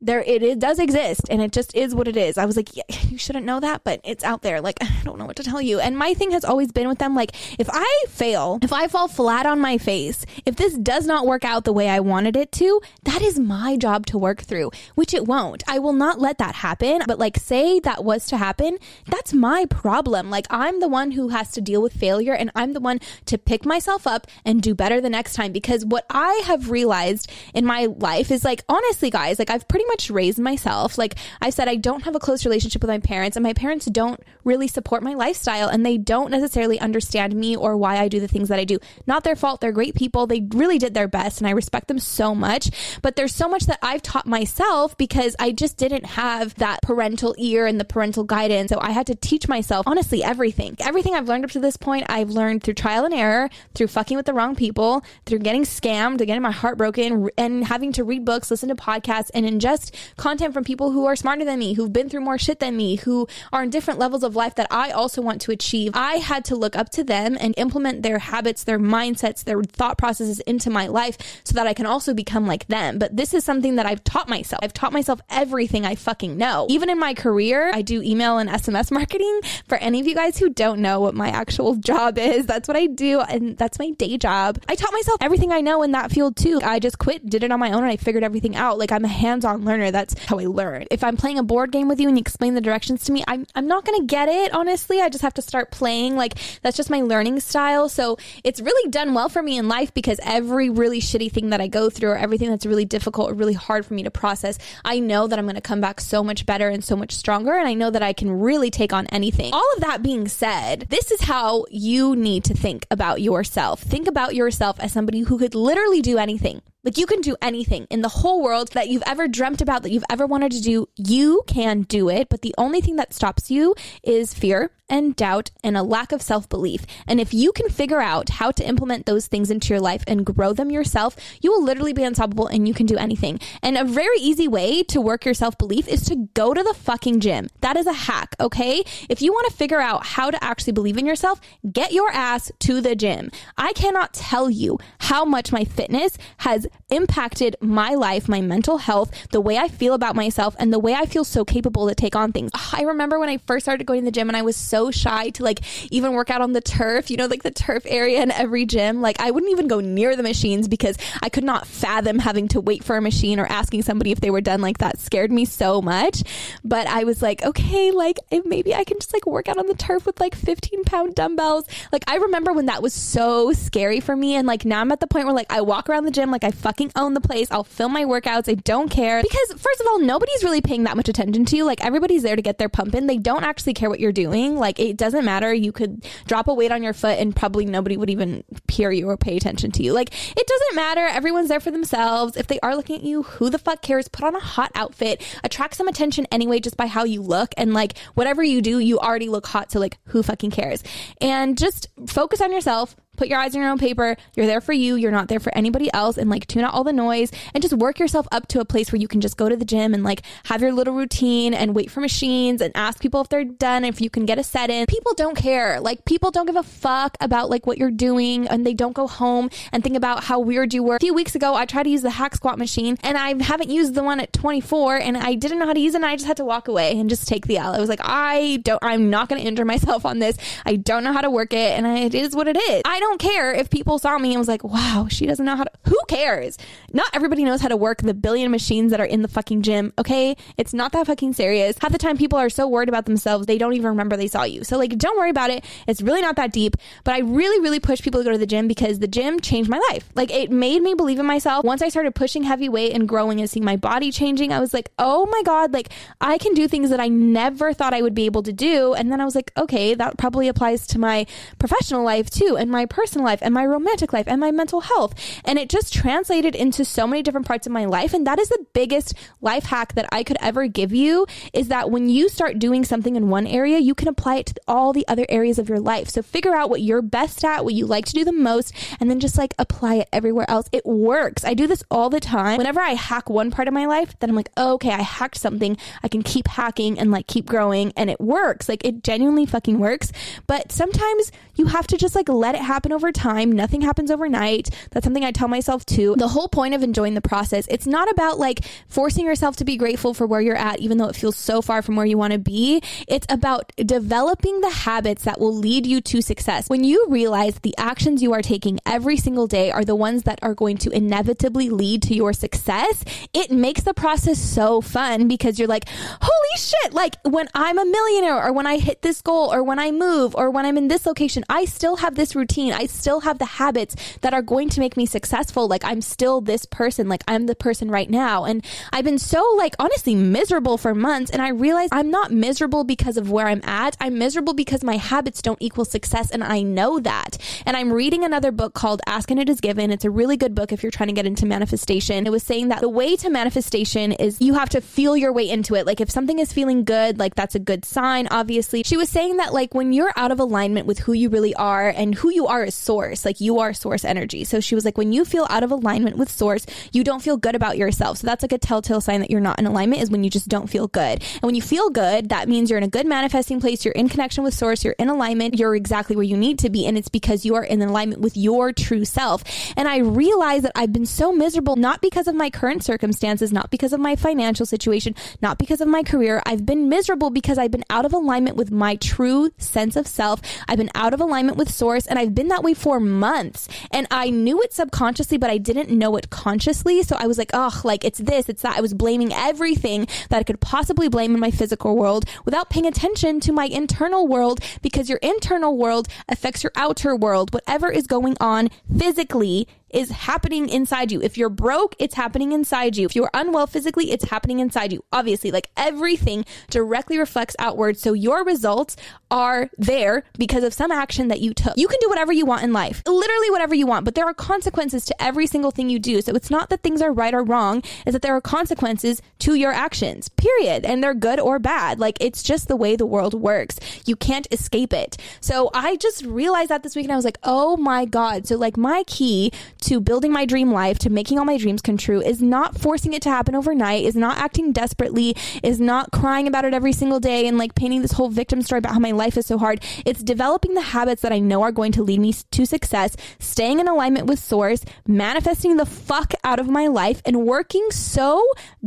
there 0.00 0.20
it, 0.20 0.42
it 0.42 0.60
does 0.60 0.78
exist 0.78 1.22
and 1.28 1.42
it 1.42 1.52
just 1.52 1.74
is 1.74 1.94
what 1.94 2.06
it 2.06 2.16
is. 2.16 2.38
I 2.38 2.44
was 2.44 2.56
like, 2.56 2.76
yeah, 2.76 2.84
you 3.08 3.18
shouldn't 3.18 3.46
know 3.46 3.60
that, 3.60 3.82
but 3.84 4.00
it's 4.04 4.24
out 4.24 4.42
there. 4.42 4.60
Like, 4.60 4.78
I 4.80 5.00
don't 5.04 5.18
know 5.18 5.26
what 5.26 5.36
to 5.36 5.42
tell 5.42 5.60
you. 5.60 5.80
And 5.80 5.98
my 5.98 6.14
thing 6.14 6.30
has 6.30 6.44
always 6.44 6.72
been 6.72 6.88
with 6.88 6.98
them 6.98 7.14
like, 7.14 7.34
if 7.58 7.68
I 7.72 8.04
fail, 8.08 8.58
if 8.62 8.72
I 8.72 8.86
fall 8.86 9.08
flat 9.08 9.46
on 9.46 9.60
my 9.60 9.78
face, 9.78 10.24
if 10.46 10.56
this 10.56 10.74
does 10.74 11.06
not 11.06 11.26
work 11.26 11.44
out 11.44 11.64
the 11.64 11.72
way 11.72 11.88
I 11.88 12.00
wanted 12.00 12.36
it 12.36 12.52
to, 12.52 12.80
that 13.04 13.22
is 13.22 13.38
my 13.38 13.76
job 13.76 14.06
to 14.06 14.18
work 14.18 14.42
through, 14.42 14.70
which 14.94 15.12
it 15.12 15.26
won't. 15.26 15.62
I 15.66 15.78
will 15.78 15.92
not 15.92 16.20
let 16.20 16.38
that 16.38 16.56
happen. 16.56 17.02
But 17.06 17.18
like, 17.18 17.36
say 17.36 17.80
that 17.80 18.04
was 18.04 18.26
to 18.26 18.36
happen, 18.36 18.78
that's 19.06 19.32
my 19.32 19.66
problem. 19.66 20.30
Like, 20.30 20.46
I'm 20.50 20.80
the 20.80 20.88
one 20.88 21.12
who 21.12 21.28
has 21.28 21.50
to 21.52 21.60
deal 21.60 21.82
with 21.82 21.92
failure 21.92 22.34
and 22.34 22.50
I'm 22.54 22.72
the 22.72 22.80
one 22.80 23.00
to 23.26 23.38
pick 23.38 23.64
myself 23.64 24.06
up 24.06 24.26
and 24.44 24.62
do 24.62 24.74
better 24.74 25.00
the 25.00 25.10
next 25.10 25.34
time. 25.34 25.52
Because 25.52 25.84
what 25.84 26.06
I 26.08 26.42
have 26.46 26.70
realized 26.70 27.30
in 27.52 27.64
my 27.64 27.86
life 27.86 28.30
is 28.30 28.44
like, 28.44 28.62
honestly, 28.68 29.10
guys, 29.10 29.38
like, 29.38 29.50
I've 29.50 29.66
pretty 29.66 29.84
much 29.88 30.10
raised 30.10 30.38
myself. 30.38 30.96
Like 30.98 31.16
I 31.40 31.50
said, 31.50 31.68
I 31.68 31.76
don't 31.76 32.04
have 32.04 32.14
a 32.14 32.20
close 32.20 32.44
relationship 32.44 32.82
with 32.82 32.90
my 32.90 32.98
parents, 32.98 33.36
and 33.36 33.42
my 33.42 33.52
parents 33.52 33.86
don't 33.86 34.20
really 34.48 34.66
support 34.66 35.02
my 35.02 35.14
lifestyle, 35.14 35.68
and 35.68 35.86
they 35.86 35.98
don't 35.98 36.30
necessarily 36.30 36.80
understand 36.80 37.34
me 37.34 37.54
or 37.54 37.76
why 37.76 37.98
I 37.98 38.08
do 38.08 38.18
the 38.18 38.26
things 38.26 38.48
that 38.48 38.58
I 38.58 38.64
do. 38.64 38.78
Not 39.06 39.22
their 39.22 39.36
fault. 39.36 39.60
They're 39.60 39.70
great 39.70 39.94
people. 39.94 40.26
They 40.26 40.40
really 40.54 40.78
did 40.78 40.94
their 40.94 41.06
best, 41.06 41.40
and 41.40 41.46
I 41.46 41.52
respect 41.52 41.88
them 41.88 41.98
so 41.98 42.34
much. 42.34 42.70
But 43.02 43.14
there's 43.14 43.34
so 43.34 43.48
much 43.48 43.66
that 43.66 43.78
I've 43.82 44.02
taught 44.02 44.26
myself 44.26 44.96
because 44.96 45.36
I 45.38 45.52
just 45.52 45.76
didn't 45.76 46.06
have 46.06 46.54
that 46.56 46.82
parental 46.82 47.34
ear 47.38 47.66
and 47.66 47.78
the 47.78 47.84
parental 47.84 48.24
guidance. 48.24 48.70
So 48.70 48.80
I 48.80 48.90
had 48.90 49.06
to 49.08 49.14
teach 49.14 49.48
myself, 49.48 49.86
honestly, 49.86 50.24
everything. 50.24 50.76
Everything 50.80 51.14
I've 51.14 51.28
learned 51.28 51.44
up 51.44 51.50
to 51.52 51.60
this 51.60 51.76
point, 51.76 52.06
I've 52.08 52.30
learned 52.30 52.64
through 52.64 52.74
trial 52.74 53.04
and 53.04 53.14
error, 53.14 53.50
through 53.74 53.88
fucking 53.88 54.16
with 54.16 54.26
the 54.26 54.34
wrong 54.34 54.56
people, 54.56 55.04
through 55.26 55.40
getting 55.40 55.64
scammed, 55.64 56.18
getting 56.18 56.42
my 56.42 56.50
heart 56.50 56.78
broken, 56.78 57.28
and 57.36 57.64
having 57.64 57.92
to 57.92 58.04
read 58.04 58.24
books, 58.24 58.50
listen 58.50 58.70
to 58.70 58.74
podcasts, 58.74 59.30
and 59.34 59.46
ingest 59.46 59.94
content 60.16 60.54
from 60.54 60.64
people 60.64 60.90
who 60.90 61.04
are 61.04 61.16
smarter 61.16 61.44
than 61.44 61.58
me, 61.58 61.74
who've 61.74 61.92
been 61.92 62.08
through 62.08 62.20
more 62.20 62.38
shit 62.38 62.60
than 62.60 62.76
me, 62.76 62.96
who 62.96 63.26
are 63.52 63.62
in 63.62 63.70
different 63.70 63.98
levels 63.98 64.22
of 64.22 64.36
life 64.38 64.54
that 64.54 64.68
I 64.70 64.90
also 64.92 65.20
want 65.20 65.42
to 65.42 65.52
achieve. 65.52 65.92
I 65.94 66.14
had 66.14 66.46
to 66.46 66.56
look 66.56 66.76
up 66.76 66.88
to 66.90 67.04
them 67.04 67.36
and 67.38 67.52
implement 67.58 68.02
their 68.02 68.18
habits, 68.18 68.64
their 68.64 68.78
mindsets, 68.78 69.44
their 69.44 69.62
thought 69.62 69.98
processes 69.98 70.40
into 70.40 70.70
my 70.70 70.86
life 70.86 71.18
so 71.44 71.52
that 71.54 71.66
I 71.66 71.74
can 71.74 71.84
also 71.84 72.14
become 72.14 72.46
like 72.46 72.66
them. 72.68 72.98
But 72.98 73.16
this 73.16 73.34
is 73.34 73.44
something 73.44 73.76
that 73.76 73.84
I've 73.84 74.02
taught 74.04 74.28
myself. 74.28 74.60
I've 74.62 74.72
taught 74.72 74.92
myself 74.92 75.20
everything 75.28 75.84
I 75.84 75.94
fucking 75.94 76.38
know. 76.38 76.66
Even 76.70 76.88
in 76.88 76.98
my 76.98 77.12
career, 77.12 77.70
I 77.74 77.82
do 77.82 78.00
email 78.02 78.38
and 78.38 78.48
SMS 78.58 78.90
marketing. 78.90 79.40
For 79.68 79.76
any 79.78 80.00
of 80.00 80.06
you 80.06 80.14
guys 80.14 80.38
who 80.38 80.48
don't 80.48 80.80
know 80.80 81.00
what 81.00 81.14
my 81.14 81.28
actual 81.28 81.74
job 81.74 82.16
is, 82.16 82.46
that's 82.46 82.68
what 82.68 82.76
I 82.76 82.86
do. 82.86 83.20
And 83.20 83.58
that's 83.58 83.78
my 83.78 83.90
day 83.90 84.16
job. 84.16 84.62
I 84.68 84.76
taught 84.76 84.92
myself 84.92 85.18
everything 85.20 85.52
I 85.52 85.60
know 85.60 85.82
in 85.82 85.92
that 85.92 86.12
field 86.12 86.36
too. 86.36 86.60
I 86.62 86.78
just 86.78 86.98
quit, 86.98 87.28
did 87.28 87.42
it 87.42 87.50
on 87.50 87.60
my 87.60 87.72
own, 87.72 87.82
and 87.82 87.92
I 87.92 87.96
figured 87.96 88.24
everything 88.24 88.56
out. 88.56 88.78
Like 88.78 88.92
I'm 88.92 89.04
a 89.04 89.08
hands 89.08 89.44
on 89.44 89.64
learner. 89.64 89.90
That's 89.90 90.14
how 90.26 90.38
I 90.38 90.46
learn. 90.46 90.86
If 90.90 91.02
I'm 91.02 91.16
playing 91.16 91.38
a 91.38 91.42
board 91.42 91.72
game 91.72 91.88
with 91.88 92.00
you 92.00 92.08
and 92.08 92.16
you 92.16 92.20
explain 92.20 92.54
the 92.54 92.60
directions 92.60 93.04
to 93.04 93.12
me, 93.12 93.24
I'm, 93.26 93.46
I'm 93.54 93.66
not 93.66 93.84
going 93.84 94.00
to 94.00 94.06
get 94.06 94.27
it, 94.28 94.54
honestly. 94.54 95.00
I 95.00 95.08
just 95.08 95.22
have 95.22 95.34
to 95.34 95.42
start 95.42 95.70
playing. 95.70 96.16
Like, 96.16 96.34
that's 96.62 96.76
just 96.76 96.90
my 96.90 97.00
learning 97.00 97.40
style. 97.40 97.88
So 97.88 98.18
it's 98.44 98.60
really 98.60 98.90
done 98.90 99.14
well 99.14 99.28
for 99.28 99.42
me 99.42 99.58
in 99.58 99.68
life 99.68 99.92
because 99.94 100.20
every 100.22 100.70
really 100.70 101.00
shitty 101.00 101.30
thing 101.32 101.50
that 101.50 101.60
I 101.60 101.68
go 101.68 101.90
through 101.90 102.10
or 102.10 102.16
everything 102.16 102.50
that's 102.50 102.66
really 102.66 102.84
difficult 102.84 103.30
or 103.30 103.34
really 103.34 103.54
hard 103.54 103.86
for 103.86 103.94
me 103.94 104.02
to 104.04 104.10
process, 104.10 104.58
I 104.84 105.00
know 105.00 105.26
that 105.26 105.38
I'm 105.38 105.46
going 105.46 105.54
to 105.56 105.60
come 105.60 105.80
back 105.80 106.00
so 106.00 106.22
much 106.22 106.46
better 106.46 106.68
and 106.68 106.84
so 106.84 106.96
much 106.96 107.12
stronger. 107.12 107.54
And 107.54 107.68
I 107.68 107.74
know 107.74 107.90
that 107.90 108.02
I 108.02 108.12
can 108.12 108.30
really 108.30 108.70
take 108.70 108.92
on 108.92 109.06
anything. 109.08 109.52
All 109.52 109.72
of 109.76 109.82
that 109.82 110.02
being 110.02 110.28
said, 110.28 110.86
this 110.88 111.10
is 111.10 111.22
how 111.22 111.64
you 111.70 112.16
need 112.16 112.44
to 112.44 112.54
think 112.54 112.86
about 112.90 113.20
yourself. 113.20 113.80
Think 113.82 114.06
about 114.06 114.34
yourself 114.34 114.78
as 114.80 114.92
somebody 114.92 115.20
who 115.20 115.38
could 115.38 115.54
literally 115.54 116.02
do 116.02 116.18
anything. 116.18 116.62
Like 116.84 116.96
you 116.96 117.06
can 117.06 117.20
do 117.20 117.36
anything 117.42 117.86
in 117.90 118.02
the 118.02 118.08
whole 118.08 118.42
world 118.42 118.72
that 118.72 118.88
you've 118.88 119.02
ever 119.04 119.26
dreamt 119.26 119.60
about, 119.60 119.82
that 119.82 119.90
you've 119.90 120.04
ever 120.08 120.26
wanted 120.26 120.52
to 120.52 120.60
do. 120.60 120.88
You 120.96 121.42
can 121.46 121.82
do 121.82 122.08
it. 122.08 122.28
But 122.28 122.42
the 122.42 122.54
only 122.56 122.80
thing 122.80 122.96
that 122.96 123.12
stops 123.12 123.50
you 123.50 123.74
is 124.02 124.32
fear 124.32 124.70
and 124.88 125.16
doubt 125.16 125.50
and 125.62 125.76
a 125.76 125.82
lack 125.82 126.12
of 126.12 126.22
self 126.22 126.48
belief. 126.48 126.84
And 127.06 127.20
if 127.20 127.34
you 127.34 127.52
can 127.52 127.68
figure 127.68 128.00
out 128.00 128.28
how 128.30 128.50
to 128.52 128.66
implement 128.66 129.06
those 129.06 129.26
things 129.26 129.50
into 129.50 129.68
your 129.68 129.80
life 129.80 130.04
and 130.06 130.24
grow 130.24 130.52
them 130.52 130.70
yourself, 130.70 131.16
you 131.40 131.50
will 131.50 131.62
literally 131.62 131.92
be 131.92 132.04
unstoppable 132.04 132.46
and 132.46 132.66
you 132.66 132.74
can 132.74 132.86
do 132.86 132.96
anything. 132.96 133.40
And 133.62 133.76
a 133.76 133.84
very 133.84 134.18
easy 134.18 134.48
way 134.48 134.82
to 134.84 135.00
work 135.00 135.24
your 135.24 135.34
self 135.34 135.58
belief 135.58 135.88
is 135.88 136.02
to 136.04 136.28
go 136.34 136.54
to 136.54 136.62
the 136.62 136.74
fucking 136.74 137.20
gym. 137.20 137.48
That 137.60 137.76
is 137.76 137.86
a 137.86 137.92
hack, 137.92 138.34
okay? 138.40 138.82
If 139.08 139.22
you 139.22 139.32
want 139.32 139.48
to 139.50 139.56
figure 139.56 139.80
out 139.80 140.06
how 140.06 140.30
to 140.30 140.42
actually 140.42 140.72
believe 140.72 140.98
in 140.98 141.06
yourself, 141.06 141.40
get 141.70 141.92
your 141.92 142.10
ass 142.10 142.50
to 142.60 142.80
the 142.80 142.96
gym. 142.96 143.30
I 143.56 143.72
cannot 143.72 144.14
tell 144.14 144.50
you 144.50 144.78
how 145.00 145.24
much 145.24 145.52
my 145.52 145.64
fitness 145.64 146.16
has 146.38 146.66
impacted 146.90 147.56
my 147.60 147.94
life, 147.94 148.28
my 148.28 148.40
mental 148.40 148.78
health, 148.78 149.10
the 149.30 149.40
way 149.40 149.58
I 149.58 149.68
feel 149.68 149.94
about 149.94 150.16
myself, 150.16 150.56
and 150.58 150.72
the 150.72 150.78
way 150.78 150.94
I 150.94 151.06
feel 151.06 151.24
so 151.24 151.44
capable 151.44 151.88
to 151.88 151.94
take 151.94 152.16
on 152.16 152.32
things. 152.32 152.50
I 152.72 152.82
remember 152.82 153.18
when 153.18 153.28
I 153.28 153.38
first 153.38 153.64
started 153.64 153.86
going 153.86 154.00
to 154.00 154.04
the 154.04 154.10
gym 154.12 154.28
and 154.28 154.36
I 154.36 154.42
was 154.42 154.56
so 154.56 154.77
shy 154.90 155.30
to 155.30 155.42
like 155.42 155.60
even 155.92 156.12
work 156.12 156.30
out 156.30 156.40
on 156.40 156.52
the 156.52 156.60
turf, 156.60 157.10
you 157.10 157.16
know, 157.16 157.26
like 157.26 157.42
the 157.42 157.50
turf 157.50 157.84
area 157.86 158.22
in 158.22 158.30
every 158.30 158.64
gym. 158.64 159.00
Like 159.00 159.20
I 159.20 159.30
wouldn't 159.30 159.52
even 159.52 159.68
go 159.68 159.80
near 159.80 160.16
the 160.16 160.22
machines 160.22 160.68
because 160.68 160.96
I 161.22 161.28
could 161.28 161.44
not 161.44 161.66
fathom 161.66 162.18
having 162.18 162.48
to 162.48 162.60
wait 162.60 162.84
for 162.84 162.96
a 162.96 163.02
machine 163.02 163.38
or 163.38 163.46
asking 163.46 163.82
somebody 163.82 164.12
if 164.12 164.20
they 164.20 164.30
were 164.30 164.40
done. 164.40 164.60
Like 164.60 164.78
that 164.78 164.98
scared 164.98 165.32
me 165.32 165.44
so 165.44 165.82
much. 165.82 166.22
But 166.64 166.86
I 166.86 167.04
was 167.04 167.22
like, 167.22 167.42
okay, 167.42 167.90
like 167.90 168.18
maybe 168.44 168.74
I 168.74 168.84
can 168.84 168.98
just 168.98 169.12
like 169.12 169.26
work 169.26 169.48
out 169.48 169.58
on 169.58 169.66
the 169.66 169.74
turf 169.74 170.06
with 170.06 170.20
like 170.20 170.34
15 170.34 170.84
pound 170.84 171.14
dumbbells. 171.14 171.66
Like 171.92 172.04
I 172.06 172.16
remember 172.16 172.52
when 172.52 172.66
that 172.66 172.82
was 172.82 172.94
so 172.94 173.52
scary 173.52 174.00
for 174.00 174.16
me. 174.16 174.34
And 174.34 174.46
like 174.46 174.64
now 174.64 174.80
I'm 174.80 174.92
at 174.92 175.00
the 175.00 175.06
point 175.06 175.26
where 175.26 175.34
like 175.34 175.52
I 175.52 175.60
walk 175.60 175.88
around 175.88 176.04
the 176.04 176.10
gym 176.10 176.30
like 176.30 176.44
I 176.44 176.50
fucking 176.50 176.92
own 176.96 177.14
the 177.14 177.20
place. 177.20 177.50
I'll 177.50 177.64
film 177.64 177.92
my 177.92 178.04
workouts. 178.04 178.48
I 178.50 178.54
don't 178.54 178.90
care. 178.90 179.22
Because, 179.22 179.52
first 179.52 179.80
of 179.80 179.86
all, 179.88 180.00
nobody's 180.00 180.44
really 180.44 180.60
paying 180.60 180.84
that 180.84 180.96
much 180.96 181.08
attention 181.08 181.44
to 181.46 181.56
you. 181.56 181.64
Like, 181.64 181.84
everybody's 181.84 182.22
there 182.22 182.36
to 182.36 182.42
get 182.42 182.58
their 182.58 182.68
pump 182.68 182.94
in. 182.94 183.06
They 183.06 183.18
don't 183.18 183.44
actually 183.44 183.74
care 183.74 183.88
what 183.88 184.00
you're 184.00 184.12
doing. 184.12 184.56
Like, 184.56 184.67
it 184.76 184.96
doesn't 184.96 185.24
matter. 185.24 185.52
You 185.52 185.72
could 185.72 186.06
drop 186.26 186.48
a 186.48 186.54
weight 186.54 186.72
on 186.72 186.82
your 186.82 186.92
foot 186.92 187.18
and 187.18 187.34
probably 187.34 187.64
nobody 187.64 187.96
would 187.96 188.10
even 188.10 188.44
peer 188.66 188.90
you 188.90 189.08
or 189.08 189.16
pay 189.16 189.36
attention 189.36 189.70
to 189.72 189.82
you. 189.82 189.92
Like, 189.92 190.12
it 190.36 190.46
doesn't 190.46 190.74
matter. 190.74 191.06
Everyone's 191.06 191.48
there 191.48 191.60
for 191.60 191.70
themselves. 191.70 192.36
If 192.36 192.46
they 192.48 192.60
are 192.60 192.74
looking 192.74 192.96
at 192.96 193.02
you, 193.02 193.22
who 193.22 193.50
the 193.50 193.58
fuck 193.58 193.82
cares? 193.82 194.08
Put 194.08 194.24
on 194.24 194.34
a 194.34 194.40
hot 194.40 194.72
outfit, 194.74 195.22
attract 195.44 195.74
some 195.76 195.88
attention 195.88 196.26
anyway, 196.32 196.60
just 196.60 196.76
by 196.76 196.86
how 196.86 197.04
you 197.04 197.22
look. 197.22 197.54
And 197.56 197.72
like, 197.74 197.96
whatever 198.14 198.42
you 198.42 198.60
do, 198.60 198.78
you 198.78 198.98
already 198.98 199.28
look 199.28 199.46
hot. 199.46 199.70
So, 199.70 199.78
like, 199.80 199.98
who 200.06 200.22
fucking 200.22 200.50
cares? 200.50 200.82
And 201.20 201.56
just 201.56 201.88
focus 202.06 202.40
on 202.40 202.52
yourself 202.52 202.96
put 203.18 203.28
your 203.28 203.38
eyes 203.38 203.54
on 203.54 203.60
your 203.60 203.70
own 203.70 203.78
paper. 203.78 204.16
You're 204.34 204.46
there 204.46 204.60
for 204.60 204.72
you. 204.72 204.94
You're 204.94 205.10
not 205.10 205.28
there 205.28 205.40
for 205.40 205.54
anybody 205.54 205.92
else. 205.92 206.16
And 206.16 206.30
like 206.30 206.46
tune 206.46 206.64
out 206.64 206.72
all 206.72 206.84
the 206.84 206.92
noise 206.92 207.30
and 207.52 207.62
just 207.62 207.74
work 207.74 207.98
yourself 207.98 208.26
up 208.32 208.46
to 208.48 208.60
a 208.60 208.64
place 208.64 208.92
where 208.92 209.00
you 209.00 209.08
can 209.08 209.20
just 209.20 209.36
go 209.36 209.48
to 209.48 209.56
the 209.56 209.64
gym 209.64 209.92
and 209.92 210.02
like 210.02 210.22
have 210.44 210.62
your 210.62 210.72
little 210.72 210.94
routine 210.94 211.52
and 211.52 211.74
wait 211.74 211.90
for 211.90 212.00
machines 212.00 212.60
and 212.60 212.72
ask 212.76 213.00
people 213.00 213.20
if 213.20 213.28
they're 213.28 213.44
done, 213.44 213.84
if 213.84 214.00
you 214.00 214.08
can 214.08 214.24
get 214.24 214.38
a 214.38 214.42
set 214.42 214.70
in. 214.70 214.86
People 214.86 215.12
don't 215.14 215.36
care. 215.36 215.80
Like 215.80 216.04
people 216.04 216.30
don't 216.30 216.46
give 216.46 216.56
a 216.56 216.62
fuck 216.62 217.16
about 217.20 217.50
like 217.50 217.66
what 217.66 217.78
you're 217.78 217.90
doing 217.90 218.46
and 218.48 218.64
they 218.64 218.74
don't 218.74 218.94
go 218.94 219.06
home 219.06 219.50
and 219.72 219.82
think 219.82 219.96
about 219.96 220.24
how 220.24 220.38
weird 220.38 220.72
you 220.72 220.82
were. 220.82 220.96
A 220.96 221.00
few 221.00 221.14
weeks 221.14 221.34
ago, 221.34 221.54
I 221.54 221.66
tried 221.66 221.84
to 221.84 221.90
use 221.90 222.02
the 222.02 222.10
hack 222.10 222.36
squat 222.36 222.58
machine 222.58 222.96
and 223.02 223.18
I 223.18 223.42
haven't 223.42 223.70
used 223.70 223.94
the 223.94 224.02
one 224.02 224.20
at 224.20 224.32
24 224.32 224.98
and 224.98 225.16
I 225.16 225.34
didn't 225.34 225.58
know 225.58 225.66
how 225.66 225.72
to 225.72 225.80
use 225.80 225.94
it 225.94 225.98
and 225.98 226.06
I 226.06 226.14
just 226.14 226.26
had 226.26 226.36
to 226.36 226.44
walk 226.44 226.68
away 226.68 226.98
and 226.98 227.10
just 227.10 227.26
take 227.26 227.46
the 227.46 227.58
L. 227.58 227.74
I 227.74 227.80
was 227.80 227.88
like, 227.88 228.00
I 228.02 228.60
don't, 228.62 228.82
I'm 228.82 229.10
not 229.10 229.28
going 229.28 229.40
to 229.40 229.46
injure 229.46 229.64
myself 229.64 230.06
on 230.06 230.18
this. 230.18 230.36
I 230.64 230.76
don't 230.76 231.02
know 231.04 231.12
how 231.12 231.20
to 231.20 231.30
work 231.30 231.52
it 231.52 231.78
and 231.78 231.86
it 231.86 232.14
is 232.14 232.34
what 232.34 232.48
it 232.48 232.56
is. 232.56 232.82
I 232.84 233.00
don't 233.00 233.07
don't 233.08 233.20
care 233.20 233.52
if 233.52 233.70
people 233.70 233.98
saw 233.98 234.18
me 234.18 234.30
and 234.30 234.38
was 234.38 234.48
like, 234.48 234.64
wow, 234.64 235.06
she 235.10 235.26
doesn't 235.26 235.44
know 235.44 235.56
how 235.56 235.64
to. 235.64 235.70
Who 235.86 235.98
cares? 236.08 236.58
Not 236.92 237.08
everybody 237.12 237.44
knows 237.44 237.60
how 237.60 237.68
to 237.68 237.76
work 237.76 238.02
the 238.02 238.14
billion 238.14 238.50
machines 238.50 238.90
that 238.90 239.00
are 239.00 239.06
in 239.06 239.22
the 239.22 239.28
fucking 239.28 239.62
gym, 239.62 239.92
okay? 239.98 240.36
It's 240.56 240.74
not 240.74 240.92
that 240.92 241.06
fucking 241.06 241.32
serious. 241.32 241.76
Half 241.80 241.92
the 241.92 241.98
time, 241.98 242.16
people 242.16 242.38
are 242.38 242.50
so 242.50 242.68
worried 242.68 242.88
about 242.88 243.06
themselves, 243.06 243.46
they 243.46 243.58
don't 243.58 243.74
even 243.74 243.88
remember 243.88 244.16
they 244.16 244.28
saw 244.28 244.44
you. 244.44 244.64
So, 244.64 244.76
like, 244.78 244.96
don't 244.96 245.18
worry 245.18 245.30
about 245.30 245.50
it. 245.50 245.64
It's 245.86 246.02
really 246.02 246.20
not 246.20 246.36
that 246.36 246.52
deep. 246.52 246.76
But 247.04 247.14
I 247.14 247.20
really, 247.20 247.60
really 247.60 247.80
push 247.80 248.02
people 248.02 248.20
to 248.20 248.24
go 248.24 248.32
to 248.32 248.38
the 248.38 248.46
gym 248.46 248.68
because 248.68 248.98
the 248.98 249.08
gym 249.08 249.40
changed 249.40 249.70
my 249.70 249.80
life. 249.90 250.08
Like, 250.14 250.30
it 250.30 250.50
made 250.50 250.82
me 250.82 250.94
believe 250.94 251.18
in 251.18 251.26
myself. 251.26 251.64
Once 251.64 251.82
I 251.82 251.88
started 251.88 252.14
pushing 252.14 252.42
heavy 252.42 252.68
weight 252.68 252.92
and 252.92 253.08
growing 253.08 253.40
and 253.40 253.48
seeing 253.48 253.64
my 253.64 253.76
body 253.76 254.10
changing, 254.10 254.52
I 254.52 254.60
was 254.60 254.74
like, 254.74 254.90
oh 254.98 255.26
my 255.26 255.42
God, 255.44 255.72
like, 255.72 255.90
I 256.20 256.38
can 256.38 256.54
do 256.54 256.68
things 256.68 256.90
that 256.90 257.00
I 257.00 257.08
never 257.08 257.72
thought 257.72 257.94
I 257.94 258.02
would 258.02 258.14
be 258.14 258.26
able 258.26 258.42
to 258.42 258.52
do. 258.52 258.94
And 258.94 259.10
then 259.10 259.20
I 259.20 259.24
was 259.24 259.34
like, 259.34 259.52
okay, 259.56 259.94
that 259.94 260.18
probably 260.18 260.48
applies 260.48 260.86
to 260.88 260.98
my 260.98 261.26
professional 261.58 262.02
life 262.04 262.30
too 262.30 262.56
and 262.58 262.70
my 262.70 262.86
personal 262.98 263.24
life 263.24 263.38
and 263.42 263.54
my 263.54 263.64
romantic 263.64 264.12
life 264.12 264.26
and 264.26 264.40
my 264.40 264.50
mental 264.50 264.80
health. 264.80 265.14
And 265.44 265.56
it 265.56 265.68
just 265.68 265.94
translated 265.94 266.56
into 266.56 266.84
so 266.84 267.06
many 267.06 267.22
different 267.22 267.46
parts 267.46 267.64
of 267.64 267.72
my 267.72 267.84
life. 267.84 268.12
And 268.12 268.26
that 268.26 268.40
is 268.40 268.48
the 268.48 268.66
biggest 268.72 269.14
life 269.40 269.66
hack 269.66 269.94
that 269.94 270.08
I 270.10 270.24
could 270.24 270.36
ever 270.40 270.66
give 270.66 270.92
you 270.92 271.24
is 271.52 271.68
that 271.68 271.92
when 271.92 272.08
you 272.08 272.28
start 272.28 272.58
doing 272.58 272.84
something 272.84 273.14
in 273.14 273.28
one 273.28 273.46
area, 273.46 273.78
you 273.78 273.94
can 273.94 274.08
apply 274.08 274.38
it 274.38 274.46
to 274.46 274.60
all 274.66 274.92
the 274.92 275.06
other 275.06 275.26
areas 275.28 275.60
of 275.60 275.68
your 275.68 275.78
life. 275.78 276.08
So 276.08 276.22
figure 276.22 276.56
out 276.56 276.70
what 276.70 276.82
you're 276.82 277.02
best 277.02 277.44
at, 277.44 277.64
what 277.64 277.74
you 277.74 277.86
like 277.86 278.04
to 278.06 278.14
do 278.14 278.24
the 278.24 278.32
most, 278.32 278.74
and 278.98 279.08
then 279.08 279.20
just 279.20 279.38
like 279.38 279.54
apply 279.60 279.94
it 279.96 280.08
everywhere 280.12 280.50
else. 280.50 280.68
It 280.72 280.84
works. 280.84 281.44
I 281.44 281.54
do 281.54 281.68
this 281.68 281.84
all 281.92 282.10
the 282.10 282.18
time. 282.18 282.58
Whenever 282.58 282.80
I 282.80 282.94
hack 282.94 283.30
one 283.30 283.52
part 283.52 283.68
of 283.68 283.74
my 283.74 283.86
life, 283.86 284.18
then 284.18 284.28
I'm 284.28 284.36
like, 284.36 284.50
oh, 284.56 284.72
okay, 284.74 284.90
I 284.90 285.02
hacked 285.02 285.38
something. 285.38 285.76
I 286.02 286.08
can 286.08 286.24
keep 286.24 286.48
hacking 286.48 286.98
and 286.98 287.12
like 287.12 287.28
keep 287.28 287.46
growing 287.46 287.92
and 287.96 288.10
it 288.10 288.20
works. 288.20 288.68
Like 288.68 288.84
it 288.84 289.04
genuinely 289.04 289.46
fucking 289.46 289.78
works. 289.78 290.10
But 290.48 290.72
sometimes 290.72 291.30
you 291.54 291.66
have 291.66 291.86
to 291.86 291.96
just 291.96 292.16
like 292.16 292.28
let 292.28 292.56
it 292.56 292.62
happen 292.62 292.87
over 292.92 293.12
time. 293.12 293.52
Nothing 293.52 293.80
happens 293.80 294.10
overnight. 294.10 294.70
That's 294.90 295.04
something 295.04 295.24
I 295.24 295.32
tell 295.32 295.48
myself 295.48 295.84
too. 295.86 296.14
The 296.16 296.28
whole 296.28 296.48
point 296.48 296.74
of 296.74 296.82
enjoying 296.82 297.14
the 297.14 297.20
process, 297.20 297.66
it's 297.68 297.86
not 297.86 298.10
about 298.10 298.38
like 298.38 298.60
forcing 298.88 299.24
yourself 299.24 299.56
to 299.56 299.64
be 299.64 299.76
grateful 299.76 300.14
for 300.14 300.26
where 300.26 300.40
you're 300.40 300.56
at, 300.56 300.80
even 300.80 300.98
though 300.98 301.08
it 301.08 301.16
feels 301.16 301.36
so 301.36 301.62
far 301.62 301.82
from 301.82 301.96
where 301.96 302.06
you 302.06 302.18
want 302.18 302.32
to 302.32 302.38
be. 302.38 302.82
It's 303.06 303.26
about 303.28 303.72
developing 303.76 304.60
the 304.60 304.70
habits 304.70 305.24
that 305.24 305.40
will 305.40 305.54
lead 305.54 305.86
you 305.86 306.00
to 306.02 306.22
success. 306.22 306.68
When 306.68 306.84
you 306.84 307.06
realize 307.08 307.58
the 307.60 307.74
actions 307.78 308.22
you 308.22 308.32
are 308.32 308.42
taking 308.42 308.78
every 308.86 309.16
single 309.16 309.46
day 309.46 309.70
are 309.70 309.84
the 309.84 309.96
ones 309.96 310.24
that 310.24 310.38
are 310.42 310.54
going 310.54 310.76
to 310.78 310.90
inevitably 310.90 311.70
lead 311.70 312.02
to 312.04 312.14
your 312.14 312.32
success, 312.32 313.04
it 313.32 313.50
makes 313.50 313.82
the 313.82 313.94
process 313.94 314.38
so 314.38 314.80
fun 314.80 315.28
because 315.28 315.58
you're 315.58 315.68
like, 315.68 315.88
holy 315.88 316.56
shit, 316.56 316.92
like 316.92 317.16
when 317.24 317.48
I'm 317.54 317.78
a 317.78 317.84
millionaire 317.84 318.42
or 318.42 318.52
when 318.52 318.66
I 318.66 318.78
hit 318.78 319.02
this 319.02 319.22
goal 319.22 319.52
or 319.52 319.62
when 319.62 319.78
I 319.78 319.90
move 319.90 320.34
or 320.34 320.50
when 320.50 320.66
I'm 320.66 320.76
in 320.76 320.88
this 320.88 321.06
location, 321.06 321.44
I 321.48 321.64
still 321.64 321.96
have 321.96 322.14
this 322.14 322.34
routine. 322.34 322.72
I 322.78 322.86
still 322.86 323.20
have 323.20 323.38
the 323.38 323.44
habits 323.44 323.96
that 324.20 324.32
are 324.32 324.42
going 324.42 324.68
to 324.70 324.80
make 324.80 324.96
me 324.96 325.04
successful. 325.04 325.66
Like 325.66 325.84
I'm 325.84 326.00
still 326.00 326.40
this 326.40 326.64
person. 326.64 327.08
Like 327.08 327.24
I'm 327.26 327.46
the 327.46 327.56
person 327.56 327.90
right 327.90 328.08
now. 328.08 328.44
And 328.44 328.64
I've 328.92 329.04
been 329.04 329.18
so 329.18 329.44
like 329.56 329.74
honestly 329.78 330.14
miserable 330.14 330.78
for 330.78 330.94
months. 330.94 331.30
And 331.32 331.42
I 331.42 331.48
realized 331.48 331.92
I'm 331.92 332.10
not 332.10 332.30
miserable 332.30 332.84
because 332.84 333.16
of 333.16 333.30
where 333.30 333.48
I'm 333.48 333.62
at. 333.64 333.96
I'm 334.00 334.16
miserable 334.16 334.54
because 334.54 334.84
my 334.84 334.96
habits 334.96 335.42
don't 335.42 335.60
equal 335.60 335.84
success. 335.84 336.30
And 336.30 336.44
I 336.44 336.62
know 336.62 337.00
that. 337.00 337.36
And 337.66 337.76
I'm 337.76 337.92
reading 337.92 338.24
another 338.24 338.52
book 338.52 338.74
called 338.74 339.00
Ask 339.06 339.30
and 339.30 339.40
It 339.40 339.48
Is 339.48 339.60
Given. 339.60 339.90
It's 339.90 340.04
a 340.04 340.10
really 340.10 340.36
good 340.36 340.54
book 340.54 340.70
if 340.70 340.82
you're 340.82 340.92
trying 340.92 341.08
to 341.08 341.14
get 341.14 341.26
into 341.26 341.46
manifestation. 341.46 342.26
It 342.26 342.30
was 342.30 342.44
saying 342.44 342.68
that 342.68 342.80
the 342.80 342.88
way 342.88 343.16
to 343.16 343.28
manifestation 343.28 344.12
is 344.12 344.40
you 344.40 344.54
have 344.54 344.68
to 344.70 344.80
feel 344.80 345.16
your 345.16 345.32
way 345.32 345.48
into 345.48 345.74
it. 345.74 345.84
Like 345.84 346.00
if 346.00 346.10
something 346.10 346.38
is 346.38 346.52
feeling 346.52 346.84
good, 346.84 347.18
like 347.18 347.34
that's 347.34 347.56
a 347.56 347.58
good 347.58 347.84
sign, 347.84 348.28
obviously. 348.30 348.84
She 348.84 348.96
was 348.96 349.08
saying 349.08 349.38
that 349.38 349.52
like 349.52 349.74
when 349.74 349.92
you're 349.92 350.12
out 350.14 350.30
of 350.30 350.38
alignment 350.38 350.86
with 350.86 351.00
who 351.00 351.12
you 351.12 351.28
really 351.28 351.54
are 351.54 351.88
and 351.88 352.14
who 352.14 352.30
you 352.30 352.46
are 352.46 352.67
as 352.68 352.74
source. 352.74 353.24
Like 353.24 353.40
you 353.40 353.58
are 353.58 353.72
source 353.74 354.04
energy. 354.04 354.44
So 354.44 354.60
she 354.60 354.76
was 354.76 354.84
like, 354.84 354.96
when 354.96 355.12
you 355.12 355.24
feel 355.24 355.46
out 355.50 355.64
of 355.64 355.72
alignment 355.72 356.16
with 356.16 356.30
source, 356.30 356.64
you 356.92 357.02
don't 357.02 357.20
feel 357.20 357.36
good 357.36 357.56
about 357.56 357.76
yourself. 357.76 358.18
So 358.18 358.26
that's 358.26 358.42
like 358.42 358.52
a 358.52 358.58
telltale 358.58 359.00
sign 359.00 359.20
that 359.20 359.30
you're 359.30 359.40
not 359.40 359.58
in 359.58 359.66
alignment 359.66 360.02
is 360.02 360.10
when 360.10 360.22
you 360.22 360.30
just 360.30 360.48
don't 360.48 360.68
feel 360.68 360.86
good. 360.86 361.22
And 361.34 361.42
when 361.42 361.56
you 361.56 361.62
feel 361.62 361.90
good, 361.90 362.28
that 362.28 362.48
means 362.48 362.70
you're 362.70 362.78
in 362.78 362.84
a 362.84 362.88
good 362.88 363.06
manifesting 363.06 363.60
place. 363.60 363.84
You're 363.84 363.92
in 363.92 364.08
connection 364.08 364.44
with 364.44 364.54
source. 364.54 364.84
You're 364.84 364.94
in 364.98 365.08
alignment. 365.08 365.58
You're 365.58 365.74
exactly 365.74 366.14
where 366.14 366.24
you 366.24 366.36
need 366.36 366.58
to 366.60 366.70
be. 366.70 366.86
And 366.86 366.96
it's 366.96 367.08
because 367.08 367.44
you 367.44 367.54
are 367.56 367.64
in 367.64 367.82
alignment 367.82 368.20
with 368.20 368.36
your 368.36 368.72
true 368.72 369.04
self. 369.04 369.42
And 369.76 369.88
I 369.88 369.98
realize 369.98 370.62
that 370.62 370.72
I've 370.76 370.92
been 370.92 371.06
so 371.06 371.32
miserable, 371.32 371.76
not 371.76 372.00
because 372.00 372.28
of 372.28 372.34
my 372.34 372.50
current 372.50 372.84
circumstances, 372.84 373.52
not 373.52 373.70
because 373.70 373.92
of 373.92 374.00
my 374.00 374.14
financial 374.14 374.66
situation, 374.66 375.14
not 375.42 375.58
because 375.58 375.80
of 375.80 375.88
my 375.88 376.02
career. 376.02 376.42
I've 376.46 376.66
been 376.66 376.88
miserable 376.88 377.30
because 377.30 377.58
I've 377.58 377.70
been 377.70 377.84
out 377.90 378.04
of 378.04 378.12
alignment 378.12 378.56
with 378.56 378.70
my 378.70 378.96
true 378.96 379.50
sense 379.58 379.96
of 379.96 380.06
self. 380.06 380.40
I've 380.68 380.78
been 380.78 380.90
out 380.94 381.14
of 381.14 381.20
alignment 381.20 381.56
with 381.56 381.70
source 381.70 382.06
and 382.06 382.18
I've 382.18 382.34
been 382.34 382.47
been 382.48 382.56
that 382.56 382.64
way 382.64 382.74
for 382.74 382.98
months. 382.98 383.68
And 383.92 384.06
I 384.10 384.30
knew 384.30 384.60
it 384.62 384.72
subconsciously, 384.72 385.36
but 385.36 385.50
I 385.50 385.58
didn't 385.58 385.90
know 385.90 386.16
it 386.16 386.30
consciously. 386.30 387.02
So 387.02 387.16
I 387.18 387.26
was 387.26 387.36
like, 387.36 387.50
oh, 387.52 387.80
like 387.84 388.04
it's 388.04 388.18
this, 388.18 388.48
it's 388.48 388.62
that. 388.62 388.76
I 388.76 388.80
was 388.80 388.94
blaming 388.94 389.32
everything 389.32 390.06
that 390.30 390.38
I 390.38 390.42
could 390.42 390.60
possibly 390.60 391.08
blame 391.08 391.34
in 391.34 391.40
my 391.40 391.50
physical 391.50 391.96
world 391.96 392.24
without 392.44 392.70
paying 392.70 392.86
attention 392.86 393.40
to 393.40 393.52
my 393.52 393.66
internal 393.66 394.26
world 394.26 394.60
because 394.82 395.08
your 395.08 395.18
internal 395.18 395.76
world 395.76 396.08
affects 396.28 396.62
your 396.62 396.72
outer 396.74 397.14
world. 397.14 397.52
Whatever 397.52 397.90
is 397.90 398.06
going 398.06 398.36
on 398.40 398.70
physically 398.96 399.68
is 399.90 400.10
happening 400.10 400.68
inside 400.68 401.12
you. 401.12 401.20
If 401.22 401.38
you're 401.38 401.48
broke, 401.48 401.94
it's 401.98 402.14
happening 402.14 402.52
inside 402.52 402.96
you. 402.96 403.06
If 403.06 403.16
you're 403.16 403.30
unwell 403.34 403.66
physically, 403.66 404.10
it's 404.10 404.24
happening 404.24 404.60
inside 404.60 404.92
you. 404.92 405.04
Obviously, 405.12 405.50
like 405.50 405.70
everything 405.76 406.44
directly 406.70 407.18
reflects 407.18 407.56
outward. 407.58 407.98
So 407.98 408.12
your 408.12 408.44
results 408.44 408.96
are 409.30 409.70
there 409.78 410.24
because 410.38 410.64
of 410.64 410.72
some 410.72 410.90
action 410.90 411.28
that 411.28 411.40
you 411.40 411.54
took. 411.54 411.76
You 411.76 411.88
can 411.88 411.98
do 412.00 412.08
whatever 412.08 412.32
you 412.32 412.46
want 412.46 412.62
in 412.62 412.72
life, 412.72 413.02
literally 413.06 413.50
whatever 413.50 413.74
you 413.74 413.86
want, 413.86 414.04
but 414.04 414.14
there 414.14 414.26
are 414.26 414.34
consequences 414.34 415.04
to 415.06 415.22
every 415.22 415.46
single 415.46 415.70
thing 415.70 415.90
you 415.90 415.98
do. 415.98 416.20
So 416.22 416.32
it's 416.32 416.50
not 416.50 416.70
that 416.70 416.82
things 416.82 417.02
are 417.02 417.12
right 417.12 417.34
or 417.34 417.42
wrong, 417.42 417.82
it's 418.06 418.12
that 418.12 418.22
there 418.22 418.34
are 418.34 418.40
consequences 418.40 419.22
to 419.40 419.54
your 419.54 419.72
actions, 419.72 420.28
period. 420.28 420.84
And 420.84 421.02
they're 421.02 421.14
good 421.14 421.40
or 421.40 421.58
bad. 421.58 421.98
Like 421.98 422.18
it's 422.20 422.42
just 422.42 422.68
the 422.68 422.76
way 422.76 422.96
the 422.96 423.06
world 423.06 423.34
works. 423.34 423.78
You 424.06 424.16
can't 424.16 424.46
escape 424.50 424.92
it. 424.92 425.16
So 425.40 425.70
I 425.74 425.96
just 425.96 426.24
realized 426.24 426.70
that 426.70 426.82
this 426.82 426.96
week 426.96 427.04
and 427.04 427.12
I 427.12 427.16
was 427.16 427.24
like, 427.24 427.38
oh 427.42 427.76
my 427.76 428.04
God. 428.04 428.46
So, 428.46 428.56
like, 428.56 428.76
my 428.76 429.04
key 429.06 429.52
to 429.82 430.00
building 430.00 430.32
my 430.32 430.44
dream 430.44 430.72
life, 430.72 430.98
to 431.00 431.10
making 431.10 431.38
all 431.38 431.44
my 431.44 431.56
dreams 431.56 431.82
come 431.82 431.96
true, 431.96 432.20
is 432.20 432.42
not 432.42 432.78
forcing 432.78 433.12
it 433.12 433.22
to 433.22 433.30
happen 433.30 433.54
overnight, 433.54 434.04
is 434.04 434.16
not 434.16 434.38
acting 434.38 434.72
desperately, 434.72 435.36
is 435.62 435.80
not 435.80 436.10
crying 436.12 436.46
about 436.46 436.64
it 436.64 436.74
every 436.74 436.92
single 436.92 437.20
day 437.20 437.46
and 437.46 437.58
like 437.58 437.74
painting 437.74 438.02
this 438.02 438.12
whole 438.12 438.28
victim 438.28 438.62
story 438.62 438.78
about 438.78 438.92
how 438.92 438.98
my 438.98 439.12
life 439.12 439.36
is 439.36 439.46
so 439.46 439.58
hard. 439.58 439.82
It's 440.04 440.22
developing 440.22 440.74
the 440.74 440.80
habits 440.80 441.22
that 441.22 441.32
I 441.32 441.38
know 441.38 441.62
are 441.62 441.72
going 441.72 441.92
to 441.92 442.02
lead 442.02 442.20
me 442.20 442.32
to 442.32 442.66
success, 442.66 443.16
staying 443.38 443.80
in 443.80 443.88
alignment 443.88 444.26
with 444.26 444.38
source, 444.38 444.84
manifesting 445.06 445.76
the 445.76 445.86
fuck 445.86 446.34
out 446.44 446.58
of 446.58 446.68
my 446.68 446.86
life, 446.86 447.22
and 447.24 447.46
working 447.46 447.86
so 447.90 448.44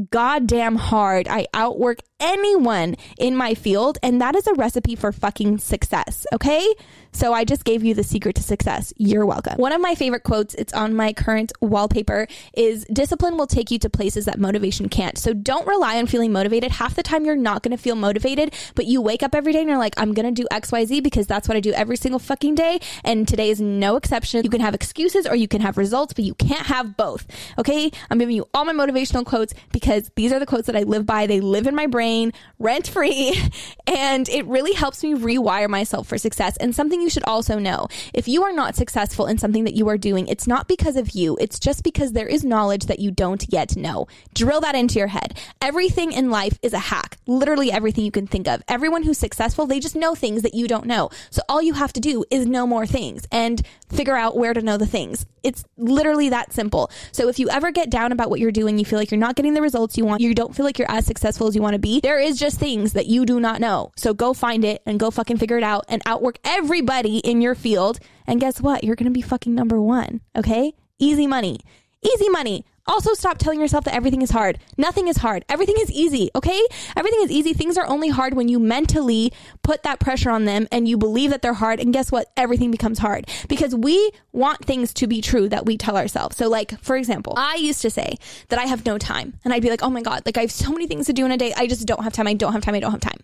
goddamn 0.10 0.76
hard. 0.76 1.28
I 1.28 1.48
outwork 1.54 2.00
anyone 2.22 2.96
in 3.18 3.36
my 3.36 3.54
field, 3.56 3.98
and 4.02 4.22
that 4.22 4.36
is 4.36 4.48
a 4.48 4.54
recipe 4.54 4.96
for 4.96 5.12
fucking 5.12 5.58
success, 5.58 6.26
okay? 6.32 6.66
So 7.14 7.34
I 7.34 7.44
just 7.44 7.66
gave 7.66 7.84
you 7.84 7.94
the 7.94 8.04
secret 8.04 8.36
to 8.38 8.44
success. 8.44 8.94
You're 8.96 9.26
welcome. 9.26 9.56
One 9.58 9.74
of 9.74 9.82
my 9.82 9.96
favorite 9.96 10.24
quotes, 10.24 10.54
it's 10.56 10.72
on 10.72 10.96
my 10.96 11.12
current 11.12 11.52
wallpaper, 11.60 12.28
is 12.54 12.86
discipline 12.86 13.36
will 13.38 13.48
take 13.48 13.70
you 13.70 13.80
to 13.80 13.90
places 13.90 14.26
that 14.26 14.40
motivation 14.40 14.88
can't. 14.88 15.18
So 15.18 15.34
don't 15.34 15.68
rely 15.68 15.98
on 15.98 16.08
feeling 16.08 16.32
motivated. 16.32 16.72
Half 16.72 16.96
the 16.96 17.04
time 17.04 17.26
you're 17.26 17.36
not 17.36 17.64
going 17.64 17.76
to 17.76 17.82
feel 17.82 17.96
motivated, 17.96 18.54
but 18.76 18.86
you 18.86 19.02
wake 19.02 19.24
up 19.24 19.36
every 19.36 19.52
day 19.52 19.60
and 19.60 19.68
you're 19.68 19.78
like, 19.78 19.96
I'm 19.98 20.14
going 20.14 20.34
to 20.34 20.42
do 20.42 20.48
XYZ 20.54 21.04
because 21.04 21.28
that's 21.28 21.50
what 21.50 21.58
I 21.58 21.60
do 21.60 21.74
every 21.74 21.98
single 21.98 22.20
fucking 22.20 22.56
day. 22.56 22.80
And 23.04 23.28
today 23.28 23.50
is 23.50 23.60
no 23.60 23.98
exception. 23.98 24.44
You 24.44 24.50
can 24.50 24.62
have 24.62 24.74
excuses 24.74 25.28
or 25.28 25.36
you 25.36 25.48
can 25.50 25.60
have 25.62 25.78
results, 25.78 26.14
but 26.14 26.24
you 26.24 26.36
can't 26.36 26.68
have 26.68 26.96
both. 26.96 27.28
Okay. 27.58 27.92
I'm 28.10 28.20
giving 28.20 28.36
you 28.36 28.48
all 28.54 28.64
my 28.64 28.74
motivational 28.74 29.26
quotes 29.26 29.54
because 29.74 30.10
these 30.16 30.32
are 30.32 30.40
the 30.40 30.46
quotes 30.46 30.68
that 30.68 30.76
I 30.76 30.84
live 30.84 31.06
by. 31.06 31.28
They 31.28 31.42
live 31.42 31.68
in 31.68 31.76
my 31.76 31.88
brain 31.88 32.11
rent 32.60 32.88
free 32.88 33.38
and 33.88 34.28
it 34.30 34.46
really 34.46 34.74
helps 34.74 35.04
me 35.04 35.14
rewire 35.14 35.70
myself 35.70 36.08
for 36.08 36.18
success. 36.18 36.58
And 36.58 36.76
something 36.76 37.02
you 37.02 37.10
should 37.10 37.24
also 37.26 37.60
know 37.60 37.88
if 38.14 38.28
you 38.28 38.44
are 38.44 38.54
not 38.54 38.76
successful 38.76 39.26
in 39.26 39.38
something 39.38 39.64
that 39.64 39.76
you 39.76 39.88
are 39.90 39.98
doing, 39.98 40.28
it's 40.28 40.48
not 40.48 40.68
because 40.68 40.96
of 40.96 41.12
you, 41.12 41.38
it's 41.40 41.60
just 41.60 41.84
because 41.84 42.12
there 42.12 42.28
is 42.28 42.44
knowledge 42.44 42.86
that 42.86 43.00
you 43.00 43.12
don't 43.12 43.46
yet 43.50 43.76
know. 43.76 44.08
Drill 44.34 44.62
that 44.62 44.76
into 44.76 45.00
your 45.00 45.08
head. 45.08 45.38
Everything 45.62 46.12
in 46.12 46.30
life 46.30 46.58
is 46.62 46.74
a 46.74 46.80
hack, 46.80 47.18
literally 47.28 47.72
everything 47.72 48.06
you 48.06 48.12
can 48.12 48.28
think 48.28 48.48
of. 48.48 48.62
Everyone 48.68 49.04
who's 49.04 49.18
successful, 49.18 49.66
they 49.66 49.80
just 49.80 49.96
know 49.96 50.16
things 50.16 50.42
that 50.42 50.54
you 50.54 50.68
don't 50.68 50.86
know. 50.86 51.10
So 51.30 51.42
all 51.50 51.62
you 51.62 51.74
have 51.74 51.94
to 51.94 52.00
do 52.00 52.24
is 52.30 52.46
know 52.46 52.68
more 52.68 52.86
things 52.86 53.28
and 53.32 53.62
figure 53.92 54.16
out 54.16 54.38
where 54.38 54.54
to 54.54 54.62
know 54.62 54.78
the 54.78 54.86
things. 54.86 55.26
It's 55.44 55.64
literally 55.78 56.30
that 56.30 56.54
simple. 56.54 56.92
So 57.12 57.28
if 57.28 57.40
you 57.40 57.50
ever 57.50 57.72
get 57.72 57.90
down 57.90 58.12
about 58.12 58.30
what 58.30 58.40
you're 58.40 58.52
doing, 58.52 58.78
you 58.78 58.86
feel 58.86 59.00
like 59.00 59.12
you're 59.12 59.20
not 59.20 59.36
getting 59.36 59.54
the 59.54 59.62
results 59.62 59.98
you 59.98 60.06
want, 60.06 60.22
you 60.22 60.34
don't 60.34 60.56
feel 60.56 60.66
like 60.66 60.78
you're 60.80 60.92
as 60.92 61.06
successful 61.06 61.48
as 61.48 61.56
you 61.56 61.62
want 61.62 61.74
to 61.74 61.80
be, 61.80 62.00
there 62.00 62.20
is 62.20 62.40
just 62.40 62.60
things 62.60 62.94
that 62.94 63.08
you 63.08 63.26
do 63.26 63.40
not 63.40 63.60
know. 63.60 63.92
So 63.96 64.14
go 64.14 64.34
find 64.34 64.64
it 64.64 64.82
and 64.86 65.00
go 65.00 65.12
fucking 65.12 65.38
figure 65.38 65.58
it 65.58 65.64
out 65.64 65.86
and 65.90 66.02
outwork 66.06 66.38
everybody 66.44 67.18
in 67.20 67.42
your 67.42 67.56
field. 67.56 68.00
And 68.28 68.40
guess 68.40 68.62
what? 68.62 68.84
You're 68.84 68.96
going 68.96 69.06
to 69.06 69.12
be 69.12 69.22
fucking 69.22 69.54
number 69.54 69.82
one. 69.82 70.22
Okay? 70.36 70.74
Easy 71.00 71.28
money. 71.28 71.60
Easy 72.04 72.30
money. 72.30 72.66
Also, 72.88 73.14
stop 73.14 73.38
telling 73.38 73.60
yourself 73.60 73.86
that 73.86 73.94
everything 73.94 74.22
is 74.22 74.32
hard. 74.32 74.60
Nothing 74.78 75.08
is 75.08 75.18
hard. 75.18 75.46
Everything 75.48 75.76
is 75.80 75.92
easy, 75.92 76.30
okay? 76.36 76.62
Everything 76.96 77.22
is 77.22 77.32
easy. 77.32 77.54
Things 77.54 77.78
are 77.78 77.86
only 77.86 78.10
hard 78.10 78.34
when 78.34 78.48
you 78.48 78.60
mentally 78.60 79.32
put 79.64 79.84
that 79.84 80.00
pressure 80.00 80.30
on 80.30 80.46
them 80.46 80.68
and 80.72 80.88
you 80.88 80.98
believe 80.98 81.30
that 81.30 81.42
they're 81.42 81.54
hard. 81.54 81.80
And 81.80 81.94
guess 81.94 82.12
what? 82.12 82.32
Everything 82.36 82.72
becomes 82.72 83.00
hard 83.00 83.30
because 83.48 83.76
we 83.76 84.12
want 84.32 84.66
things 84.66 84.94
to 84.96 85.08
be 85.08 85.22
true 85.22 85.48
that 85.50 85.66
we 85.66 85.78
tell 85.78 85.98
ourselves. 85.98 86.38
So, 86.38 86.50
like, 86.50 86.80
for 86.82 86.96
example, 86.96 87.34
I 87.38 87.56
used 87.56 87.82
to 87.82 87.90
say 87.90 88.18
that 88.50 88.60
I 88.60 88.66
have 88.66 88.86
no 88.86 88.98
time. 88.98 89.34
And 89.44 89.54
I'd 89.54 89.62
be 89.62 89.70
like, 89.70 89.84
oh 89.84 89.90
my 89.90 90.02
God, 90.02 90.24
like 90.26 90.38
I 90.38 90.42
have 90.42 90.52
so 90.52 90.72
many 90.72 90.88
things 90.88 91.06
to 91.08 91.14
do 91.14 91.26
in 91.26 91.32
a 91.32 91.38
day. 91.38 91.54
I 91.56 91.68
just 91.68 91.86
don't 91.86 92.04
have 92.04 92.14
time. 92.14 92.28
I 92.28 92.34
don't 92.34 92.54
have 92.54 92.64
time. 92.64 92.76
I 92.76 92.80
don't 92.80 92.92
have 92.92 93.02
time. 93.02 93.20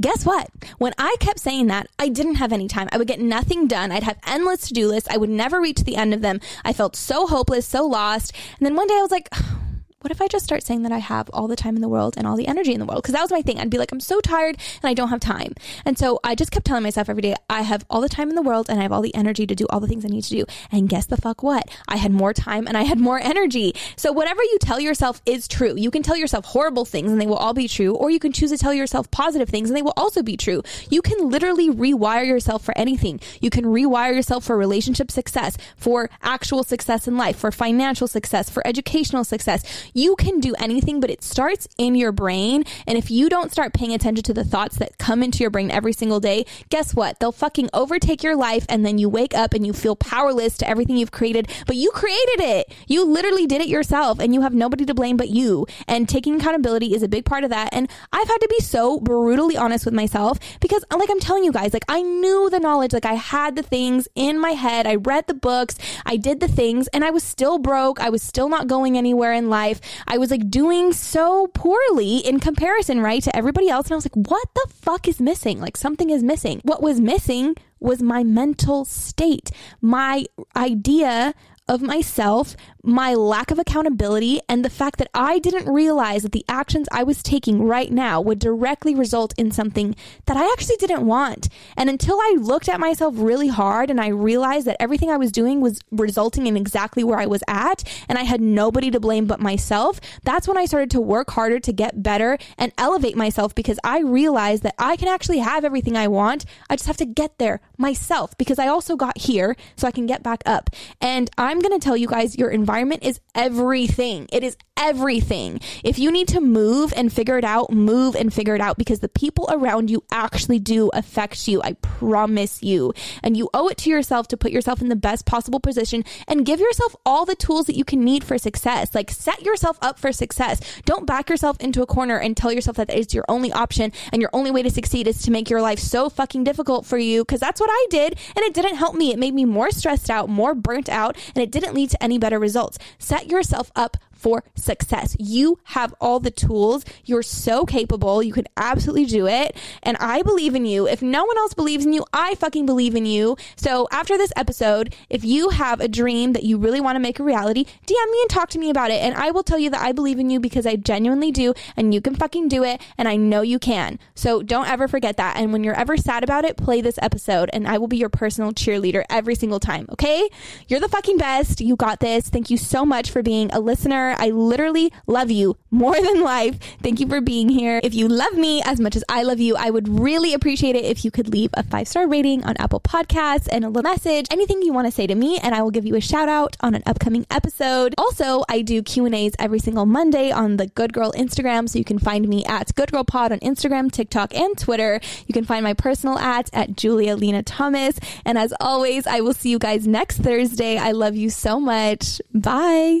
Guess 0.00 0.24
what? 0.24 0.48
When 0.78 0.92
I 0.98 1.16
kept 1.20 1.38
saying 1.38 1.66
that, 1.68 1.88
I 1.98 2.08
didn't 2.08 2.36
have 2.36 2.52
any 2.52 2.68
time. 2.68 2.88
I 2.92 2.98
would 2.98 3.08
get 3.08 3.20
nothing 3.20 3.66
done. 3.66 3.92
I'd 3.92 4.02
have 4.02 4.18
endless 4.26 4.68
to 4.68 4.74
do 4.74 4.88
lists. 4.88 5.08
I 5.10 5.16
would 5.16 5.30
never 5.30 5.60
reach 5.60 5.84
the 5.84 5.96
end 5.96 6.14
of 6.14 6.22
them. 6.22 6.40
I 6.64 6.72
felt 6.72 6.96
so 6.96 7.26
hopeless, 7.26 7.66
so 7.66 7.86
lost. 7.86 8.32
And 8.58 8.66
then 8.66 8.76
one 8.76 8.86
day 8.86 9.01
I 9.02 9.04
was 9.04 9.10
like, 9.10 9.28
what 10.02 10.10
if 10.10 10.20
I 10.20 10.26
just 10.26 10.44
start 10.44 10.64
saying 10.64 10.82
that 10.82 10.90
I 10.90 10.98
have 10.98 11.30
all 11.32 11.46
the 11.46 11.54
time 11.54 11.76
in 11.76 11.82
the 11.82 11.88
world 11.88 12.14
and 12.16 12.26
all 12.26 12.36
the 12.36 12.48
energy 12.48 12.72
in 12.72 12.80
the 12.80 12.86
world? 12.86 13.02
Because 13.02 13.14
that 13.14 13.22
was 13.22 13.30
my 13.30 13.40
thing. 13.40 13.60
I'd 13.60 13.70
be 13.70 13.78
like, 13.78 13.92
I'm 13.92 14.00
so 14.00 14.20
tired 14.20 14.56
and 14.82 14.90
I 14.90 14.94
don't 14.94 15.10
have 15.10 15.20
time. 15.20 15.54
And 15.84 15.96
so 15.96 16.18
I 16.24 16.34
just 16.34 16.50
kept 16.50 16.66
telling 16.66 16.82
myself 16.82 17.08
every 17.08 17.22
day, 17.22 17.36
I 17.48 17.62
have 17.62 17.84
all 17.88 18.00
the 18.00 18.08
time 18.08 18.28
in 18.28 18.34
the 18.34 18.42
world 18.42 18.66
and 18.68 18.80
I 18.80 18.82
have 18.82 18.90
all 18.90 19.00
the 19.00 19.14
energy 19.14 19.46
to 19.46 19.54
do 19.54 19.66
all 19.70 19.78
the 19.78 19.86
things 19.86 20.04
I 20.04 20.08
need 20.08 20.24
to 20.24 20.30
do. 20.30 20.44
And 20.72 20.88
guess 20.88 21.06
the 21.06 21.16
fuck 21.16 21.44
what? 21.44 21.70
I 21.86 21.96
had 21.96 22.10
more 22.10 22.32
time 22.32 22.66
and 22.66 22.76
I 22.76 22.82
had 22.82 22.98
more 22.98 23.20
energy. 23.20 23.74
So 23.96 24.10
whatever 24.10 24.42
you 24.42 24.58
tell 24.60 24.80
yourself 24.80 25.22
is 25.24 25.46
true. 25.46 25.74
You 25.76 25.92
can 25.92 26.02
tell 26.02 26.16
yourself 26.16 26.46
horrible 26.46 26.84
things 26.84 27.12
and 27.12 27.20
they 27.20 27.26
will 27.26 27.36
all 27.36 27.54
be 27.54 27.68
true, 27.68 27.94
or 27.94 28.10
you 28.10 28.18
can 28.18 28.32
choose 28.32 28.50
to 28.50 28.58
tell 28.58 28.74
yourself 28.74 29.08
positive 29.12 29.48
things 29.48 29.70
and 29.70 29.76
they 29.76 29.82
will 29.82 29.94
also 29.96 30.22
be 30.22 30.36
true. 30.36 30.62
You 30.90 31.00
can 31.00 31.28
literally 31.28 31.70
rewire 31.70 32.26
yourself 32.26 32.64
for 32.64 32.76
anything. 32.76 33.20
You 33.40 33.50
can 33.50 33.64
rewire 33.66 34.14
yourself 34.14 34.44
for 34.44 34.56
relationship 34.56 35.12
success, 35.12 35.56
for 35.76 36.10
actual 36.22 36.64
success 36.64 37.06
in 37.06 37.16
life, 37.16 37.36
for 37.36 37.52
financial 37.52 38.08
success, 38.08 38.50
for 38.50 38.66
educational 38.66 39.22
success 39.22 39.62
you 39.92 40.16
can 40.16 40.40
do 40.40 40.54
anything, 40.58 41.00
but 41.00 41.10
it 41.10 41.22
starts 41.22 41.68
in 41.78 41.94
your 41.94 42.12
brain. 42.12 42.64
And 42.86 42.96
if 42.96 43.10
you 43.10 43.28
don't 43.28 43.52
start 43.52 43.72
paying 43.72 43.92
attention 43.92 44.22
to 44.24 44.34
the 44.34 44.44
thoughts 44.44 44.76
that 44.76 44.98
come 44.98 45.22
into 45.22 45.40
your 45.40 45.50
brain 45.50 45.70
every 45.70 45.92
single 45.92 46.20
day, 46.20 46.46
guess 46.70 46.94
what? 46.94 47.18
They'll 47.20 47.32
fucking 47.32 47.70
overtake 47.72 48.22
your 48.22 48.36
life. 48.36 48.66
And 48.68 48.84
then 48.84 48.98
you 48.98 49.08
wake 49.08 49.34
up 49.34 49.54
and 49.54 49.66
you 49.66 49.72
feel 49.72 49.96
powerless 49.96 50.56
to 50.58 50.68
everything 50.68 50.96
you've 50.96 51.12
created, 51.12 51.50
but 51.66 51.76
you 51.76 51.90
created 51.90 52.40
it. 52.40 52.72
You 52.86 53.04
literally 53.04 53.46
did 53.46 53.60
it 53.60 53.68
yourself 53.68 54.18
and 54.18 54.34
you 54.34 54.42
have 54.42 54.54
nobody 54.54 54.84
to 54.86 54.94
blame 54.94 55.16
but 55.16 55.28
you. 55.28 55.66
And 55.86 56.08
taking 56.08 56.36
accountability 56.36 56.94
is 56.94 57.02
a 57.02 57.08
big 57.08 57.24
part 57.24 57.44
of 57.44 57.50
that. 57.50 57.68
And 57.72 57.90
I've 58.12 58.28
had 58.28 58.38
to 58.38 58.48
be 58.48 58.60
so 58.60 59.00
brutally 59.00 59.56
honest 59.56 59.84
with 59.84 59.94
myself 59.94 60.38
because, 60.60 60.84
like 60.90 61.10
I'm 61.10 61.20
telling 61.20 61.44
you 61.44 61.52
guys, 61.52 61.72
like 61.72 61.84
I 61.88 62.02
knew 62.02 62.48
the 62.50 62.60
knowledge, 62.60 62.92
like 62.92 63.06
I 63.06 63.14
had 63.14 63.56
the 63.56 63.62
things 63.62 64.08
in 64.14 64.38
my 64.38 64.50
head. 64.50 64.86
I 64.86 64.96
read 64.96 65.26
the 65.26 65.34
books, 65.34 65.76
I 66.06 66.16
did 66.16 66.40
the 66.40 66.48
things, 66.48 66.88
and 66.88 67.04
I 67.04 67.10
was 67.10 67.22
still 67.22 67.58
broke. 67.58 68.00
I 68.00 68.10
was 68.10 68.22
still 68.22 68.48
not 68.48 68.66
going 68.66 68.96
anywhere 68.96 69.32
in 69.32 69.50
life. 69.50 69.80
I 70.06 70.18
was 70.18 70.30
like 70.30 70.50
doing 70.50 70.92
so 70.92 71.48
poorly 71.48 72.18
in 72.18 72.40
comparison, 72.40 73.00
right, 73.00 73.22
to 73.22 73.36
everybody 73.36 73.68
else. 73.68 73.86
And 73.86 73.92
I 73.92 73.96
was 73.96 74.06
like, 74.06 74.28
what 74.28 74.48
the 74.54 74.66
fuck 74.72 75.08
is 75.08 75.20
missing? 75.20 75.60
Like 75.60 75.76
something 75.76 76.10
is 76.10 76.22
missing. 76.22 76.60
What 76.64 76.82
was 76.82 77.00
missing 77.00 77.54
was 77.80 78.02
my 78.02 78.22
mental 78.22 78.84
state, 78.84 79.50
my 79.80 80.24
idea 80.56 81.34
of 81.68 81.80
myself, 81.80 82.56
my 82.84 83.14
lack 83.14 83.52
of 83.52 83.60
accountability, 83.60 84.40
and 84.48 84.64
the 84.64 84.70
fact 84.70 84.98
that 84.98 85.08
I 85.14 85.38
didn't 85.38 85.72
realize 85.72 86.24
that 86.24 86.32
the 86.32 86.44
actions 86.48 86.88
I 86.90 87.04
was 87.04 87.22
taking 87.22 87.62
right 87.62 87.92
now 87.92 88.20
would 88.20 88.40
directly 88.40 88.92
result 88.94 89.32
in 89.38 89.52
something 89.52 89.94
that 90.26 90.36
I 90.36 90.50
actually 90.52 90.76
didn't 90.76 91.06
want. 91.06 91.48
And 91.76 91.88
until 91.88 92.18
I 92.18 92.36
looked 92.40 92.68
at 92.68 92.80
myself 92.80 93.14
really 93.16 93.48
hard 93.48 93.88
and 93.88 94.00
I 94.00 94.08
realized 94.08 94.66
that 94.66 94.76
everything 94.80 95.10
I 95.10 95.16
was 95.16 95.30
doing 95.30 95.60
was 95.60 95.78
resulting 95.92 96.48
in 96.48 96.56
exactly 96.56 97.04
where 97.04 97.20
I 97.20 97.26
was 97.26 97.44
at 97.46 97.84
and 98.08 98.18
I 98.18 98.22
had 98.22 98.40
nobody 98.40 98.90
to 98.90 98.98
blame 98.98 99.26
but 99.26 99.38
myself, 99.38 100.00
that's 100.24 100.48
when 100.48 100.58
I 100.58 100.64
started 100.64 100.90
to 100.90 101.00
work 101.00 101.30
harder 101.30 101.60
to 101.60 101.72
get 101.72 102.02
better 102.02 102.36
and 102.58 102.72
elevate 102.78 103.16
myself 103.16 103.54
because 103.54 103.78
I 103.84 104.00
realized 104.00 104.64
that 104.64 104.74
I 104.76 104.96
can 104.96 105.06
actually 105.06 105.38
have 105.38 105.64
everything 105.64 105.96
I 105.96 106.08
want. 106.08 106.44
I 106.68 106.74
just 106.74 106.88
have 106.88 106.96
to 106.96 107.06
get 107.06 107.38
there 107.38 107.60
myself 107.78 108.36
because 108.38 108.58
I 108.58 108.66
also 108.66 108.96
got 108.96 109.18
here 109.18 109.56
so 109.76 109.86
I 109.86 109.92
can 109.92 110.06
get 110.06 110.24
back 110.24 110.42
up. 110.46 110.68
And 111.00 111.30
I'm 111.38 111.60
going 111.60 111.78
to 111.78 111.84
tell 111.84 111.96
you 111.96 112.08
guys 112.08 112.36
your 112.36 112.50
environment 112.50 112.71
environment 112.72 113.04
is 113.04 113.20
everything. 113.34 114.26
It 114.32 114.42
is 114.42 114.56
everything. 114.78 115.60
If 115.84 115.98
you 115.98 116.10
need 116.10 116.28
to 116.28 116.40
move 116.40 116.92
and 116.96 117.12
figure 117.12 117.36
it 117.36 117.44
out, 117.44 117.70
move 117.70 118.16
and 118.16 118.32
figure 118.32 118.54
it 118.54 118.62
out 118.62 118.78
because 118.78 119.00
the 119.00 119.10
people 119.10 119.46
around 119.50 119.90
you 119.90 120.02
actually 120.10 120.58
do 120.58 120.90
affect 120.94 121.46
you. 121.46 121.60
I 121.62 121.74
promise 121.74 122.62
you. 122.62 122.94
And 123.22 123.36
you 123.36 123.50
owe 123.52 123.68
it 123.68 123.76
to 123.78 123.90
yourself 123.90 124.26
to 124.28 124.38
put 124.38 124.52
yourself 124.52 124.80
in 124.80 124.88
the 124.88 124.96
best 124.96 125.26
possible 125.26 125.60
position 125.60 126.02
and 126.26 126.46
give 126.46 126.60
yourself 126.60 126.96
all 127.04 127.26
the 127.26 127.34
tools 127.34 127.66
that 127.66 127.76
you 127.76 127.84
can 127.84 128.02
need 128.02 128.24
for 128.24 128.38
success. 128.38 128.94
Like 128.94 129.10
set 129.10 129.42
yourself 129.42 129.78
up 129.82 129.98
for 129.98 130.10
success. 130.10 130.60
Don't 130.86 131.06
back 131.06 131.28
yourself 131.28 131.58
into 131.60 131.82
a 131.82 131.86
corner 131.86 132.16
and 132.18 132.34
tell 132.34 132.50
yourself 132.50 132.78
that 132.78 132.90
it's 132.90 133.14
your 133.14 133.26
only 133.28 133.52
option 133.52 133.92
and 134.12 134.22
your 134.22 134.30
only 134.32 134.50
way 134.50 134.62
to 134.62 134.70
succeed 134.70 135.06
is 135.06 135.20
to 135.22 135.30
make 135.30 135.50
your 135.50 135.60
life 135.60 135.78
so 135.78 136.08
fucking 136.08 136.42
difficult 136.42 136.86
for 136.86 136.98
you 136.98 137.22
because 137.22 137.40
that's 137.40 137.60
what 137.60 137.70
I 137.70 137.86
did 137.90 138.18
and 138.34 138.44
it 138.44 138.54
didn't 138.54 138.76
help 138.76 138.94
me. 138.94 139.12
It 139.12 139.18
made 139.18 139.34
me 139.34 139.44
more 139.44 139.70
stressed 139.70 140.10
out, 140.10 140.30
more 140.30 140.54
burnt 140.54 140.88
out, 140.88 141.16
and 141.34 141.42
it 141.42 141.52
didn't 141.52 141.74
lead 141.74 141.90
to 141.90 142.02
any 142.02 142.18
better 142.18 142.38
results. 142.38 142.61
Set 142.98 143.30
yourself 143.30 143.70
up 143.74 143.96
for 144.22 144.44
success. 144.54 145.16
You 145.18 145.58
have 145.64 145.92
all 146.00 146.20
the 146.20 146.30
tools. 146.30 146.84
You're 147.04 147.24
so 147.24 147.66
capable. 147.66 148.22
You 148.22 148.32
can 148.32 148.46
absolutely 148.56 149.04
do 149.06 149.26
it. 149.26 149.56
And 149.82 149.96
I 149.98 150.22
believe 150.22 150.54
in 150.54 150.64
you. 150.64 150.86
If 150.86 151.02
no 151.02 151.24
one 151.24 151.36
else 151.38 151.54
believes 151.54 151.84
in 151.84 151.92
you, 151.92 152.04
I 152.12 152.36
fucking 152.36 152.64
believe 152.64 152.94
in 152.94 153.04
you. 153.04 153.36
So 153.56 153.88
after 153.90 154.16
this 154.16 154.32
episode, 154.36 154.94
if 155.10 155.24
you 155.24 155.50
have 155.50 155.80
a 155.80 155.88
dream 155.88 156.32
that 156.34 156.44
you 156.44 156.56
really 156.56 156.80
want 156.80 156.96
to 156.96 157.00
make 157.00 157.18
a 157.18 157.24
reality, 157.24 157.64
DM 157.64 158.12
me 158.12 158.20
and 158.22 158.30
talk 158.30 158.48
to 158.50 158.58
me 158.58 158.70
about 158.70 158.92
it. 158.92 159.02
And 159.02 159.14
I 159.16 159.32
will 159.32 159.42
tell 159.42 159.58
you 159.58 159.70
that 159.70 159.82
I 159.82 159.90
believe 159.90 160.20
in 160.20 160.30
you 160.30 160.38
because 160.38 160.66
I 160.66 160.76
genuinely 160.76 161.32
do. 161.32 161.52
And 161.76 161.92
you 161.92 162.00
can 162.00 162.14
fucking 162.14 162.48
do 162.48 162.62
it. 162.62 162.80
And 162.96 163.08
I 163.08 163.16
know 163.16 163.42
you 163.42 163.58
can. 163.58 163.98
So 164.14 164.42
don't 164.42 164.68
ever 164.68 164.86
forget 164.86 165.16
that. 165.16 165.36
And 165.36 165.52
when 165.52 165.64
you're 165.64 165.74
ever 165.74 165.96
sad 165.96 166.22
about 166.22 166.44
it, 166.44 166.56
play 166.56 166.80
this 166.80 166.98
episode 167.02 167.50
and 167.52 167.66
I 167.66 167.78
will 167.78 167.88
be 167.88 167.96
your 167.96 168.08
personal 168.08 168.52
cheerleader 168.52 169.04
every 169.10 169.34
single 169.34 169.58
time. 169.58 169.86
Okay? 169.90 170.28
You're 170.68 170.80
the 170.80 170.88
fucking 170.88 171.18
best. 171.18 171.60
You 171.60 171.74
got 171.74 171.98
this. 171.98 172.28
Thank 172.28 172.50
you 172.50 172.56
so 172.56 172.84
much 172.84 173.10
for 173.10 173.22
being 173.22 173.50
a 173.52 173.58
listener 173.58 174.11
I 174.18 174.30
literally 174.30 174.92
love 175.06 175.30
you 175.30 175.56
more 175.70 175.94
than 176.00 176.22
life. 176.22 176.58
Thank 176.82 177.00
you 177.00 177.08
for 177.08 177.20
being 177.20 177.48
here. 177.48 177.80
If 177.82 177.94
you 177.94 178.08
love 178.08 178.34
me 178.34 178.62
as 178.62 178.80
much 178.80 178.96
as 178.96 179.04
I 179.08 179.22
love 179.22 179.40
you, 179.40 179.56
I 179.56 179.70
would 179.70 179.88
really 179.88 180.34
appreciate 180.34 180.76
it 180.76 180.84
if 180.84 181.04
you 181.04 181.10
could 181.10 181.28
leave 181.28 181.50
a 181.54 181.62
five 181.62 181.88
star 181.88 182.06
rating 182.06 182.44
on 182.44 182.56
Apple 182.58 182.80
Podcasts 182.80 183.48
and 183.50 183.64
a 183.64 183.68
little 183.68 183.90
message, 183.90 184.26
anything 184.30 184.62
you 184.62 184.72
want 184.72 184.86
to 184.86 184.92
say 184.92 185.06
to 185.06 185.14
me, 185.14 185.38
and 185.38 185.54
I 185.54 185.62
will 185.62 185.70
give 185.70 185.86
you 185.86 185.96
a 185.96 186.00
shout 186.00 186.28
out 186.28 186.56
on 186.60 186.74
an 186.74 186.82
upcoming 186.86 187.26
episode. 187.30 187.94
Also, 187.98 188.44
I 188.48 188.62
do 188.62 188.82
Q 188.82 189.06
and 189.06 189.14
A's 189.14 189.32
every 189.38 189.58
single 189.58 189.86
Monday 189.86 190.30
on 190.30 190.56
the 190.56 190.66
Good 190.66 190.92
Girl 190.92 191.12
Instagram, 191.12 191.68
so 191.68 191.78
you 191.78 191.84
can 191.84 191.98
find 191.98 192.28
me 192.28 192.44
at 192.44 192.74
Good 192.74 192.92
Girl 192.92 193.04
Pod 193.04 193.32
on 193.32 193.40
Instagram, 193.40 193.90
TikTok, 193.90 194.34
and 194.34 194.56
Twitter. 194.58 195.00
You 195.26 195.32
can 195.32 195.44
find 195.44 195.64
my 195.64 195.74
personal 195.74 196.18
at 196.18 196.50
at 196.52 196.76
Julia 196.76 197.16
Lena 197.16 197.42
Thomas. 197.42 197.98
And 198.24 198.38
as 198.38 198.52
always, 198.60 199.06
I 199.06 199.20
will 199.20 199.34
see 199.34 199.50
you 199.50 199.58
guys 199.58 199.86
next 199.86 200.18
Thursday. 200.18 200.78
I 200.78 200.92
love 200.92 201.16
you 201.16 201.30
so 201.30 201.60
much. 201.60 202.20
Bye. 202.34 203.00